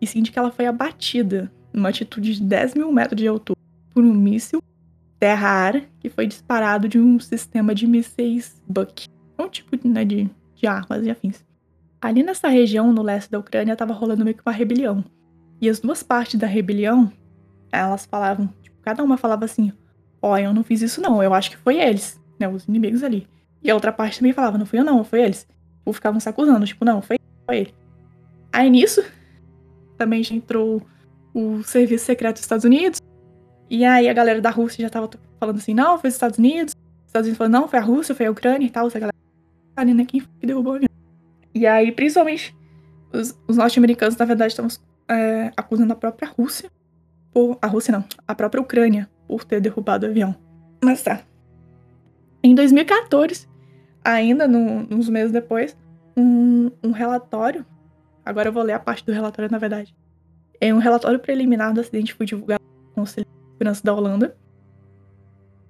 [0.00, 3.58] e sim de que ela foi abatida numa altitude de 10 mil metros de altura
[3.94, 4.60] por um míssil
[5.20, 9.06] terra-ar que foi disparado de um sistema de mísseis Buck,
[9.38, 11.44] um tipo né, de, de armas e afins.
[12.00, 15.04] Ali nessa região, no leste da Ucrânia, estava rolando meio que uma rebelião.
[15.60, 17.12] E as duas partes da rebelião,
[17.70, 19.70] elas falavam, tipo, cada uma falava assim:
[20.22, 23.02] Ó, oh, eu não fiz isso não, eu acho que foi eles, né, os inimigos
[23.02, 23.26] ali.
[23.62, 25.46] E a outra parte também falava, não fui eu não, foi eles.
[25.84, 27.16] Ou ficavam se acusando, tipo, não, foi,
[27.46, 27.74] foi ele.
[28.52, 29.02] Aí nisso,
[29.96, 30.82] também já entrou
[31.34, 33.00] o serviço secreto dos Estados Unidos.
[33.68, 36.74] E aí a galera da Rússia já tava falando assim, não, foi os Estados Unidos.
[36.74, 38.86] Os Estados Unidos falou, não, foi a Rússia, foi a Ucrânia e tal.
[38.86, 40.90] Essa galera, né, quem foi que derrubou o avião.
[41.54, 42.54] E aí, principalmente,
[43.12, 44.70] os, os norte-americanos, na verdade, estavam
[45.08, 46.70] é, acusando a própria Rússia.
[47.32, 50.34] Por, a Rússia não, a própria Ucrânia, por ter derrubado o avião.
[50.82, 51.22] Mas tá.
[52.42, 53.46] Em 2014,
[54.04, 55.76] ainda no, uns meses depois,
[56.16, 57.64] um, um relatório.
[58.24, 59.94] Agora eu vou ler a parte do relatório, na verdade.
[60.60, 64.36] É um relatório preliminar do acidente foi divulgado no Conselho de Segurança da Holanda,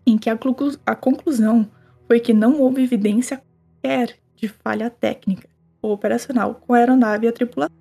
[0.07, 0.39] em que a,
[0.87, 1.71] a conclusão
[2.07, 3.43] foi que não houve evidência
[3.83, 5.49] qualquer de falha técnica
[5.83, 7.77] ou operacional com a aeronave e a tripulação.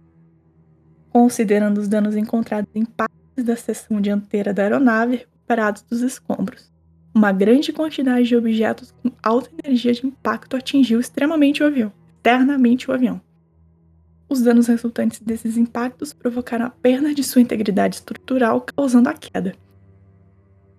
[1.09, 6.71] Considerando os danos encontrados em partes da seção dianteira da aeronave recuperados dos escombros,
[7.13, 12.89] uma grande quantidade de objetos com alta energia de impacto atingiu extremamente o avião, eternamente
[12.89, 13.19] o avião.
[14.29, 19.55] Os danos resultantes desses impactos provocaram a perda de sua integridade estrutural, causando a queda.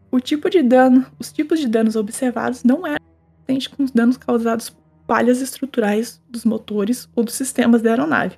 [0.08, 3.04] O tipo de dano, os tipos de danos observados não eram
[3.42, 8.36] idênticos com os danos causados por falhas estruturais dos motores ou dos sistemas da aeronave.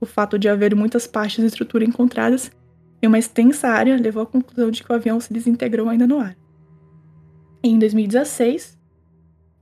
[0.00, 2.50] O fato de haver muitas partes da estrutura encontradas
[3.02, 6.18] em uma extensa área levou à conclusão de que o avião se desintegrou ainda no
[6.18, 6.36] ar.
[7.62, 8.78] Em 2016,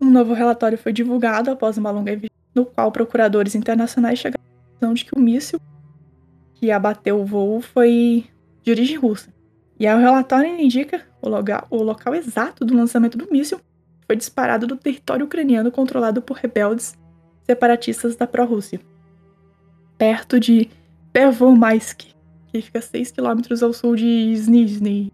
[0.01, 4.65] um novo relatório foi divulgado após uma longa investigação, no qual procuradores internacionais chegaram à
[4.65, 5.61] conclusão de que o míssil
[6.55, 8.25] que abateu o voo foi
[8.63, 9.33] de origem russa.
[9.79, 13.61] E aí o relatório indica o, local, o local exato do lançamento do míssil
[14.07, 16.97] foi disparado do território ucraniano controlado por rebeldes
[17.45, 18.81] separatistas da pró-Rússia,
[19.99, 20.71] perto de
[21.13, 22.16] Pervomaisk,
[22.57, 25.13] que fica a 6 km ao sul de Snizhny,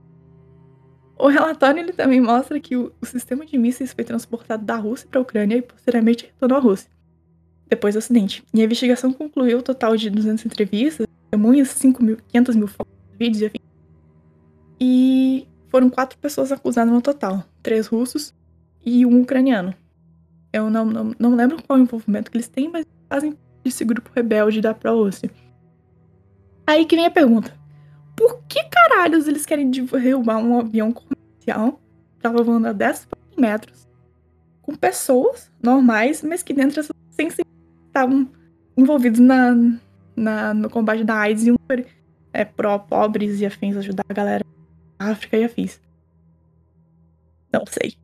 [1.22, 5.20] o relatório ele também mostra que o, sistema de mísseis foi transportado da Rússia para
[5.20, 6.90] a Ucrânia e posteriormente retornou à Rússia,
[7.68, 8.42] depois do acidente.
[8.52, 12.92] E a investigação concluiu o total de 200 entrevistas, testemunhas, 5 mil, 500 mil fotos,
[13.16, 13.58] vídeos e afim.
[14.80, 18.34] E foram quatro pessoas acusadas no total, três russos
[18.84, 19.72] e um ucraniano.
[20.52, 23.84] Eu não, não, não lembro qual é o envolvimento que eles têm, mas fazem desse
[23.84, 25.30] grupo rebelde da pró-Rússia.
[26.72, 27.52] Aí que vem a pergunta
[28.16, 31.78] por que caralhos eles querem derrubar um avião comercial?
[32.18, 33.86] Tava voando a 10 metros.
[34.62, 36.92] Com pessoas normais, mas que dentro dessas
[37.88, 38.26] estavam
[38.74, 39.54] envolvidos na,
[40.16, 41.56] na, no combate da AIDS e um
[42.32, 44.44] é, pró pobres e afins ajudar a galera
[44.98, 45.78] da África e afins.
[47.52, 47.96] Não sei.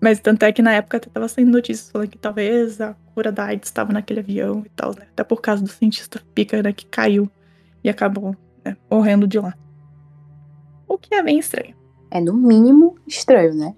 [0.00, 3.32] Mas tanto é que na época até tava saindo notícias falando que talvez a cura
[3.32, 5.06] da AIDS estava naquele avião e tal, né?
[5.10, 7.28] Até por causa do cientista pica, né, que caiu
[7.84, 8.34] e acabou
[8.64, 9.54] né, morrendo de lá.
[10.88, 11.76] O que é bem estranho.
[12.10, 13.74] É no mínimo estranho, né?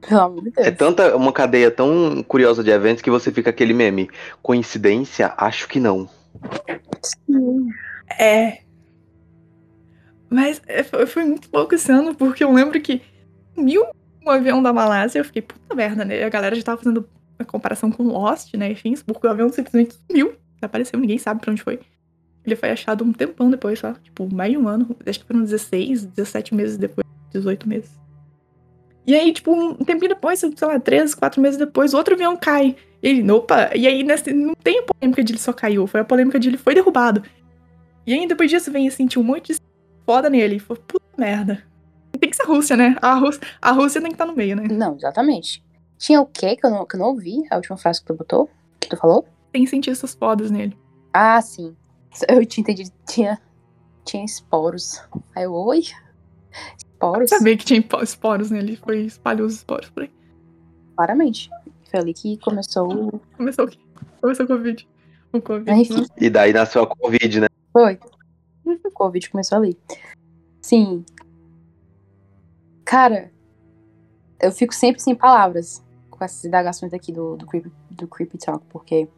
[0.00, 0.66] Pelo amor de Deus.
[0.66, 4.08] É tanta uma cadeia tão curiosa de eventos que você fica aquele meme.
[4.42, 5.34] Coincidência?
[5.36, 6.08] Acho que não.
[7.02, 7.68] Sim.
[8.18, 8.60] É.
[10.30, 13.02] Mas é, foi muito louco esse ano, porque eu lembro que
[13.56, 13.84] mil
[14.24, 16.24] um avião da Malásia, eu fiquei, puta merda, né?
[16.24, 17.08] A galera já tava fazendo
[17.38, 18.72] a comparação com Lost, né?
[18.72, 20.34] Enfim, porque o avião simplesmente sumiu.
[20.56, 21.78] Desapareceu, ninguém sabe pra onde foi.
[22.46, 23.92] Ele foi achado um tempão depois, só.
[23.94, 24.96] Tipo, mais de um ano.
[25.04, 27.04] Acho que foram 16, 17 meses depois.
[27.32, 27.90] 18 meses.
[29.06, 32.76] E aí, tipo, um tempinho depois, sei lá, 3, 4 meses depois, outro avião cai.
[33.02, 33.70] E ele, opa!
[33.74, 35.86] E aí, nessa, não tem a polêmica de ele só caiu.
[35.86, 37.22] Foi a polêmica de ele foi derrubado.
[38.06, 39.60] E aí, depois disso, vem assim, tinha um monte de
[40.04, 40.58] foda nele.
[40.58, 41.62] Foi puta merda.
[42.18, 42.96] Tem que ser a Rússia, né?
[43.02, 44.68] A Rússia, a Rússia tem que estar tá no meio, né?
[44.70, 45.62] Não, exatamente.
[45.98, 47.42] Tinha o quê que eu não, que eu não ouvi?
[47.50, 48.50] A última frase que tu botou?
[48.80, 49.26] Que tu falou?
[49.52, 50.76] Tem cientistas fodas nele.
[51.12, 51.74] Ah, sim.
[52.28, 53.40] Eu tinha entendido, tinha,
[54.04, 55.02] tinha esporos.
[55.34, 55.82] Aí eu, oi?
[56.76, 57.30] Esporos?
[57.32, 60.10] Eu sabia que tinha esporos nele, foi espalhou os esporos por aí.
[60.96, 61.50] Claramente.
[61.90, 63.20] Foi ali que começou.
[63.36, 63.78] Começou o quê?
[64.20, 64.88] Começou o Covid.
[65.32, 65.80] O Covid.
[65.80, 66.00] Enfim.
[66.00, 66.06] Né?
[66.18, 67.46] E daí nasceu a Covid, né?
[67.72, 67.98] Foi.
[68.64, 69.78] O Covid começou ali.
[70.60, 71.04] Sim.
[72.84, 73.30] Cara,
[74.40, 78.64] eu fico sempre sem palavras com essas indagações aqui do, do, creepy, do creepy Talk,
[78.68, 79.08] porque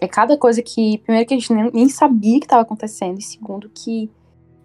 [0.00, 3.22] é cada coisa que, primeiro, que a gente nem, nem sabia que estava acontecendo, e
[3.22, 4.10] segundo, que,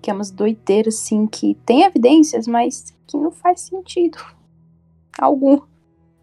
[0.01, 4.17] que é umas doideiras, assim, que tem evidências, mas que não faz sentido
[5.19, 5.61] algum.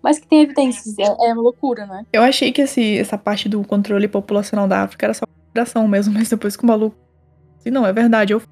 [0.03, 2.07] Mas que tem evidências, é, é uma loucura, né?
[2.12, 6.15] Eu achei que esse, essa parte do controle populacional da África era só operação mesmo,
[6.15, 6.97] mas depois que o maluco.
[7.59, 8.43] Assim, não, é verdade, eu.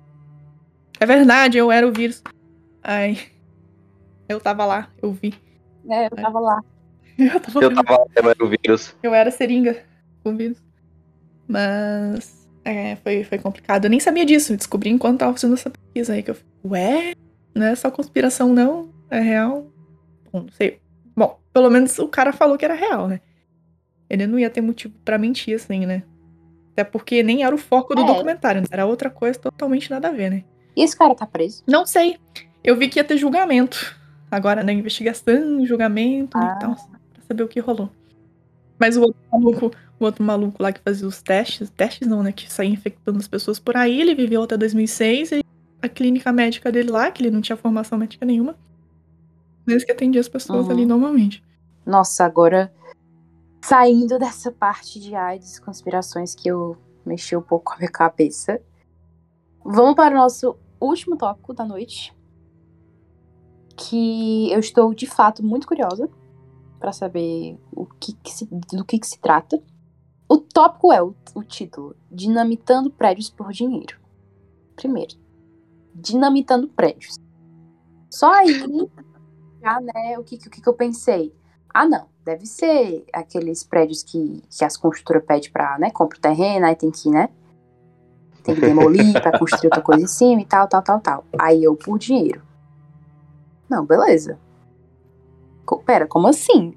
[0.99, 2.23] É verdade, eu era o vírus.
[2.83, 3.19] Ai.
[4.27, 5.35] Eu tava lá, eu vi.
[5.87, 6.59] É, eu tava lá.
[7.19, 8.97] Eu tava, eu tava lá, eu era o vírus.
[9.03, 9.77] Eu era seringa
[10.33, 10.63] vírus.
[11.49, 13.85] Mas é, foi, foi complicado.
[13.85, 14.57] Eu nem sabia disso.
[14.57, 17.15] Descobri enquanto tava fazendo essa pesquisa aí que eu falei, ué,
[17.55, 18.91] não é só conspiração, não.
[19.11, 19.67] É real.
[20.33, 20.81] Bom, não sei.
[21.17, 23.21] Bom, pelo menos o cara falou que era real, né?
[24.09, 26.03] Ele não ia ter motivo pra mentir assim, né?
[26.73, 28.07] Até porque nem era o foco do É.
[28.07, 28.67] documentário, né?
[28.71, 30.45] era outra coisa totalmente nada a ver, né?
[30.77, 31.63] E esse cara tá preso?
[31.69, 32.17] Não sei.
[32.65, 33.97] Eu vi que ia ter julgamento.
[34.31, 36.55] Agora, na investigação, julgamento Ah.
[36.57, 36.75] e tal.
[36.75, 37.89] Pra saber o que rolou.
[38.79, 39.71] Mas o outro maluco,
[40.01, 42.33] o outro maluco lá que fazia os testes, testes não, né?
[42.33, 45.45] Que saía infectando as pessoas por aí, ele viveu até 2006 e
[45.81, 48.57] a clínica médica dele lá, que ele não tinha formação médica nenhuma,
[49.67, 50.73] desde que atendia as pessoas Uhum.
[50.73, 51.43] ali normalmente.
[51.87, 52.73] Nossa, agora
[53.63, 58.61] saindo dessa parte de AIDS, conspirações que eu mexi um pouco com a minha cabeça,
[59.65, 62.15] vamos para o nosso último tópico da noite,
[63.77, 66.09] que eu estou de fato muito curiosa
[66.85, 69.59] para saber o que que se- do que, que se trata.
[70.29, 73.99] O tópico é o, o título: Dinamitando prédios por dinheiro.
[74.77, 75.15] Primeiro,
[75.95, 77.17] dinamitando prédios.
[78.11, 78.53] Só aí,
[79.63, 81.35] já, né, o que, o que eu pensei?
[81.73, 82.07] Ah, não.
[82.23, 85.91] Deve ser aqueles prédios que, que as construtoras pedem pra, né?
[85.91, 87.31] Compra o terreno, aí tem que, né?
[88.43, 91.25] Tem que demolir pra construir outra coisa em cima e tal, tal, tal, tal.
[91.39, 92.43] Aí eu por dinheiro.
[93.71, 94.39] Não, beleza.
[95.85, 96.77] Pera, como assim?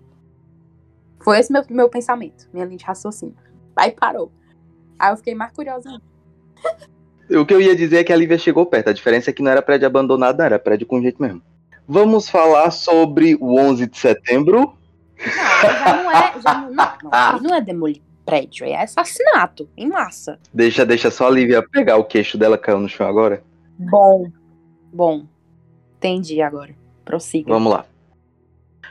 [1.23, 3.35] Foi esse meu, meu pensamento, minha linha de raciocínio.
[3.75, 4.31] Aí parou.
[4.97, 6.01] Aí eu fiquei mais curiosa.
[7.29, 8.89] O que eu ia dizer é que a Lívia chegou perto.
[8.89, 11.41] A diferença é que não era prédio abandonado, não, era prédio com jeito mesmo.
[11.85, 14.73] Vamos falar sobre o 11 de setembro.
[15.19, 16.41] Não, já não é.
[16.41, 16.71] Já não,
[17.03, 20.37] não, não é demolir prédio, é assassinato em massa.
[20.53, 23.41] Deixa, deixa só a Lívia pegar o queixo dela, caiu no chão agora.
[23.79, 24.29] Bom.
[24.91, 25.25] Bom.
[25.97, 26.75] Entendi agora.
[27.05, 27.51] Prossiga.
[27.51, 27.85] Vamos lá.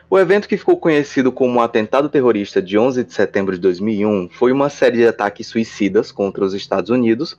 [0.09, 4.28] O evento que ficou conhecido como o atentado terrorista de 11 de setembro de 2001
[4.31, 7.37] foi uma série de ataques suicidas contra os Estados Unidos,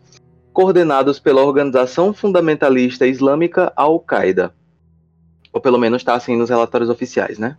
[0.52, 4.53] coordenados pela organização fundamentalista islâmica Al-Qaeda.
[5.53, 7.57] Ou pelo menos está assim nos relatórios oficiais, né?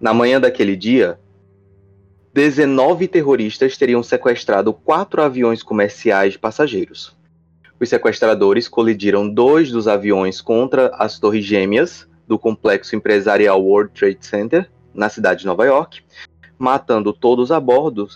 [0.00, 1.18] Na manhã daquele dia,
[2.32, 7.16] 19 terroristas teriam sequestrado quatro aviões comerciais de passageiros.
[7.80, 14.18] Os sequestradores colidiram dois dos aviões contra as torres gêmeas do complexo empresarial World Trade
[14.20, 16.02] Center, na cidade de Nova York,
[16.58, 18.08] matando todos a bordo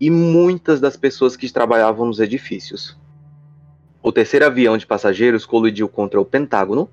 [0.00, 2.96] e muitas das pessoas que trabalhavam nos edifícios.
[4.02, 6.90] O terceiro avião de passageiros colidiu contra o Pentágono,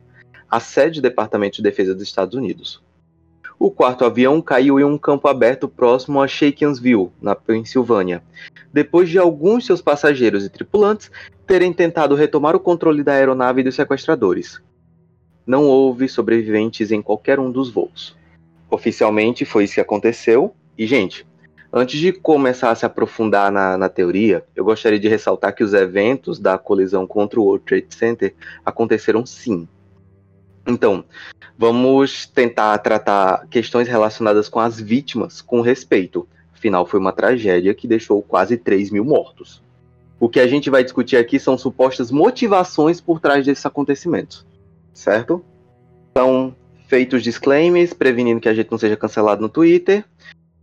[0.49, 2.83] a sede do Departamento de Defesa dos Estados Unidos.
[3.57, 8.23] O quarto avião caiu em um campo aberto próximo a Shakensville, na Pensilvânia,
[8.71, 11.11] depois de alguns seus passageiros e tripulantes
[11.45, 14.61] terem tentado retomar o controle da aeronave dos sequestradores.
[15.49, 18.15] Não houve sobreviventes em qualquer um dos voos.
[18.69, 20.53] Oficialmente foi isso que aconteceu.
[20.77, 21.26] E, gente,
[21.73, 25.73] antes de começar a se aprofundar na, na teoria, eu gostaria de ressaltar que os
[25.73, 29.67] eventos da colisão contra o World Trade Center aconteceram sim.
[30.67, 31.03] Então,
[31.57, 36.27] vamos tentar tratar questões relacionadas com as vítimas com respeito.
[36.53, 39.63] Afinal, foi uma tragédia que deixou quase 3 mil mortos.
[40.19, 44.45] O que a gente vai discutir aqui são supostas motivações por trás desses acontecimentos,
[44.93, 45.43] certo?
[46.11, 46.55] Então,
[46.87, 50.03] feitos disclaimers, prevenindo que a gente não seja cancelado no Twitter.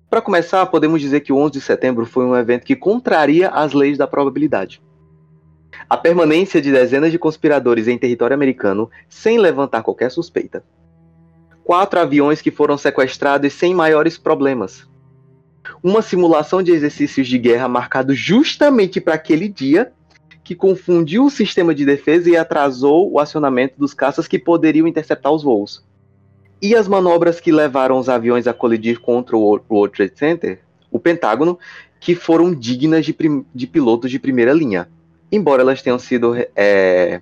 [0.08, 3.72] Para começar, podemos dizer que o 11 de setembro foi um evento que contraria as
[3.72, 4.82] leis da probabilidade.
[5.88, 10.64] A permanência de dezenas de conspiradores em território americano sem levantar qualquer suspeita.
[11.64, 14.86] Quatro aviões que foram sequestrados sem maiores problemas
[15.82, 19.92] uma simulação de exercícios de guerra marcado justamente para aquele dia,
[20.47, 25.32] que confundiu o sistema de defesa e atrasou o acionamento dos caças que poderiam interceptar
[25.32, 25.85] os voos.
[26.62, 31.01] E as manobras que levaram os aviões a colidir contra o World Trade Center, o
[31.01, 31.59] Pentágono,
[31.98, 33.16] que foram dignas de,
[33.52, 34.89] de pilotos de primeira linha,
[35.32, 37.20] embora elas tenham sido é,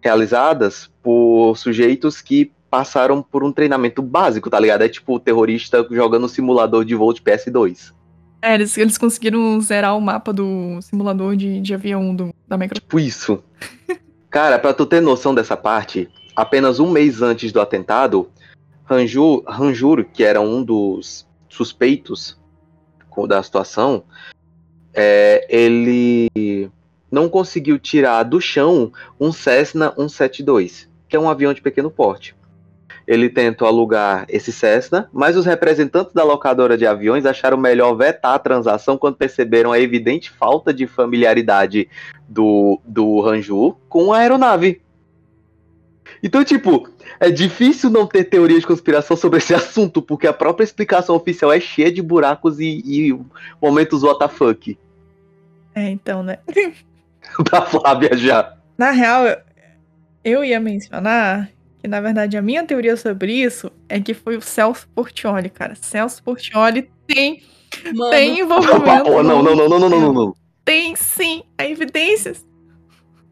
[0.00, 4.82] realizadas por sujeitos que passaram por um treinamento básico, tá ligado?
[4.82, 7.92] É tipo o terrorista jogando simulador de voo de PS2.
[8.42, 12.82] É, eles, eles conseguiram zerar o mapa do simulador de, de avião do, da Microsoft.
[12.82, 13.42] Tipo isso.
[14.28, 18.28] Cara, pra tu ter noção dessa parte, apenas um mês antes do atentado,
[18.84, 22.36] Ranjur, Ranjur que era um dos suspeitos
[23.28, 24.02] da situação,
[24.92, 26.68] é, ele
[27.10, 28.90] não conseguiu tirar do chão
[29.20, 32.34] um Cessna 172, que é um avião de pequeno porte
[33.12, 38.34] ele tentou alugar esse Cessna, mas os representantes da locadora de aviões acharam melhor vetar
[38.34, 41.88] a transação quando perceberam a evidente falta de familiaridade
[42.28, 44.80] do, do Ranju com a aeronave.
[46.22, 46.88] Então, tipo,
[47.20, 51.52] é difícil não ter teoria de conspiração sobre esse assunto, porque a própria explicação oficial
[51.52, 53.20] é cheia de buracos e, e
[53.60, 54.78] momentos WTF.
[55.74, 56.38] É, então, né?
[57.50, 58.56] da Flávia já.
[58.78, 59.24] Na real,
[60.24, 61.50] eu ia mencionar
[61.82, 65.74] e na verdade a minha teoria sobre isso é que foi o Celso Portioli, cara.
[65.74, 67.42] Celso Portioli tem,
[67.94, 68.10] Mano.
[68.10, 69.10] tem envolvimento.
[69.10, 70.34] Não, não, não, não, não, não, não.
[70.64, 72.46] Tem sim, há evidências.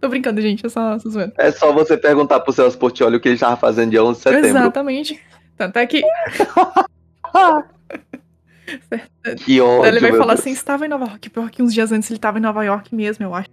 [0.01, 0.97] Tô brincando, gente, é só.
[1.39, 4.23] É só você perguntar pro Celso Portioli o que ele tava fazendo dia 11 de
[4.23, 4.49] setembro.
[4.49, 5.21] Exatamente.
[5.57, 6.03] Tanto é que.
[9.45, 9.87] que ódio.
[9.87, 10.41] Ele vai falar Deus.
[10.41, 12.93] assim: estava em Nova York, pior que uns dias antes ele estava em Nova York
[12.95, 13.49] mesmo, eu acho.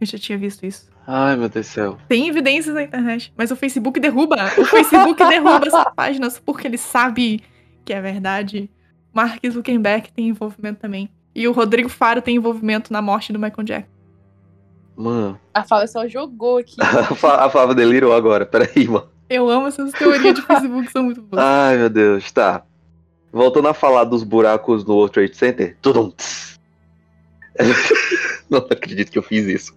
[0.00, 0.88] Eu já tinha visto isso.
[1.06, 1.98] Ai, meu Deus do céu.
[2.08, 4.36] Tem evidências na internet, mas o Facebook derruba.
[4.58, 7.42] O Facebook derruba essas páginas porque ele sabe
[7.84, 8.68] que é verdade.
[9.14, 11.08] Mark Zuckerberg tem envolvimento também.
[11.34, 13.90] E o Rodrigo Faro tem envolvimento na morte do Michael Jackson.
[14.96, 16.76] Mano, a Fala só jogou aqui.
[16.80, 18.44] a Fa- a Flávia delirou agora.
[18.46, 19.08] Peraí, mano.
[19.28, 21.42] Eu amo essas teorias de Facebook, são muito boas.
[21.42, 22.62] Ai, meu Deus, tá.
[23.32, 25.76] Voltando a falar dos buracos no World Trade Center.
[25.82, 26.10] Tudum.
[26.10, 26.55] tss.
[28.48, 29.74] Não acredito que eu fiz isso.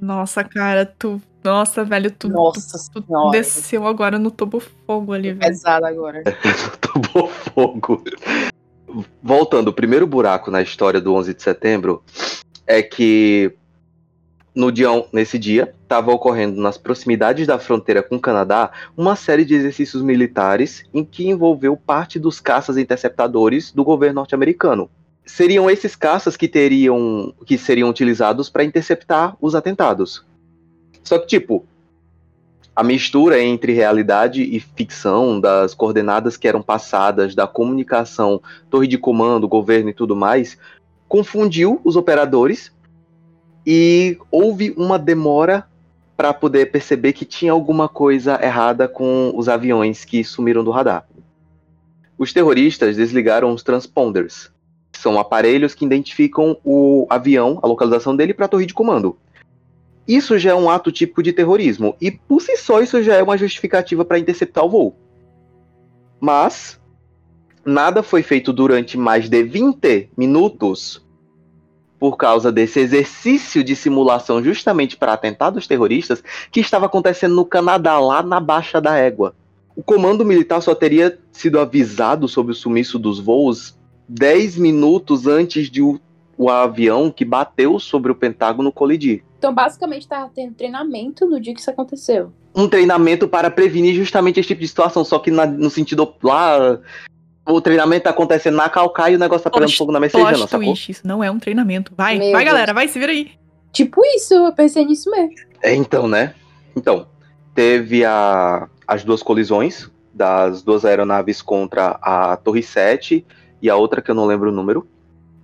[0.00, 1.20] Nossa, cara, tu.
[1.42, 5.40] Nossa, velho, tu, Nossa tu, tu desceu agora no tobo fogo ali, velho.
[5.40, 6.22] Pesado agora.
[6.80, 8.02] Tomou fogo.
[9.22, 12.02] Voltando, o primeiro buraco na história do 11 de setembro
[12.66, 13.52] é que
[14.56, 19.44] no dia, nesse dia estava ocorrendo nas proximidades da fronteira com o Canadá uma série
[19.44, 24.90] de exercícios militares em que envolveu parte dos caças interceptadores do governo norte-americano.
[25.26, 30.24] Seriam esses caças que teriam que seriam utilizados para interceptar os atentados.
[31.02, 31.66] Só que tipo,
[32.74, 38.40] a mistura entre realidade e ficção, das coordenadas que eram passadas, da comunicação,
[38.70, 40.58] torre de comando, governo e tudo mais,
[41.08, 42.70] confundiu os operadores
[43.66, 45.66] e houve uma demora
[46.16, 51.06] para poder perceber que tinha alguma coisa errada com os aviões que sumiram do radar.
[52.18, 54.50] Os terroristas desligaram os transponders,
[54.96, 59.16] são aparelhos que identificam o avião, a localização dele, para a torre de comando.
[60.06, 63.22] Isso já é um ato típico de terrorismo, e por si só isso já é
[63.22, 64.96] uma justificativa para interceptar o voo.
[66.20, 66.80] Mas
[67.64, 71.04] nada foi feito durante mais de 20 minutos
[71.98, 77.98] por causa desse exercício de simulação justamente para atentados terroristas que estava acontecendo no Canadá,
[77.98, 79.34] lá na Baixa da Égua.
[79.74, 83.76] O comando militar só teria sido avisado sobre o sumiço dos voos
[84.08, 85.98] 10 minutos antes de o,
[86.38, 89.22] o avião que bateu sobre o Pentágono colidir.
[89.38, 92.32] Então, basicamente, tava tendo treinamento no dia que isso aconteceu.
[92.54, 96.80] um treinamento para prevenir justamente esse tipo de situação, só que na- no sentido lá,
[97.46, 100.60] o treinamento tá acontecendo na calcaia e o negócio tá pegando fogo na messejana, sacou?
[100.66, 101.92] twist, isso não é um treinamento.
[101.94, 102.52] Vai, Meu vai, Deus.
[102.54, 103.30] galera, vai, se vira aí.
[103.72, 105.34] Tipo isso, eu pensei nisso mesmo.
[105.62, 106.34] É, então, né?
[106.74, 107.06] Então,
[107.54, 113.24] teve a, as duas colisões das duas aeronaves contra a Torre 7
[113.66, 114.86] e a outra que eu não lembro o número.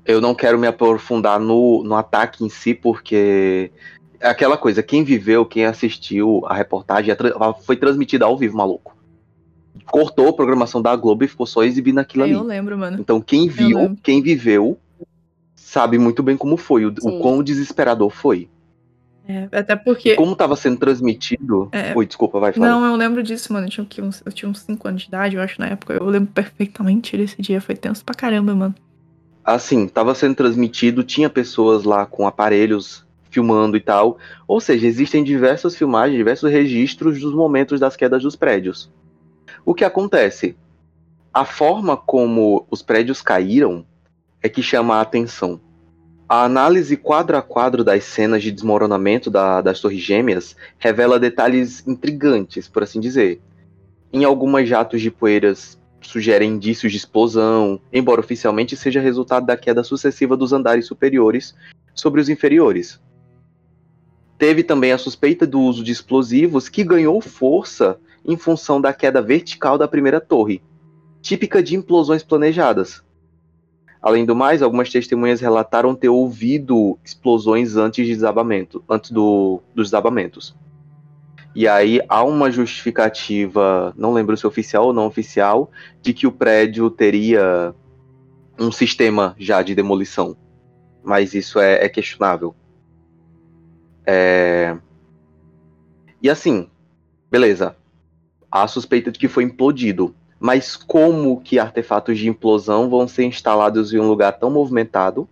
[0.04, 3.70] Eu não quero me aprofundar no, no ataque em si, porque
[4.18, 8.36] é aquela coisa, quem viveu, quem assistiu a reportagem, a tra- ela foi transmitida ao
[8.36, 8.96] vivo, maluco.
[9.86, 12.32] Cortou a programação da Globo e ficou só exibindo aquilo ali.
[12.32, 12.98] Eu lembro, mano.
[13.00, 14.78] Então, quem viu, quem viveu,
[15.54, 18.48] sabe muito bem como foi, o, o quão desesperador foi.
[19.28, 20.14] É, até porque.
[20.14, 21.68] Como tava sendo transmitido.
[21.72, 21.96] É.
[21.96, 22.68] Oi, desculpa, vai falar.
[22.68, 23.66] Não, eu lembro disso, mano.
[23.66, 25.94] Eu tinha, uns, eu tinha uns 5 anos de idade, eu acho, na época.
[25.94, 27.60] Eu lembro perfeitamente desse dia.
[27.60, 28.74] Foi tenso pra caramba, mano.
[29.44, 34.18] Assim, tava sendo transmitido, tinha pessoas lá com aparelhos filmando e tal.
[34.46, 38.90] Ou seja, existem diversas filmagens, diversos registros dos momentos das quedas dos prédios.
[39.64, 40.56] O que acontece?
[41.32, 43.86] A forma como os prédios caíram
[44.42, 45.60] é que chama a atenção.
[46.34, 51.86] A análise quadro a quadro das cenas de desmoronamento da- das torres gêmeas revela detalhes
[51.86, 53.42] intrigantes, por assim dizer.
[54.10, 59.84] Em algumas jatos de poeiras sugerem indícios de explosão, embora oficialmente seja resultado da queda
[59.84, 61.54] sucessiva dos andares superiores
[61.94, 62.98] sobre os inferiores.
[64.38, 69.20] Teve também a suspeita do uso de explosivos que ganhou força em função da queda
[69.20, 70.62] vertical da primeira torre,
[71.20, 73.04] típica de implosões planejadas.
[74.02, 79.88] Além do mais, algumas testemunhas relataram ter ouvido explosões antes de desabamento, antes do, dos
[79.88, 80.56] desabamentos.
[81.54, 85.70] E aí há uma justificativa, não lembro se oficial ou não oficial,
[86.00, 87.72] de que o prédio teria
[88.58, 90.36] um sistema já de demolição.
[91.04, 92.56] Mas isso é, é questionável.
[94.04, 94.76] É...
[96.20, 96.68] E assim,
[97.30, 97.76] beleza.
[98.50, 100.14] Há suspeita de que foi implodido.
[100.42, 105.28] Mas como que artefatos de implosão vão ser instalados em um lugar tão movimentado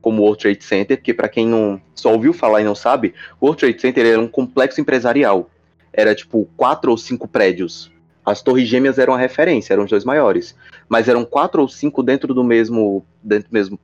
[0.00, 0.96] como o World Trade Center?
[0.96, 4.20] Porque para quem não só ouviu falar e não sabe, o World Trade Center era
[4.20, 5.50] um complexo empresarial.
[5.92, 7.90] Era tipo quatro ou cinco prédios.
[8.24, 10.54] As torres gêmeas eram a referência, eram os dois maiores.
[10.88, 13.80] Mas eram quatro ou cinco dentro do mesmo, dentro do mesmo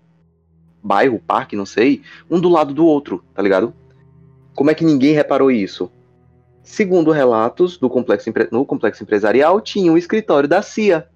[0.81, 3.75] bairro, parque, não sei, um do lado do outro, tá ligado?
[4.55, 5.91] Como é que ninguém reparou isso?
[6.71, 11.09] Segundo relatos do complexo, no complexo empresarial, tinha um escritório da CIA.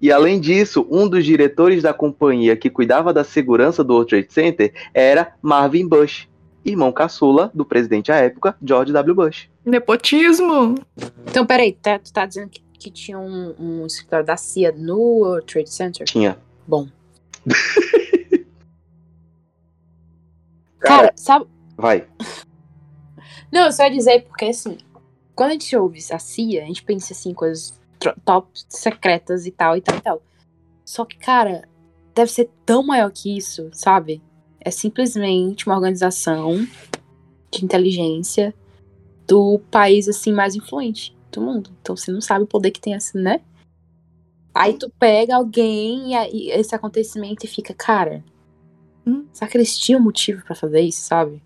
[0.00, 4.32] E além disso, um dos diretores da companhia que cuidava da segurança do World Trade
[4.32, 6.28] Center era Marvin Bush,
[6.64, 9.14] irmão caçula do presidente à época, George W.
[9.14, 9.50] Bush.
[9.64, 10.76] Nepotismo!
[11.28, 14.98] Então, peraí, tá, tu tá dizendo que, que tinha um, um escritório da CIA no
[14.98, 16.06] World Trade Center?
[16.06, 16.38] Tinha.
[16.66, 16.88] Bom.
[20.80, 21.46] Cara, sabe.
[21.76, 22.06] Vai.
[23.50, 24.78] Não, eu só ia dizer porque assim,
[25.34, 27.78] quando a gente ouve a CIA, a gente pensa assim, coisas
[28.24, 30.22] top secretas e tal e tal e tal.
[30.84, 31.68] Só que, cara,
[32.14, 34.22] deve ser tão maior que isso, sabe?
[34.60, 36.66] É simplesmente uma organização
[37.50, 38.54] de inteligência
[39.26, 41.70] do país assim mais influente do mundo.
[41.80, 43.40] Então você não sabe o poder que tem assim, né?
[44.54, 48.24] Aí tu pega alguém e, esse acontecimento e fica, cara,
[49.06, 49.26] Hum.
[49.32, 51.40] será que eles tinham motivo pra fazer isso, sabe?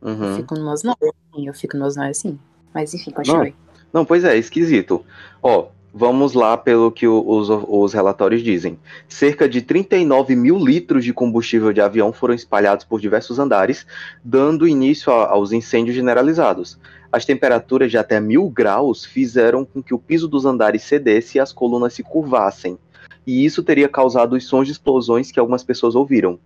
[0.00, 0.36] Eu Uhum.
[0.36, 0.98] fico numas noias,
[1.32, 2.38] assim, eu fico numas noias assim.
[2.74, 3.54] Mas enfim, continue.
[3.92, 5.04] Não, pois é, esquisito.
[5.42, 8.78] Ó, vamos lá pelo que os, os relatórios dizem.
[9.08, 13.86] Cerca de 39 mil litros de combustível de avião foram espalhados por diversos andares,
[14.22, 16.78] dando início a- aos incêndios generalizados.
[17.10, 21.40] As temperaturas de até mil graus fizeram com que o piso dos andares cedesse e
[21.40, 22.78] as colunas se curvassem.
[23.26, 26.38] E isso teria causado os sons de explosões que algumas pessoas ouviram.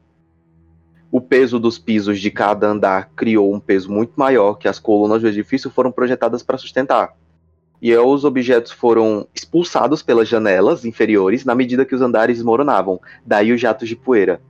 [1.13, 5.21] O peso dos pisos de cada andar criou um peso muito maior que as colunas
[5.21, 7.15] do edifício foram projetadas para sustentar.
[7.83, 13.53] E os objetos foram expulsados pelas janelas inferiores na medida que os andares desmoronavam, daí
[13.53, 14.41] os jatos de poeira.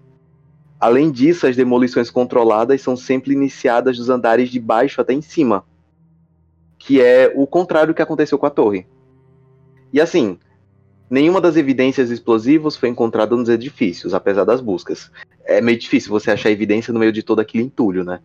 [0.78, 5.64] Além disso, as demolições controladas são sempre iniciadas dos andares de baixo até em cima,
[6.78, 8.86] que é o contrário do que aconteceu com a torre.
[9.92, 10.38] E assim,
[11.12, 15.10] nenhuma das evidências explosivas foi encontrada nos edifícios, apesar das buscas.
[15.44, 18.20] É meio difícil você achar evidência no meio de todo aquele entulho, né?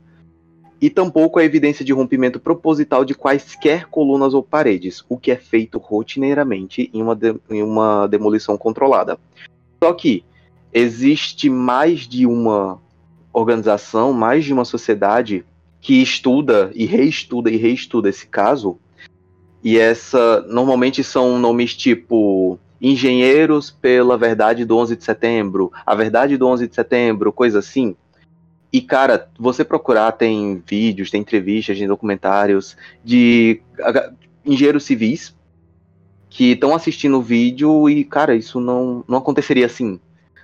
[0.79, 5.35] E tampouco a evidência de rompimento proposital de quaisquer colunas ou paredes, o que é
[5.35, 9.19] feito rotineiramente em uma, de- em uma demolição controlada.
[9.83, 10.23] Só que
[10.71, 12.79] existe mais de uma
[13.33, 15.43] organização, mais de uma sociedade
[15.81, 18.77] que estuda e reestuda e reestuda esse caso.
[19.61, 26.37] E essa normalmente são nomes tipo Engenheiros pela Verdade do 11 de Setembro, A Verdade
[26.37, 27.95] do 11 de Setembro, coisa assim.
[28.71, 34.11] E cara, você procurar tem vídeos, tem entrevistas, tem documentários de ah,
[34.45, 35.35] engenheiros civis
[36.29, 39.99] que estão assistindo o vídeo e cara, isso não não aconteceria assim.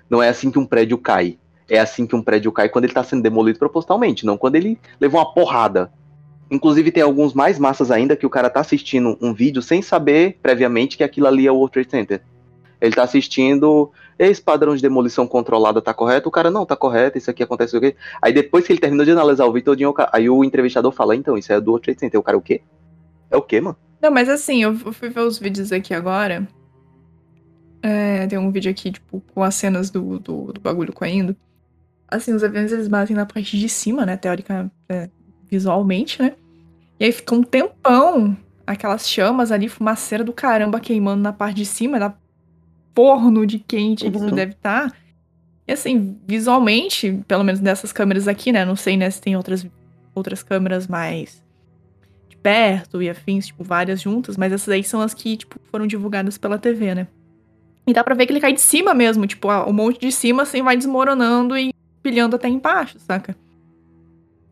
[0.10, 1.38] Não é assim que um prédio cai.
[1.70, 4.80] É assim que um prédio cai quando ele está sendo demolido propositalmente, não quando ele
[5.00, 5.92] levou uma porrada.
[6.54, 10.38] Inclusive tem alguns mais massas ainda que o cara tá assistindo um vídeo sem saber
[10.40, 12.22] previamente que aquilo ali é o World Trade Center.
[12.80, 16.30] Ele tá assistindo, esse padrão de demolição controlada tá correto?
[16.30, 17.96] O cara, não, tá correto, isso aqui acontece o quê?
[18.22, 19.74] Aí depois que ele terminou de analisar o vídeo
[20.12, 22.20] aí o entrevistador fala, então, isso é do World Trade Center.
[22.20, 22.62] O cara, o quê?
[23.32, 23.76] É o quê, mano?
[24.00, 26.48] Não, mas assim, eu eu fui ver os vídeos aqui agora.
[27.82, 31.36] É, tem um vídeo aqui, tipo, com as cenas do, do, do bagulho caindo.
[32.08, 34.16] Assim, os aviões eles batem na parte de cima, né?
[34.16, 35.10] Teórica, é,
[35.50, 36.36] visualmente, né?
[37.00, 41.66] E aí fica um tempão aquelas chamas ali, fumaceira do caramba queimando na parte de
[41.66, 42.14] cima, da
[42.96, 44.26] forno de quente que Uhum.
[44.28, 44.94] isso deve estar.
[45.68, 48.64] E assim, visualmente, pelo menos dessas câmeras aqui, né?
[48.66, 49.66] Não sei, né, se tem outras,
[50.14, 51.42] outras câmeras mais
[52.30, 55.88] de perto e afins, tipo, várias juntas, mas essas aí são as que, tipo, foram
[55.88, 57.08] divulgadas pela TV, né?
[57.88, 60.44] E dá pra ver que ele cai de cima mesmo, tipo, o monte de cima
[60.44, 63.36] assim vai desmoronando e pilhando até embaixo, saca?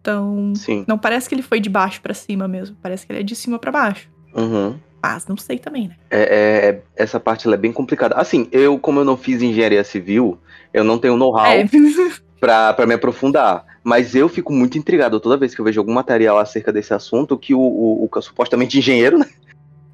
[0.01, 0.83] Então, Sim.
[0.87, 3.35] não parece que ele foi de baixo pra cima mesmo, parece que ele é de
[3.35, 4.09] cima pra baixo.
[4.35, 4.75] Uhum.
[5.01, 5.95] Mas não sei também, né?
[6.09, 6.21] É,
[6.69, 8.15] é- essa parte é bem complicada.
[8.15, 10.37] Assim, eu, como eu não fiz engenharia civil,
[10.73, 11.65] eu não tenho know-how É.
[12.39, 13.65] pra, pra me aprofundar.
[13.83, 17.37] Mas eu fico muito intrigado toda vez que eu vejo algum material acerca desse assunto
[17.37, 19.27] que o, o- o supostamente engenheiro, né?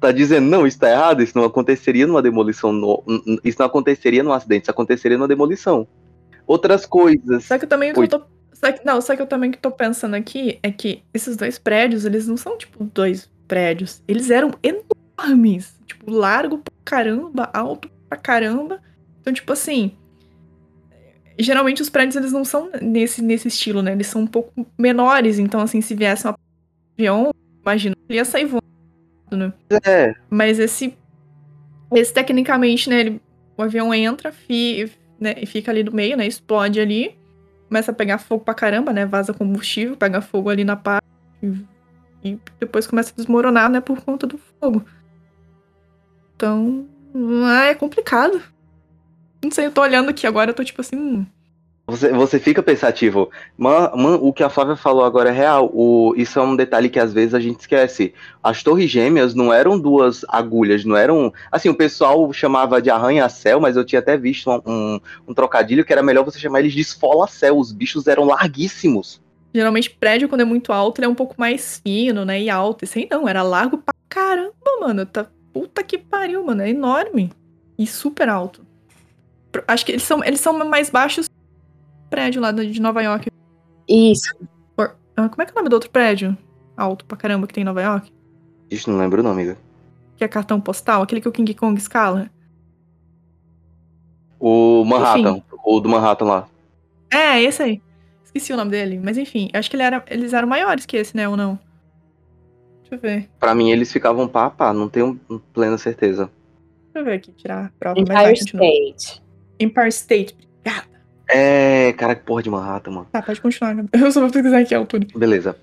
[0.00, 3.02] Tá dizendo, não, isso tá errado, isso não aconteceria numa demolição, no-
[3.42, 5.86] isso não aconteceria num acidente, isso aconteceria numa demolição.
[6.46, 7.44] Outras coisas.
[7.44, 8.22] Só que eu também eu tô.
[8.60, 11.58] Só que, não, só que eu também que tô pensando aqui é que esses dois
[11.58, 14.02] prédios, eles não são, tipo, dois prédios.
[14.08, 15.78] Eles eram enormes.
[15.86, 18.82] Tipo, largo pra caramba, alto pra caramba.
[19.20, 19.92] Então, tipo assim.
[21.38, 23.92] Geralmente os prédios eles não são nesse, nesse estilo, né?
[23.92, 25.38] Eles são um pouco menores.
[25.38, 26.34] Então, assim, se viesse um
[26.96, 27.32] avião,
[27.62, 28.66] imagina, ele ia sair voando,
[29.30, 29.52] né?
[29.86, 30.98] É, Mas esse.
[31.94, 33.00] Esse, tecnicamente, né?
[33.00, 33.22] Ele,
[33.56, 34.90] o avião entra fi,
[35.20, 36.26] né, e fica ali no meio, né?
[36.26, 37.17] Explode ali.
[37.68, 39.04] Começa a pegar fogo pra caramba, né?
[39.04, 41.06] Vaza combustível, pega fogo ali na parte.
[42.24, 43.80] E, depois começa a desmoronar, né?
[43.80, 44.84] Por conta do fogo.
[46.34, 46.86] Então.
[47.44, 48.42] Ah, é complicado.
[49.42, 50.96] Não sei, eu tô olhando aqui agora, eu tô tipo assim.
[50.96, 51.26] Hum,
[51.88, 53.30] Você, você fica pensativo.
[53.56, 55.70] Man, man, o que a Flávia falou agora é real.
[55.72, 58.12] O, isso é um detalhe que às vezes a gente esquece.
[58.42, 61.32] As torres gêmeas não eram duas agulhas, não eram.
[61.50, 65.82] Assim, o pessoal chamava de arranha-céu, mas eu tinha até visto um, um, um trocadilho
[65.82, 67.56] que era melhor você chamar eles de esfola-céu.
[67.56, 69.18] Os bichos eram larguíssimos.
[69.54, 72.38] Geralmente, prédio, quando é muito alto, ele é um pouco mais fino, né?
[72.38, 72.84] E alto.
[72.84, 75.06] Esse aí não, era largo pra caramba, mano.
[75.06, 76.60] Tá, puta que pariu, mano.
[76.60, 77.32] É enorme.
[77.78, 78.60] E super alto.
[79.66, 81.26] Acho que eles são, eles são mais baixos
[82.08, 83.30] prédio lá de Nova York.
[83.88, 84.34] Isso.
[84.76, 86.36] Or, ah, como é que é o nome do outro prédio?
[86.76, 88.12] Alto pra caramba que tem em Nova York?
[88.70, 89.58] Isso não lembro o nome, amiga.
[90.16, 92.30] Que é cartão postal, aquele que o King Kong escala.
[94.38, 95.44] O Manhattan, enfim.
[95.64, 96.48] o do Manhattan lá.
[97.10, 97.82] É, esse aí.
[98.22, 101.16] Esqueci o nome dele, mas enfim, acho que ele era, eles eram maiores que esse,
[101.16, 101.58] né, ou não?
[102.82, 103.30] Deixa eu ver.
[103.40, 105.18] Pra mim, eles ficavam pá a pá, não tenho
[105.52, 106.30] plena certeza.
[106.84, 107.98] Deixa eu ver aqui, tirar a prova.
[107.98, 109.22] Empire State.
[109.58, 110.97] Empire State, obrigada.
[111.28, 113.06] É, cara, que porra de Manhattan, mano.
[113.12, 113.76] Tá, pode continuar.
[113.92, 115.06] Eu só vou pesquisar aqui a altura.
[115.14, 115.56] Beleza.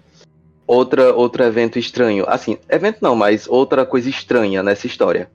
[0.67, 2.25] Outra, outro evento estranho.
[2.27, 5.29] Assim, evento não, mas outra coisa estranha nessa história.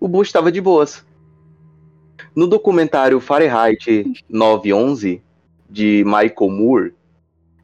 [0.00, 1.04] O Bush estava de boas.
[2.34, 5.22] No documentário Fahrenheit 911,
[5.72, 6.94] de Michael Moore,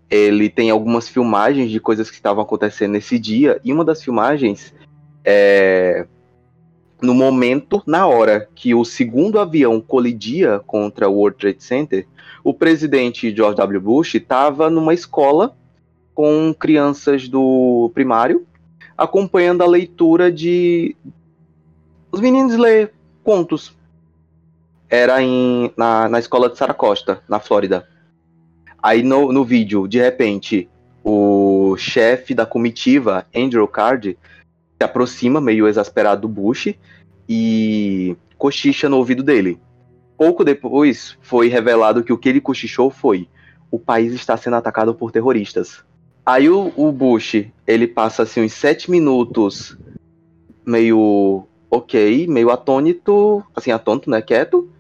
[0.09, 4.75] ele tem algumas filmagens de coisas que estavam acontecendo nesse dia, e uma das filmagens
[5.23, 6.07] é
[7.01, 12.07] no momento, na hora que o segundo avião colidia contra o World Trade Center,
[12.43, 13.81] o presidente George W.
[13.81, 15.57] Bush estava numa escola
[16.15, 18.47] com crianças do primário,
[18.97, 20.97] acompanhando a leitura de.
[22.11, 22.89] Os meninos lê
[23.23, 23.77] contos.
[24.91, 27.87] Era em, na, na escola de Sarah Costa, na Flórida.
[28.83, 30.69] Aí no, no vídeo, de repente,
[31.05, 34.16] o chefe da comitiva, Andrew Card,
[34.79, 36.75] se aproxima, meio exasperado, do Bush
[37.29, 39.61] e cochicha no ouvido dele.
[40.17, 43.29] Pouco depois, foi revelado que o que ele cochichou foi:
[43.71, 45.85] o país está sendo atacado por terroristas.
[46.25, 49.77] Aí o, o Bush, ele passa assim uns sete minutos
[50.65, 54.71] meio ok, meio atônito, assim, atônito, né, quieto.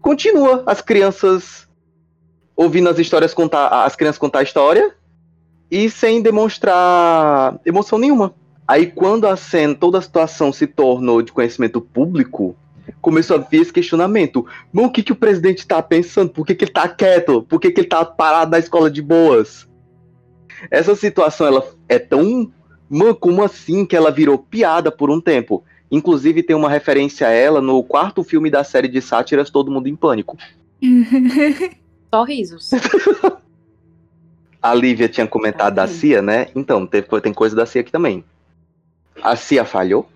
[0.00, 1.68] Continua as crianças
[2.56, 4.94] ouvindo as histórias contar, as crianças contar a história
[5.70, 8.34] e sem demonstrar emoção nenhuma.
[8.66, 12.56] Aí quando a cena, toda a situação se tornou de conhecimento público,
[13.00, 14.44] começou a vir esse questionamento.
[14.72, 16.30] Mas o que, que o presidente está pensando?
[16.30, 17.42] Por que, que ele está quieto?
[17.42, 19.68] Por que, que ele está parado na escola de boas?
[20.70, 22.50] Essa situação ela é tão.
[22.88, 25.62] Mano, como assim que ela virou piada por um tempo?
[25.90, 29.88] Inclusive tem uma referência a ela no quarto filme da série de sátiras Todo Mundo
[29.88, 30.36] em Pânico.
[32.12, 32.70] Só risos.
[34.60, 36.48] a Lívia tinha comentado da CIA, né?
[36.54, 38.24] Então, tem coisa da CIA aqui também
[39.22, 40.08] a CIA falhou.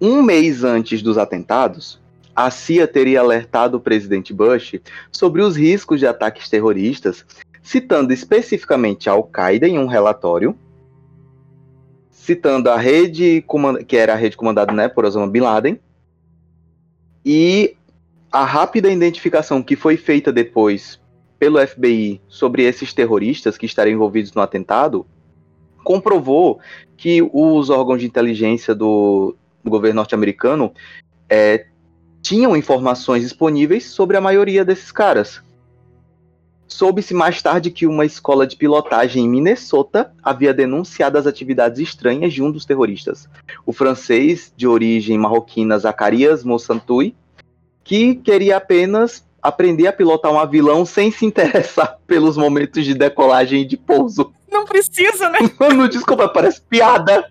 [0.00, 2.00] Um mês antes dos atentados,
[2.34, 4.74] a CIA teria alertado o presidente Bush
[5.10, 7.24] sobre os riscos de ataques terroristas,
[7.62, 10.56] citando especificamente a Al-Qaeda em um relatório,
[12.10, 13.42] citando a rede
[13.88, 15.80] que era a rede comandada né, por Osama Bin Laden,
[17.24, 17.74] e
[18.30, 21.00] a rápida identificação que foi feita depois
[21.38, 25.06] pelo FBI sobre esses terroristas que estariam envolvidos no atentado
[25.86, 26.58] comprovou
[26.96, 30.72] que os órgãos de inteligência do, do governo norte-americano
[31.30, 31.66] é,
[32.20, 35.40] tinham informações disponíveis sobre a maioria desses caras.
[36.66, 42.34] Soube-se mais tarde que uma escola de pilotagem em Minnesota havia denunciado as atividades estranhas
[42.34, 43.28] de um dos terroristas,
[43.64, 47.14] o francês de origem marroquina Zacarias Monsantui,
[47.84, 53.62] que queria apenas aprender a pilotar um avião sem se interessar pelos momentos de decolagem
[53.62, 54.32] e de pouso.
[54.50, 55.38] Não precisa, né?
[55.58, 57.30] Mano, desculpa, parece piada.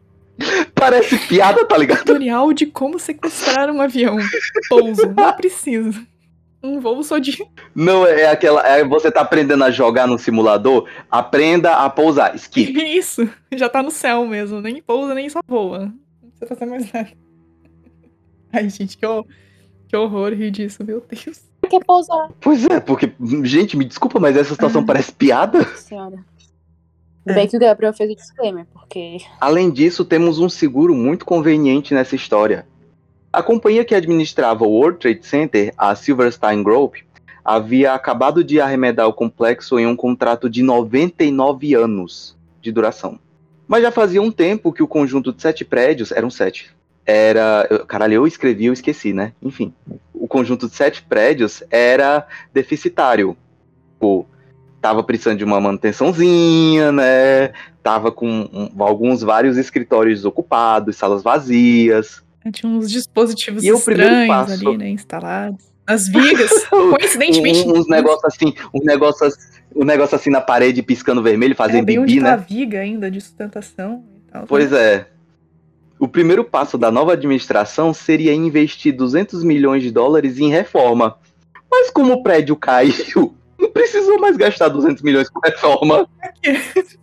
[0.74, 2.00] Parece piada, tá ligado?
[2.00, 4.18] Tutorial de como sequestrar um avião.
[4.68, 5.08] Pouso.
[5.08, 6.06] Não precisa.
[6.66, 7.38] Um voo só de.
[7.76, 8.68] Não, é aquela.
[8.68, 10.90] É, você tá aprendendo a jogar no simulador?
[11.12, 12.36] Aprenda a pousar.
[12.36, 12.74] Skip.
[12.98, 13.30] Isso.
[13.54, 14.60] Já tá no céu mesmo.
[14.60, 15.94] Nem pousa, nem só voa.
[16.22, 17.12] Não precisa fazer mais nada.
[18.52, 19.26] Ai, gente, que, horror,
[19.88, 21.44] que horror rir disso, meu Deus.
[21.68, 22.30] Quer pousar?
[22.40, 23.14] Pois é, porque,
[23.44, 24.86] gente, me desculpa, mas essa situação ah.
[24.86, 25.64] parece piada.
[25.78, 26.18] Senhora.
[27.26, 27.34] É.
[27.34, 29.18] Bem que o Gabriel fez o disclaimer, porque.
[29.42, 32.68] Além disso, temos um seguro muito conveniente nessa história.
[33.34, 36.96] A companhia que administrava o World Trade Center, a Silverstein Group,
[37.44, 43.20] havia acabado de arremedar o complexo em um contrato de 99 anos de duração.
[43.68, 46.72] Mas já fazia um tempo que o conjunto de sete prédios, eram sete,
[47.06, 47.68] era.
[47.88, 49.34] Caralho, eu escrevi, eu esqueci, né?
[49.42, 49.74] Enfim.
[50.20, 53.36] O conjunto de sete prédios era deficitário.
[54.00, 54.26] Pô,
[54.82, 57.52] tava precisando de uma manutençãozinha, né?
[57.82, 62.24] Tava com um, alguns vários escritórios desocupados, salas vazias.
[62.46, 65.66] É, tinha uns dispositivos e estranhos passo, ali, né, instalados.
[65.88, 67.68] As vigas, coincidentemente.
[67.68, 69.28] Um, uns negócios assim, um negócio,
[69.76, 72.46] um negócio assim na parede piscando vermelho, fazendo é, bem bibi, onde tá a né?
[72.48, 74.46] viga ainda de sustentação e tal.
[74.46, 75.08] Pois é.
[76.06, 81.18] O primeiro passo da nova administração seria investir 200 milhões de dólares em reforma.
[81.70, 86.08] Mas como o prédio caiu, não precisou mais gastar 200 milhões com reforma.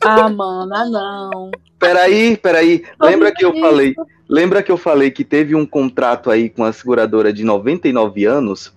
[0.02, 1.50] Ah, mano, ah, não.
[1.80, 2.84] Peraí, peraí.
[3.00, 3.96] Lembra que eu falei,
[4.28, 8.72] lembra que eu falei que teve um contrato aí com a seguradora de 99 anos?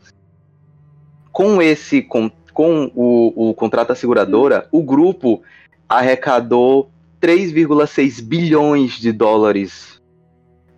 [1.31, 5.43] Com esse com, com o, o contrato da seguradora, o grupo
[5.87, 6.89] arrecadou
[7.21, 9.94] 3,6 bilhões de dólares.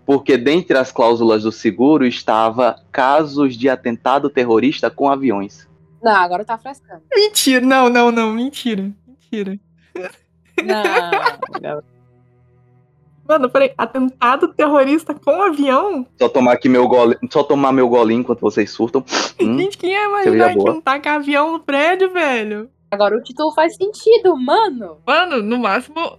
[0.07, 5.67] Porque dentre as cláusulas do seguro estava casos de atentado terrorista com aviões.
[6.01, 7.01] Não, agora tá frescando.
[7.13, 8.89] Mentira, não, não, não, mentira.
[9.05, 9.59] Mentira.
[11.61, 11.83] Não.
[13.27, 16.07] Mano, peraí, atentado terrorista com avião?
[16.17, 19.03] Só tomar aqui meu gole, só tomar meu golinho enquanto vocês surtam.
[19.41, 22.69] Hum, Gente, quem ia imaginar que não taca avião no prédio, velho?
[22.89, 24.99] Agora o título faz sentido, mano.
[25.05, 26.17] Mano, no máximo.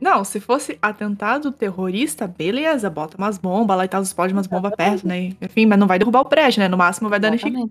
[0.00, 4.74] Não, se fosse atentado terrorista, beleza, bota umas bombas lá e tal, explode umas bombas
[4.74, 5.32] perto, né?
[5.40, 6.68] Enfim, mas não vai derrubar o prédio, né?
[6.68, 7.62] No máximo vai danificar.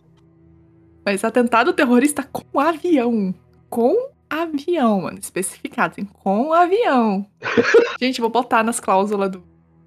[1.04, 3.34] Mas atentado terrorista com avião.
[3.68, 5.18] Com avião, mano.
[5.18, 7.26] Especificado, assim, com avião.
[8.00, 9.44] Gente, vou botar nas cláusulas do,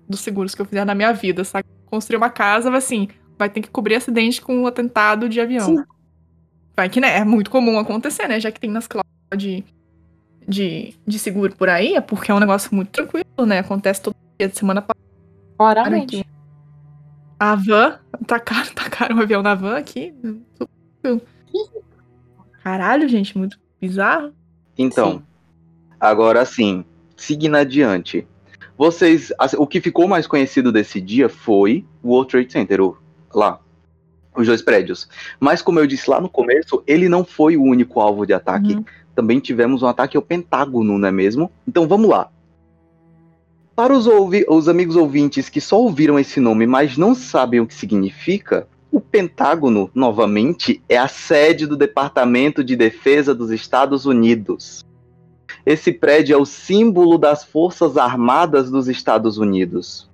[0.09, 1.65] dos seguros que eu fizer na minha vida, sabe?
[1.87, 3.07] Construir uma casa, vai assim,
[3.39, 5.67] vai ter que cobrir acidente com um atentado de avião.
[5.67, 5.85] Sim.
[6.75, 8.41] Vai que, né, é muito comum acontecer, né?
[8.41, 9.65] Já que tem nas cláusulas de,
[10.49, 13.59] de, de seguro por aí, é porque é um negócio muito tranquilo, né?
[13.61, 15.01] Acontece todo dia de semana passada.
[15.59, 16.27] Claramente.
[17.39, 20.15] A van, tacaram, tacaram um avião na van aqui.
[22.63, 24.33] Caralho, gente, muito bizarro.
[24.79, 25.23] Então, Sim.
[26.01, 26.85] agora sim,
[27.17, 28.27] seguindo adiante.
[28.79, 32.97] Vocês, assim, o que ficou mais conhecido desse dia foi o World Trade Center, o-
[33.35, 33.61] lá,
[34.35, 35.09] os dois prédios.
[35.39, 38.75] Mas como eu disse lá no começo, ele não foi o único alvo de ataque.
[38.75, 38.85] Uhum.
[39.15, 41.51] Também tivemos um ataque ao Pentágono, não é mesmo?
[41.67, 42.31] Então vamos lá.
[43.75, 47.67] Para os, ouvi- os amigos ouvintes que só ouviram esse nome, mas não sabem o
[47.67, 54.85] que significa, o Pentágono, novamente, é a sede do Departamento de Defesa dos Estados Unidos.
[55.65, 60.11] Esse prédio é o símbolo das Forças Armadas dos Estados Unidos.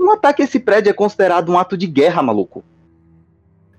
[0.00, 2.64] Um ataque a esse prédio é considerado um ato de guerra, maluco.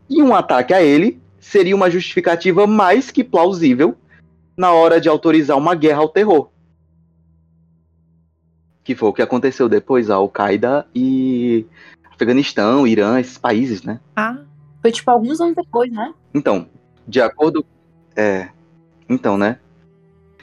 [0.08, 3.96] E um ataque a ele seria uma justificativa mais que plausível
[4.56, 6.50] na hora de autorizar uma guerra ao terror.
[8.84, 11.66] Que foi o que aconteceu depois a Al-Qaeda e
[12.12, 14.00] Afeganistão, Irã, esses países, né?
[14.16, 14.38] Ah,
[14.82, 16.14] Foi tipo alguns anos depois, né?
[16.34, 16.70] Então,
[17.08, 17.66] de acordo.
[18.16, 18.50] É.
[19.10, 19.60] Então, né?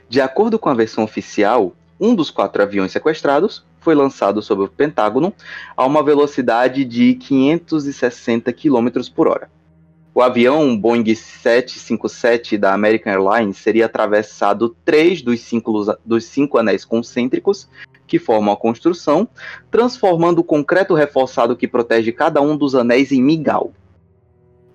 [0.09, 4.69] De acordo com a versão oficial, um dos quatro aviões sequestrados foi lançado sobre o
[4.69, 5.33] Pentágono
[5.77, 9.51] a uma velocidade de 560 km por hora.
[10.15, 16.59] O avião um Boeing 757 da American Airlines seria atravessado três dos cinco, dos cinco
[16.59, 17.67] anéis concêntricos
[18.07, 19.27] que formam a construção,
[19.71, 23.73] transformando o concreto reforçado que protege cada um dos anéis em migal.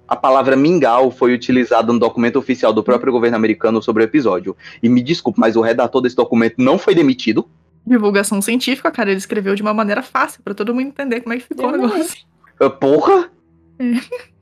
[0.08, 4.56] A palavra mingau foi utilizada no documento oficial do próprio governo americano sobre o episódio.
[4.82, 7.48] E me desculpe, mas o redator desse documento não foi demitido.
[7.86, 11.38] divulgação científica, cara, ele escreveu de uma maneira fácil pra todo mundo entender como é
[11.38, 12.26] que ficou o negócio.
[12.60, 13.30] Ah, Porra!
[13.78, 14.37] É.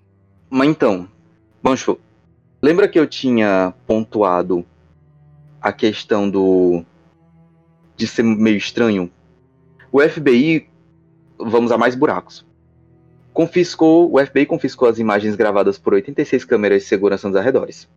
[0.49, 1.07] Mas então,
[1.61, 1.97] Bancho,
[2.61, 4.65] lembra que eu tinha pontuado
[5.61, 6.83] a questão do.
[7.95, 9.09] de ser meio estranho?
[9.91, 10.69] O FBI,
[11.39, 12.45] vamos a mais buracos.
[13.33, 17.89] Confiscou, o FBI confiscou as imagens gravadas por 86 câmeras de segurança nos arredores.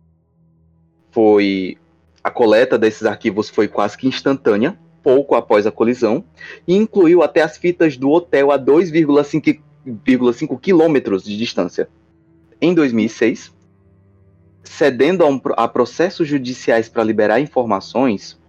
[1.11, 1.77] Foi.
[2.21, 6.23] A coleta desses arquivos foi quase que instantânea, pouco após a colisão,
[6.67, 11.89] e incluiu até as fitas do hotel a 2,5 1,5 quilômetros de distância.
[12.61, 13.53] Em 2006,
[14.63, 18.39] cedendo a, um a processos judiciais para liberar informações,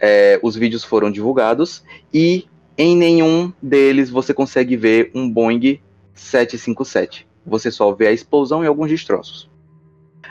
[0.00, 5.80] é, os vídeos foram divulgados e em nenhum deles você consegue ver um Boeing
[6.14, 7.26] 757.
[7.44, 9.50] Você só vê a explosão e alguns destroços.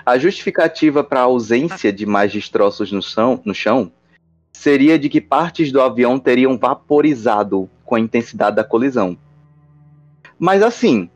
[0.05, 3.91] A justificativa para a ausência de mais destroços no chão, no chão
[4.51, 9.17] seria de que partes do avião teriam vaporizado com a intensidade da colisão.
[10.39, 11.09] Mas assim,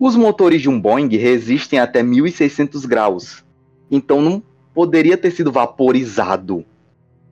[0.00, 3.44] os motores de um Boeing resistem até 1600 graus.
[3.90, 6.64] Então não poderia ter sido vaporizado,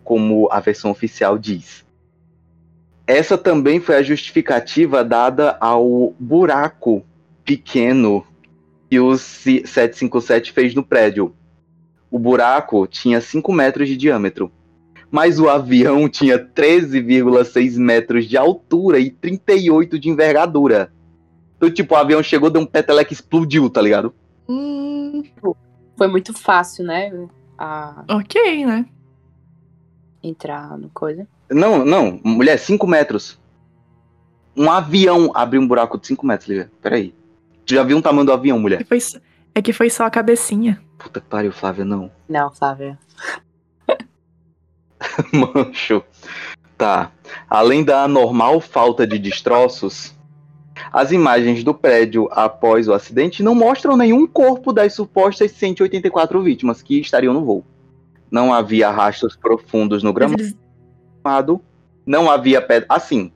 [0.05, 1.87] como a versão oficial diz.
[3.07, 7.03] Essa também foi a justificativa dada ao buraco
[7.43, 8.23] pequeno
[8.91, 11.35] que o 757 fez no prédio.
[12.11, 14.53] O buraco tinha 5 metros de diâmetro,
[15.11, 20.93] mas o avião tinha 13,6 metros de altura e 38 de envergadura.
[21.59, 24.15] Então, tipo, o avião chegou, deu um peteleque explodiu, tá ligado?
[24.49, 25.23] Hum,
[25.97, 27.13] Foi muito fácil, né?
[27.59, 28.87] A ok, né?
[30.23, 31.27] entrar no coisa.
[31.51, 33.39] Não, não, mulher, 5 metros.
[34.57, 36.71] Um avião abriu um buraco de 5 metros, Lívia.
[36.83, 37.15] Peraí.
[37.67, 38.79] Tu já viu um tamanho do avião, É mulher?
[38.79, 38.99] que foi,
[39.55, 40.81] é que foi só a cabecinha.
[40.99, 42.11] Puta que pariu, Flávia, não.
[42.29, 42.99] Não, Flávia.
[45.33, 46.03] Mancho.
[46.77, 47.11] Tá.
[47.49, 50.15] Além da anormal falta de destroços,
[50.93, 56.83] as imagens do prédio após o acidente não mostram nenhum corpo das supostas 184 vítimas
[56.83, 57.65] que estariam no voo.
[58.31, 61.61] Não havia rastros profundos no gramado,
[62.05, 62.87] não havia pedra.
[62.89, 63.33] Assim,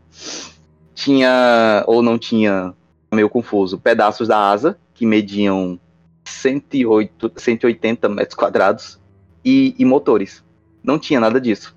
[0.95, 2.75] tinha ou não tinha,
[3.13, 5.79] meio confuso, pedaços da asa que mediam
[6.25, 9.01] 108, 180 metros quadrados
[9.45, 10.45] e, e motores.
[10.83, 11.77] Não tinha nada disso.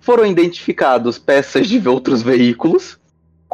[0.00, 2.98] Foram identificados peças de outros veículos,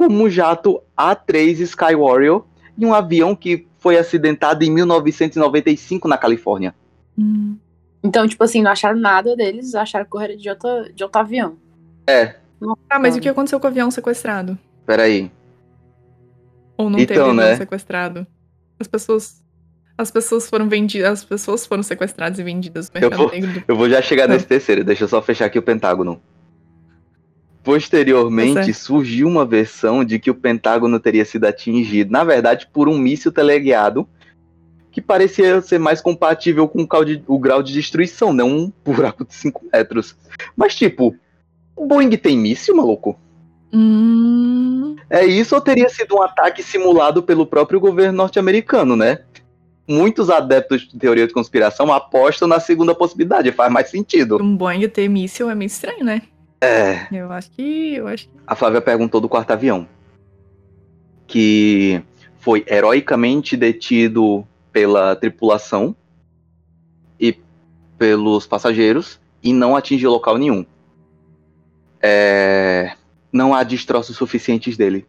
[0.08, 2.44] como o jato A3 Sky Warrior
[2.78, 6.74] e um avião que foi acidentado em 1995 na Califórnia.
[7.18, 7.56] Hum,
[8.02, 11.58] Então, tipo assim, não acharam nada deles, acharam que correram de outro, de outro avião.
[12.06, 12.36] É,
[12.88, 14.58] Ah, mas o que aconteceu com o avião sequestrado?
[14.86, 15.30] peraí.
[16.78, 17.56] Ou não Então, teve avião né?
[17.56, 18.26] sequestrado?
[18.78, 19.44] As pessoas.
[19.98, 21.10] As pessoas foram vendidas.
[21.12, 23.64] As pessoas foram sequestradas e vendidas no Eu mercado vou- negro.
[23.68, 24.32] Eu vou já chegar Tá.
[24.32, 26.22] nesse terceiro, deixa eu só fechar aqui o Pentágono.
[27.62, 28.74] Posteriormente, certo.
[28.74, 33.30] surgiu uma versão de que o Pentágono teria sido atingido, na verdade, por um míssil
[33.30, 34.08] teleguiado
[34.90, 38.72] que parecia ser mais compatível com o grau de, o grau de destruição, não um
[38.84, 40.16] buraco de 5 metros.
[40.56, 41.14] Mas, tipo,
[41.76, 43.18] o Boeing tem míssil, maluco?
[43.72, 49.20] Hum, É isso ou teria sido um ataque simulado pelo próprio governo norte-americano, né?
[49.86, 54.42] Muitos adeptos de teoria de conspiração apostam na segunda possibilidade, faz mais sentido.
[54.42, 56.22] um Boeing ter míssil é meio estranho, né?
[56.60, 57.06] É.
[57.10, 57.94] Eu acho que.
[57.94, 58.34] Eu acho que.
[58.46, 59.88] A Flávia perguntou do quarto avião.
[61.26, 62.02] Que
[62.38, 65.94] foi heroicamente detido pela tripulação
[67.18, 67.36] e
[67.98, 70.64] pelos passageiros e não atingiu local nenhum.
[72.02, 72.92] É,
[73.32, 75.06] Não há destroços suficientes dele.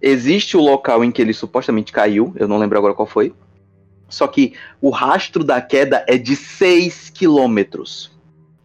[0.00, 3.32] Existe o local em que ele supostamente caiu, eu não lembro agora qual foi.
[4.08, 8.11] Só que o rastro da queda é de 6 quilômetros.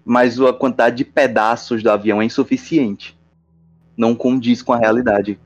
[0.10, 3.16] Mas a quantidade de pedaços do avião é insuficiente
[3.98, 5.38] não condiz com a realidade.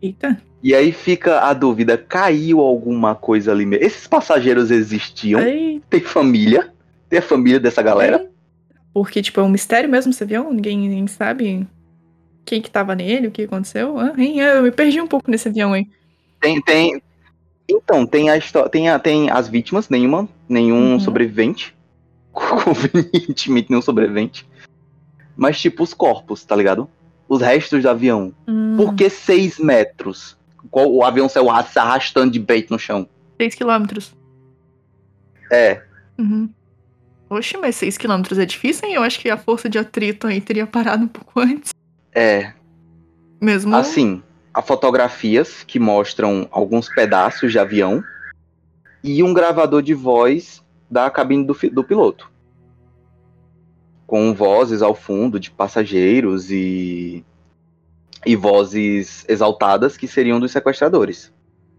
[0.00, 0.40] Eita.
[0.62, 3.84] E aí fica a dúvida: caiu alguma coisa ali mesmo?
[3.84, 5.40] Esses passageiros existiam?
[5.88, 6.72] Tem família?
[7.08, 8.30] Tem a família dessa galera?
[8.94, 10.52] Porque, tipo, é um mistério mesmo, você viu?
[10.52, 11.66] Ninguém, ninguém sabe
[12.44, 13.98] quem que tava nele, o que aconteceu.
[13.98, 15.90] Ah, hein, eu me perdi um pouco nesse avião, hein?
[16.40, 17.02] Tem, tem.
[17.68, 18.68] Então, tem a história.
[18.68, 21.00] Tem, a- tem as vítimas, nenhuma, nenhum Uhum.
[21.00, 21.74] sobrevivente.
[22.64, 24.48] Convenientemente nenhum sobrevivente.
[25.36, 26.88] Mas, tipo, os corpos, tá ligado?
[27.28, 28.34] Os restos do avião.
[28.46, 30.36] Hum, Por que 6 metros?
[30.70, 33.08] Qual- O avião saiu se arrastando de bait no chão.
[33.40, 34.14] 6 quilômetros.
[35.50, 35.82] É,
[36.18, 36.50] Uhum.
[37.30, 38.94] Oxe, mas 6 quilômetros é difícil, hein?
[38.96, 41.70] Eu acho que a força de atrito aí teria parado um pouco antes.
[42.12, 42.52] é.
[43.40, 43.74] Mesmo.
[43.74, 48.04] Assim, há fotografias que mostram alguns pedaços de avião
[49.02, 52.30] e um gravador de voz da cabine do, do piloto.
[54.06, 57.24] Com vozes ao fundo de passageiros e,
[58.26, 61.32] e vozes exaltadas que seriam dos sequestradores.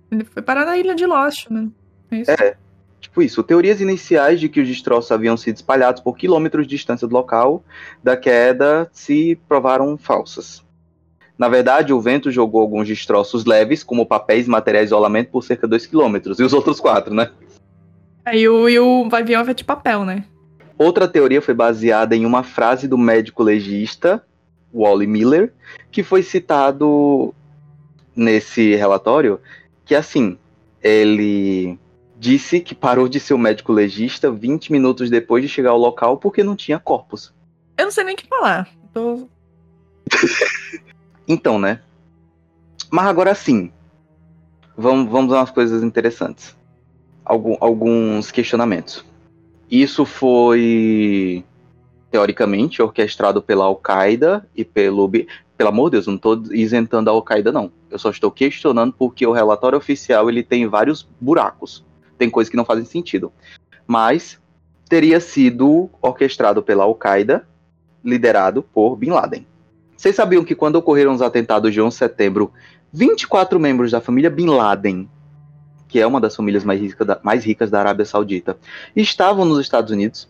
[0.09, 1.69] Ele foi parar na ilha de Lost, né?
[2.09, 2.31] É isso.
[2.31, 2.55] É.
[3.01, 7.07] Tipo isso, teorias iniciais de que os destroços haviam sido espalhados por quilômetros de distância
[7.07, 7.63] do local
[8.03, 10.63] da queda se provaram falsas.
[11.35, 15.43] Na verdade, o vento jogou alguns destroços leves, como papéis e materiais de isolamento, por
[15.43, 17.31] cerca de 2 quilômetros, e os outros quatro, né?
[18.25, 20.23] Aí o, e o avião é de papel, né?
[20.77, 24.23] Outra teoria foi baseada em uma frase do médico legista,
[24.73, 25.53] Wally Miller,
[25.91, 27.33] que foi citado
[28.15, 29.39] nesse relatório,
[29.85, 30.37] que assim,
[30.81, 31.77] ele
[32.17, 36.17] disse que parou de ser o médico legista 20 minutos depois de chegar ao local
[36.17, 37.33] porque não tinha corpos.
[37.77, 38.69] Eu não sei nem o que falar.
[38.93, 39.27] Tô...
[41.27, 41.79] Então, né?
[42.89, 43.71] Mas agora sim,
[44.75, 46.57] vamos, vamos a umas coisas interessantes.
[47.31, 49.05] Algum- alguns questionamentos.
[49.69, 51.45] Isso foi,
[52.11, 55.09] teoricamente, orquestrado pela Al-Qaeda e pelo.
[55.09, 57.71] Pelo amor de Deus, eu não estou isentando a Al-Qaeda, não.
[57.89, 61.85] Eu só estou questionando porque o relatório oficial ele tem vários buracos.
[62.17, 63.31] Tem coisas que não fazem sentido.
[63.87, 64.37] Mas
[64.89, 67.47] teria sido orquestrado pela Al-Qaeda,
[68.03, 69.47] liderado por Bin Laden.
[69.95, 72.51] Vocês sabiam que quando ocorreram os atentados de 11 de setembro,
[72.91, 75.07] 24 membros da família Bin Laden,
[75.91, 78.57] que é uma das famílias mais ricas da, mais ricas da Arábia Saudita,
[78.95, 80.29] estavam nos Estados Unidos?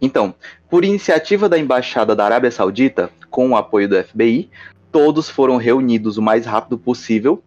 [0.00, 0.34] Então,
[0.70, 4.48] por iniciativa da Embaixada da Arábia Saudita, com o apoio do FBI,
[4.90, 7.42] todos foram reunidos o mais rápido possível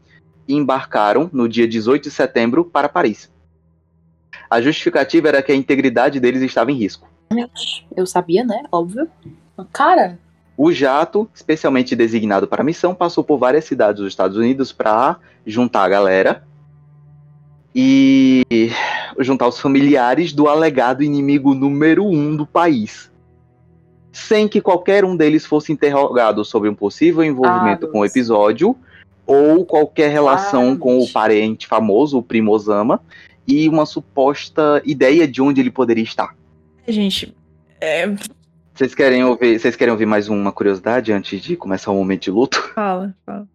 [0.48, 3.32] e embarcaram no dia 18 de setembro para Paris.
[4.48, 7.10] A justificativa era que a integridade deles estava em risco.
[7.98, 8.62] Eu sabia, né?
[8.72, 9.10] Óbvio.
[9.74, 10.20] Cara.
[10.56, 15.18] O jato, especialmente designado para a missão, passou por várias cidades dos Estados Unidos para
[15.44, 16.51] juntar a galera
[17.74, 18.44] e
[19.20, 23.12] juntar os familiares do alegado inimigo número um do país.
[24.12, 28.76] Sem que qualquer um deles fosse interrogado sobre um possível envolvimento ah, com o episódio
[29.26, 33.02] ou qualquer relação ah, com o parente famoso, o primo Osama,
[33.48, 36.36] e uma suposta ideia de onde ele poderia estar.
[36.88, 37.34] Gente,
[37.80, 38.14] é...
[38.74, 42.32] Vocês querem ouvir, vocês querem ouvir mais uma curiosidade antes de começar o momento de
[42.32, 42.72] luto?
[42.74, 43.48] Fala, fala.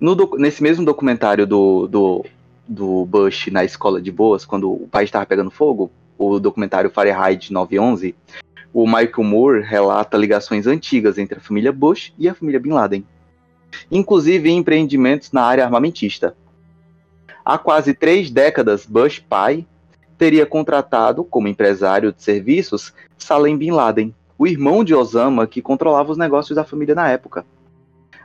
[0.00, 2.24] No, nesse mesmo documentário do, do,
[2.72, 7.52] do Bush na escola de boas, quando o país estava pegando fogo, o documentário Fahrenheit
[7.52, 8.14] 911,
[8.72, 13.04] o Michael Moore relata ligações antigas entre a família Bush e a família Bin Laden,
[13.90, 16.34] inclusive empreendimentos na área armamentista.
[17.44, 19.66] Há quase três décadas, Bush pai
[20.16, 26.12] teria contratado como empresário de serviços Salem Bin Laden, o irmão de Osama que controlava
[26.12, 27.44] os negócios da família na época.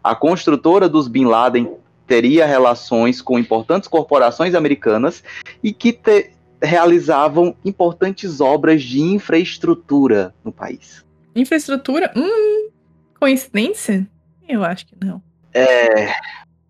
[0.04, 1.70] A construtora dos Bin Laden
[2.08, 5.24] teria relações com importantes corporações americanas
[5.62, 6.32] e que te
[6.62, 11.06] realizavam importantes obras de infraestrutura no país.
[11.36, 12.12] Infraestrutura?
[12.16, 12.70] Hum,
[13.20, 14.08] coincidência?
[14.48, 15.22] Eu acho que não.
[15.54, 16.14] É,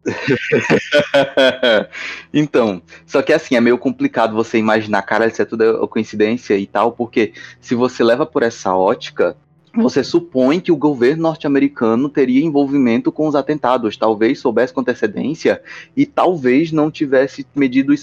[2.34, 6.66] então, só que assim, é meio complicado você imaginar, cara, isso é tudo coincidência e
[6.66, 9.36] tal, porque se você leva por essa ótica,
[9.82, 15.62] você supõe que o governo norte-americano teria envolvimento com os atentados, talvez soubesse com antecedência
[15.95, 17.94] e talvez não tivesse medido,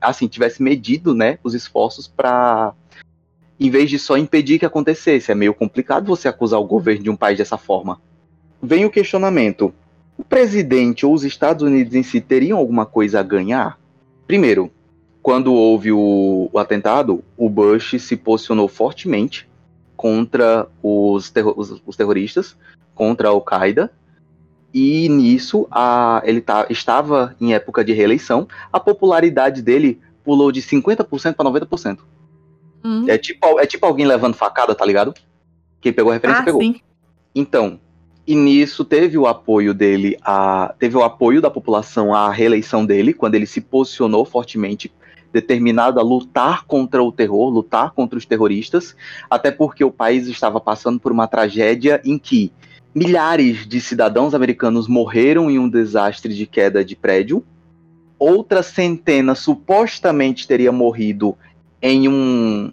[0.00, 2.74] assim, tivesse medido, né, os esforços para
[3.58, 5.30] em vez de só impedir que acontecesse.
[5.30, 8.00] É meio complicado você acusar o governo de um país dessa forma.
[8.62, 9.72] Vem o questionamento:
[10.16, 13.78] o presidente ou os Estados Unidos em si teriam alguma coisa a ganhar?
[14.26, 14.70] Primeiro,
[15.22, 19.49] quando houve o, o atentado, o Bush se posicionou fortemente
[20.00, 22.56] contra os, terro os, os terroristas,
[22.94, 23.92] contra a Al-Qaeda,
[24.72, 30.62] e nisso a, ele tá, estava em época de reeleição, a popularidade dele pulou de
[30.62, 31.98] 50% para 90%.
[32.82, 33.04] Hum.
[33.08, 35.12] É, tipo, é tipo alguém levando facada, tá ligado?
[35.82, 36.62] Quem pegou a referência ah, pegou.
[36.62, 36.80] Sim.
[37.34, 37.78] Então,
[38.26, 43.12] e nisso teve o apoio dele, a, teve o apoio da população à reeleição dele,
[43.12, 44.90] quando ele se posicionou fortemente
[45.32, 48.96] determinado a lutar contra o terror, lutar contra os terroristas,
[49.28, 52.52] até porque o país estava passando por uma tragédia em que
[52.94, 57.44] milhares de cidadãos americanos morreram em um desastre de queda de prédio,
[58.18, 61.36] outra centena supostamente teria morrido
[61.80, 62.72] em um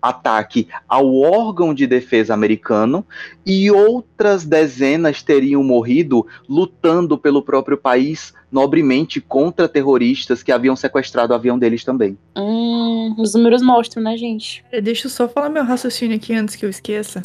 [0.00, 3.04] ataque ao órgão de defesa americano
[3.44, 11.32] e outras dezenas teriam morrido lutando pelo próprio país nobremente contra terroristas que haviam sequestrado
[11.32, 12.16] o avião deles também.
[12.36, 14.64] Hum, os números mostram, né, gente?
[14.82, 17.22] Deixa eu só falar meu raciocínio aqui antes que eu esqueça.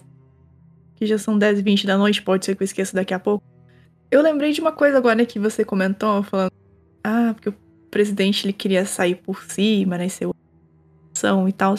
[0.95, 3.19] Que já são 10 e 20 da noite, pode ser que eu esqueça daqui a
[3.19, 3.43] pouco.
[4.11, 6.51] Eu lembrei de uma coisa agora que você comentou, falando.
[7.03, 7.55] Ah, porque o
[7.89, 10.07] presidente ele queria sair por cima, né?
[10.09, 10.27] Ser
[11.47, 11.75] e tal.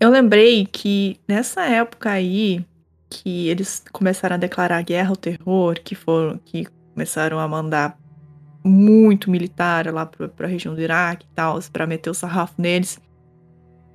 [0.00, 2.64] Eu lembrei que nessa época aí
[3.10, 7.98] que eles começaram a declarar guerra ao terror, que foram que começaram a mandar
[8.64, 13.00] muito militar lá para a região do Iraque e tal, para meter o sarrafo neles.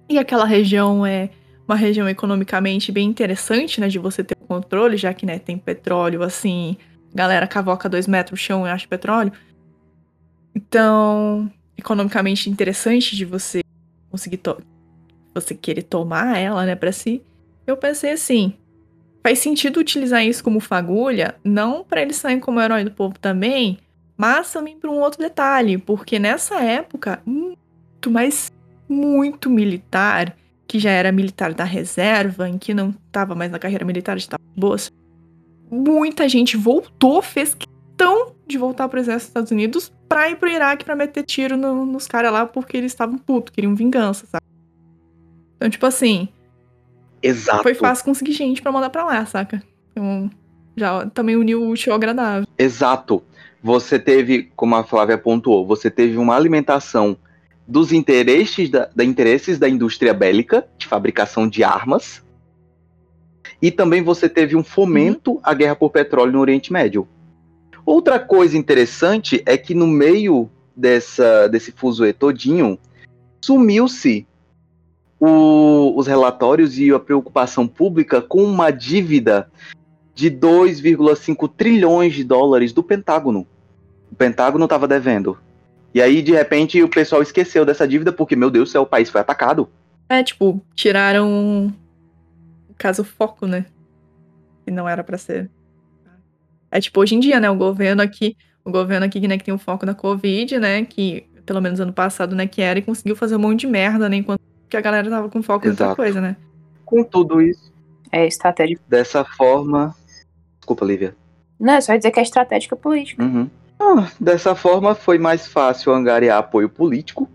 [0.10, 1.30] E aquela região é
[1.68, 6.22] uma região economicamente bem interessante, né, de você ter controle, já que, né, tem petróleo,
[6.23, 6.76] assim,
[7.14, 9.31] galera cavoca dois metros no chão e acha petróleo.
[10.53, 13.61] Então, economicamente interessante de você
[14.10, 14.40] conseguir
[15.34, 17.23] você querer tomar ela, né, para si.
[17.65, 18.53] Eu pensei assim,
[19.23, 23.80] faz sentido utilizar isso como fagulha, não para eles saírem como herói do povo também,
[24.18, 28.52] mas também por um outro detalhe, porque nessa época, muito, mas
[28.88, 30.35] muito militar,
[30.68, 34.41] que já era militar da reserva, em que não estava mais na carreira militar, estava
[34.56, 34.91] boas,
[35.69, 40.35] muita gente voltou, fez questão de voltar para o exército dos Estados Unidos para ir
[40.35, 44.27] pro Iraque para meter tiro no, nos caras lá porque eles estavam putos, queriam vingança,
[44.27, 44.44] sabe?
[45.56, 46.27] Então, tipo assim.
[47.22, 47.64] Exato.
[47.64, 49.64] Foi fácil conseguir gente para mandar pra lá, saca?
[49.91, 50.30] Então,
[50.76, 52.48] já também uniu o útil ao agradável.
[52.57, 53.23] Exato.
[53.64, 57.18] Você teve, como a Flávia pontuou, você teve uma alimentação
[57.65, 62.22] dos interesses da, da interesses da indústria bélica, de fabricação de armas,
[63.61, 65.40] e também você teve um fomento uhum.
[65.41, 67.07] à guerra por petróleo no Oriente Médio.
[67.85, 72.77] Outra coisa interessante é que no meio dessa, desse fuzuê todinho,
[73.41, 74.27] sumiu-se
[75.26, 79.49] os relatórios e a preocupação pública com uma dívida
[80.14, 83.48] de 2,5 trilhões de dólares do Pentágono.
[84.14, 85.40] O Pentágono tava devendo.
[85.91, 88.85] E aí, de repente, o pessoal esqueceu dessa dívida porque, meu Deus do céu, o
[88.85, 89.68] país foi atacado.
[90.07, 91.73] É, tipo, tiraram
[92.69, 93.65] o caso foco, né?
[94.64, 95.49] Que não era pra ser.
[96.69, 97.49] É tipo, hoje em dia, né?
[97.49, 100.85] O governo aqui, o governo aqui, né, que tem o foco na Covid, né?
[100.85, 104.07] Que, pelo menos ano passado, né, que era, e conseguiu fazer um monte de merda,
[104.07, 104.18] né?
[104.18, 105.95] Enquanto que a galera tava com foco em outra Exato.
[105.95, 106.35] coisa, né?
[106.85, 107.73] Com tudo isso,
[108.11, 108.77] É estratégia.
[108.88, 109.95] dessa forma.
[110.60, 111.15] Desculpa, Lívia.
[111.60, 113.23] Não, é só dizer que é estratégica política.
[113.23, 113.49] Uhum.
[113.85, 117.30] Ah, dessa forma, foi mais fácil angariar apoio político,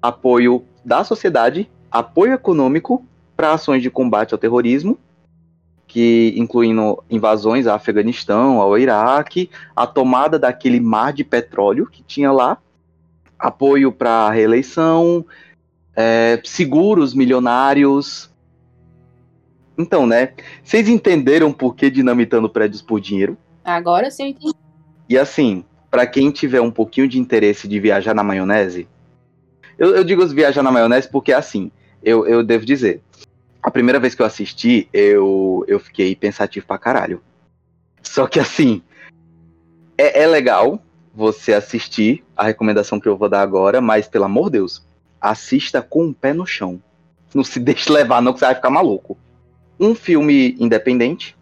[0.00, 3.04] apoio da sociedade, apoio econômico
[3.36, 4.96] para ações de combate ao terrorismo,
[5.88, 12.30] que incluindo invasões ao Afeganistão, ao Iraque, a tomada daquele mar de petróleo que tinha
[12.30, 12.58] lá,
[13.36, 15.26] apoio para a reeleição,
[15.96, 18.30] é, seguros milionários.
[19.76, 20.32] Então, né?
[20.62, 23.36] Vocês entenderam por que dinamitando prédios por dinheiro?
[23.64, 24.54] Agora sim eu entendi.
[25.08, 28.88] E assim, pra quem tiver um pouquinho de interesse de viajar na maionese,
[29.78, 31.70] eu, eu digo viajar na maionese porque assim,
[32.02, 33.02] eu, eu devo dizer,
[33.62, 37.20] a primeira vez que eu assisti, eu, eu fiquei pensativo pra caralho.
[38.02, 38.82] Só que assim,
[39.96, 40.80] é, é legal
[41.14, 44.86] você assistir a recomendação que eu vou dar agora, mas pelo amor de Deus,
[45.20, 46.80] assista com o pé no chão.
[47.34, 49.18] Não se deixe levar, não, que você vai ficar maluco.
[49.80, 51.36] Um filme independente,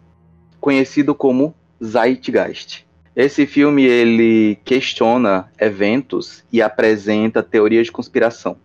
[0.59, 2.86] conhecido como Zeitgeist.
[3.17, 8.57] Esse filme ele questiona eventos e apresenta teorias de conspiração.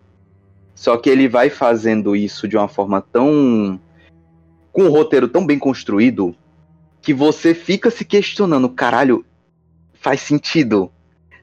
[0.75, 3.81] Só que ele vai fazendo isso de uma forma tão
[4.71, 6.35] com um roteiro tão bem construído
[7.01, 9.25] que você fica se questionando, caralho,
[9.91, 10.91] faz sentido.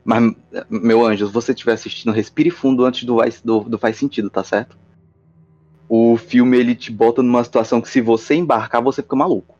[0.04, 0.32] Mas,
[0.70, 4.44] meu anjo, se você estiver assistindo, respire fundo antes do, do, do faz sentido, tá
[4.44, 4.78] certo?
[5.88, 9.58] O filme ele te bota numa situação que se você embarcar, você fica maluco.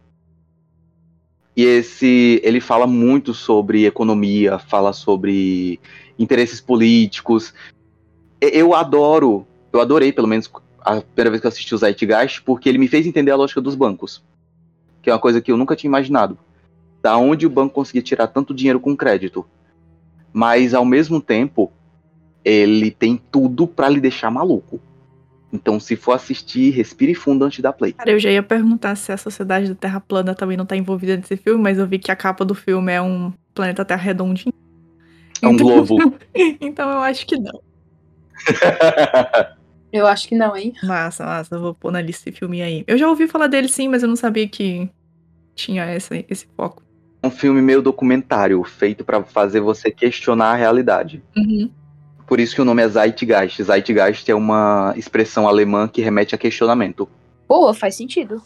[1.56, 5.80] E esse ele fala muito sobre economia, fala sobre
[6.18, 7.52] interesses políticos.
[8.40, 10.50] Eu adoro, eu adorei pelo menos
[10.80, 13.60] a primeira vez que eu assisti o Zeitgeist, porque ele me fez entender a lógica
[13.60, 14.22] dos bancos.
[15.02, 16.38] Que é uma coisa que eu nunca tinha imaginado.
[17.02, 19.44] Da onde o banco conseguia tirar tanto dinheiro com crédito.
[20.32, 21.72] Mas ao mesmo tempo,
[22.44, 24.80] ele tem tudo pra lhe deixar maluco.
[25.52, 27.92] Então, se for assistir, respire fundo antes da play.
[27.92, 31.16] Cara, eu já ia perguntar se a Sociedade da Terra Plana também não tá envolvida
[31.16, 34.54] nesse filme, mas eu vi que a capa do filme é um planeta Terra redondinho.
[35.42, 36.14] É um Então- globo.
[36.60, 37.60] então eu acho que não.
[39.92, 40.72] Eu acho que não, hein?
[40.84, 42.84] Massa, massa, eu vou pôr na lista esse filme aí.
[42.86, 44.88] Eu já ouvi falar dele sim, mas eu não sabia que
[45.56, 46.80] tinha esse, esse foco.
[47.24, 51.20] um filme meio documentário, feito pra fazer você questionar a realidade.
[51.36, 51.68] Uhum.
[52.30, 53.60] Por isso que o nome é Zeitgeist.
[53.60, 57.08] Zeitgeist é uma expressão alemã que remete a questionamento.
[57.48, 58.40] Boa, faz sentido.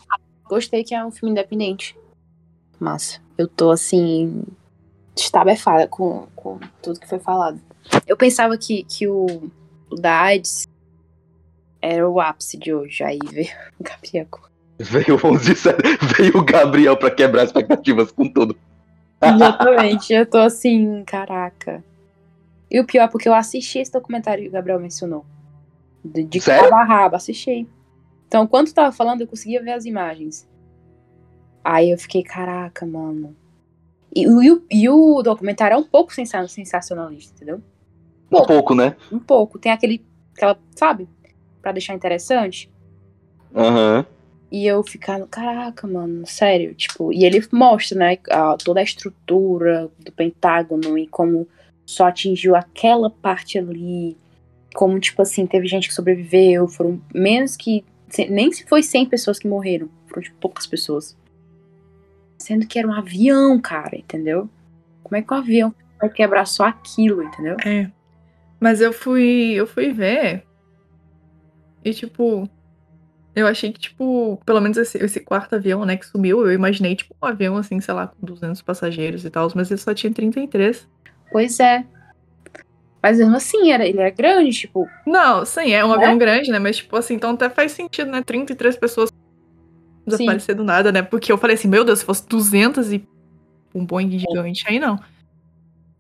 [0.49, 1.95] Gostei que é um filme independente.
[2.81, 3.21] Massa.
[3.37, 4.43] Eu tô assim.
[5.15, 7.61] estabefada com, com tudo que foi falado.
[8.07, 9.51] Eu pensava que, que o,
[9.91, 10.67] o da AIDS
[11.83, 13.05] era o ápice de hoje.
[13.05, 14.29] Aí veio o Gabriel.
[14.79, 15.77] Veio, 11 de set-
[16.17, 18.57] veio o Gabriel pra quebrar expectativas com tudo.
[19.23, 20.11] Exatamente.
[20.15, 21.85] eu tô assim, caraca.
[22.75, 25.25] E o pior é porque eu assisti esse documentário que o Gabriel mencionou.
[26.05, 27.69] De, de cabo a rabo, assisti.
[28.27, 30.49] Então, quando tu tava falando, eu conseguia ver as imagens.
[31.63, 33.37] Aí eu fiquei, caraca, mano.
[34.13, 37.63] E, o- e e o documentário é um pouco sensa- sensacionalista, entendeu?
[38.33, 38.97] Um pouco, né?
[39.13, 39.57] Um pouco.
[39.57, 40.05] Tem aquele.
[40.35, 41.09] Aquela, sabe?
[41.63, 42.69] Pra deixar interessante.
[43.55, 44.05] Aham.
[44.51, 49.89] E eu ficando, caraca, mano, sério, tipo, e ele mostra, né, a- toda a estrutura
[50.01, 51.47] do Pentágono e como
[51.85, 54.17] só atingiu aquela parte ali,
[54.75, 57.85] como, tipo assim, teve gente que sobreviveu, foram menos que,
[58.29, 61.17] nem se foi 100 pessoas que morreram, foram, tipo, poucas pessoas.
[62.39, 64.49] Sendo que era um avião, cara, entendeu?
[65.03, 67.57] Como é que um avião vai quebrar só aquilo, entendeu?
[67.65, 67.91] É.
[68.61, 69.53] Mas eu fui.
[69.55, 70.45] Eu fui ver.
[71.85, 72.49] E tipo.
[73.35, 76.95] Eu achei que, tipo, pelo menos esse, esse quarto avião, né, que sumiu, eu imaginei,
[76.95, 80.13] tipo, um avião, assim, sei lá, com 200 passageiros e tal, mas ele só tinha
[80.13, 80.89] 33.
[81.31, 81.85] Pois é.
[83.03, 85.97] Mas mesmo assim, era, ele era grande, tipo, Não, sim, é um É?
[85.97, 89.11] avião grande, né, mas, tipo, assim, então até faz sentido, né, 33 pessoas
[90.07, 93.07] desaparecer do nada, né, porque eu falei assim, meu Deus, se fosse 200 e
[93.75, 94.99] um Boeing gigante, aí não.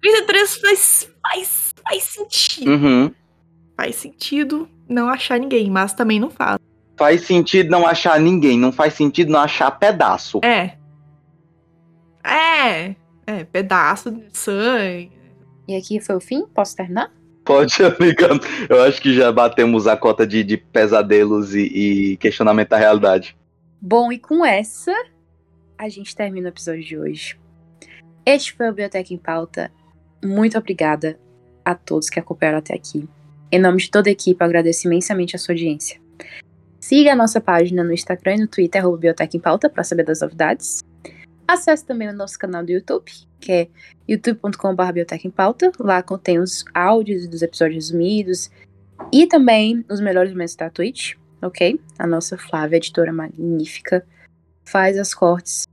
[0.00, 2.70] 33 faz, faz, faz sentido.
[2.70, 3.10] Uhum.
[3.76, 6.58] Faz sentido não achar ninguém, mas também não faz.
[6.96, 10.40] Faz sentido não achar ninguém, não faz sentido não achar pedaço.
[10.44, 10.76] É.
[12.24, 12.94] É.
[13.26, 15.12] É, pedaço de sangue.
[15.66, 16.46] e aqui foi o fim?
[16.46, 17.12] Posso terminar?
[17.44, 18.28] Pode, amiga.
[18.68, 21.62] Eu acho que já batemos a cota de, de pesadelos e,
[22.12, 23.36] e questionamento da realidade.
[23.80, 24.94] Bom, e com essa,
[25.76, 27.38] a gente termina o episódio de hoje.
[28.24, 29.70] Este foi o Biblioteca em Pauta.
[30.24, 31.18] muito obrigada
[31.64, 33.08] a todos que acompanharam até aqui.
[33.52, 36.00] Em nome de toda a equipe, eu agradeço imensamente a sua audiência.
[36.80, 40.04] Siga a nossa página no Instagram e no Twitter, arroba Biotec em Pauta, para saber
[40.04, 40.82] das novidades.
[41.46, 43.68] Acesse também o nosso canal do YouTube, que é
[44.08, 45.70] youtube.com.br Biotec em Pauta.
[45.78, 48.50] Lá contém os áudios dos episódios resumidos
[49.12, 51.78] e também os melhores momentos da Twitch, ok?
[51.98, 54.06] A nossa Flávia, editora magnífica,
[54.64, 55.66] faz as cortes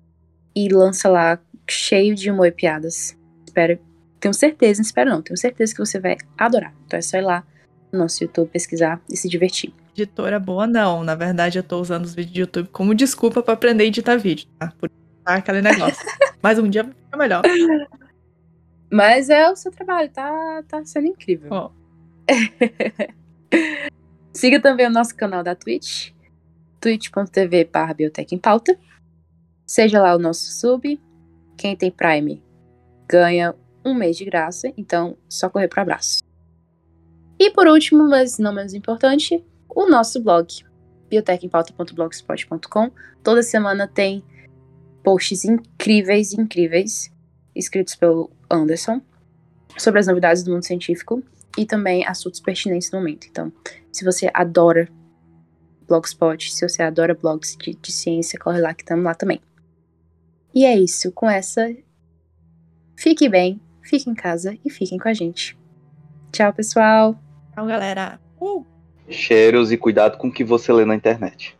[0.55, 1.39] e lança lá
[1.69, 3.17] cheio de humor e piadas.
[3.45, 3.79] Espero,
[4.19, 6.73] tenho certeza, espero não, tenho certeza que você vai adorar.
[6.85, 7.45] Então é só ir lá
[7.91, 9.73] no nosso YouTube pesquisar e se divertir.
[9.95, 13.53] Editora boa não, na verdade eu tô usando os vídeos de YouTube como desculpa para
[13.53, 14.73] aprender a editar vídeo, tá?
[14.79, 14.89] Por
[15.23, 16.05] tá aquele negócio.
[16.41, 17.41] Mas um dia vai ficar melhor.
[18.91, 21.49] Mas é o seu trabalho, tá, tá sendo incrível.
[21.51, 21.71] Oh.
[24.33, 26.11] Siga também o nosso canal da Twitch,
[26.79, 28.77] twitch.tv barra Biotech em Pauta.
[29.65, 30.99] Seja lá o nosso sub.
[31.57, 32.43] Quem tem Prime
[33.07, 33.53] ganha
[33.85, 36.23] um mês de graça, então só correr para abraço.
[37.39, 40.47] E por último, mas não menos importante, o nosso blog,
[41.09, 42.91] biotechempauta.blogspot.com.
[43.23, 44.23] Toda semana tem
[45.03, 47.11] posts incríveis, incríveis,
[47.55, 49.01] escritos pelo Anderson,
[49.77, 51.23] sobre as novidades do mundo científico
[51.57, 53.27] e também assuntos pertinentes no momento.
[53.29, 53.51] Então,
[53.91, 54.89] se você adora
[55.87, 59.41] Blogspot, se você adora blogs de, de ciência, corre lá que estamos lá também.
[60.53, 61.73] E é isso, com essa,
[62.95, 65.57] fique bem, fique em casa e fiquem com a gente.
[66.31, 67.19] Tchau, pessoal!
[67.53, 68.19] Tchau, galera!
[68.39, 68.65] Uh!
[69.09, 71.57] Cheiros e cuidado com o que você lê na internet.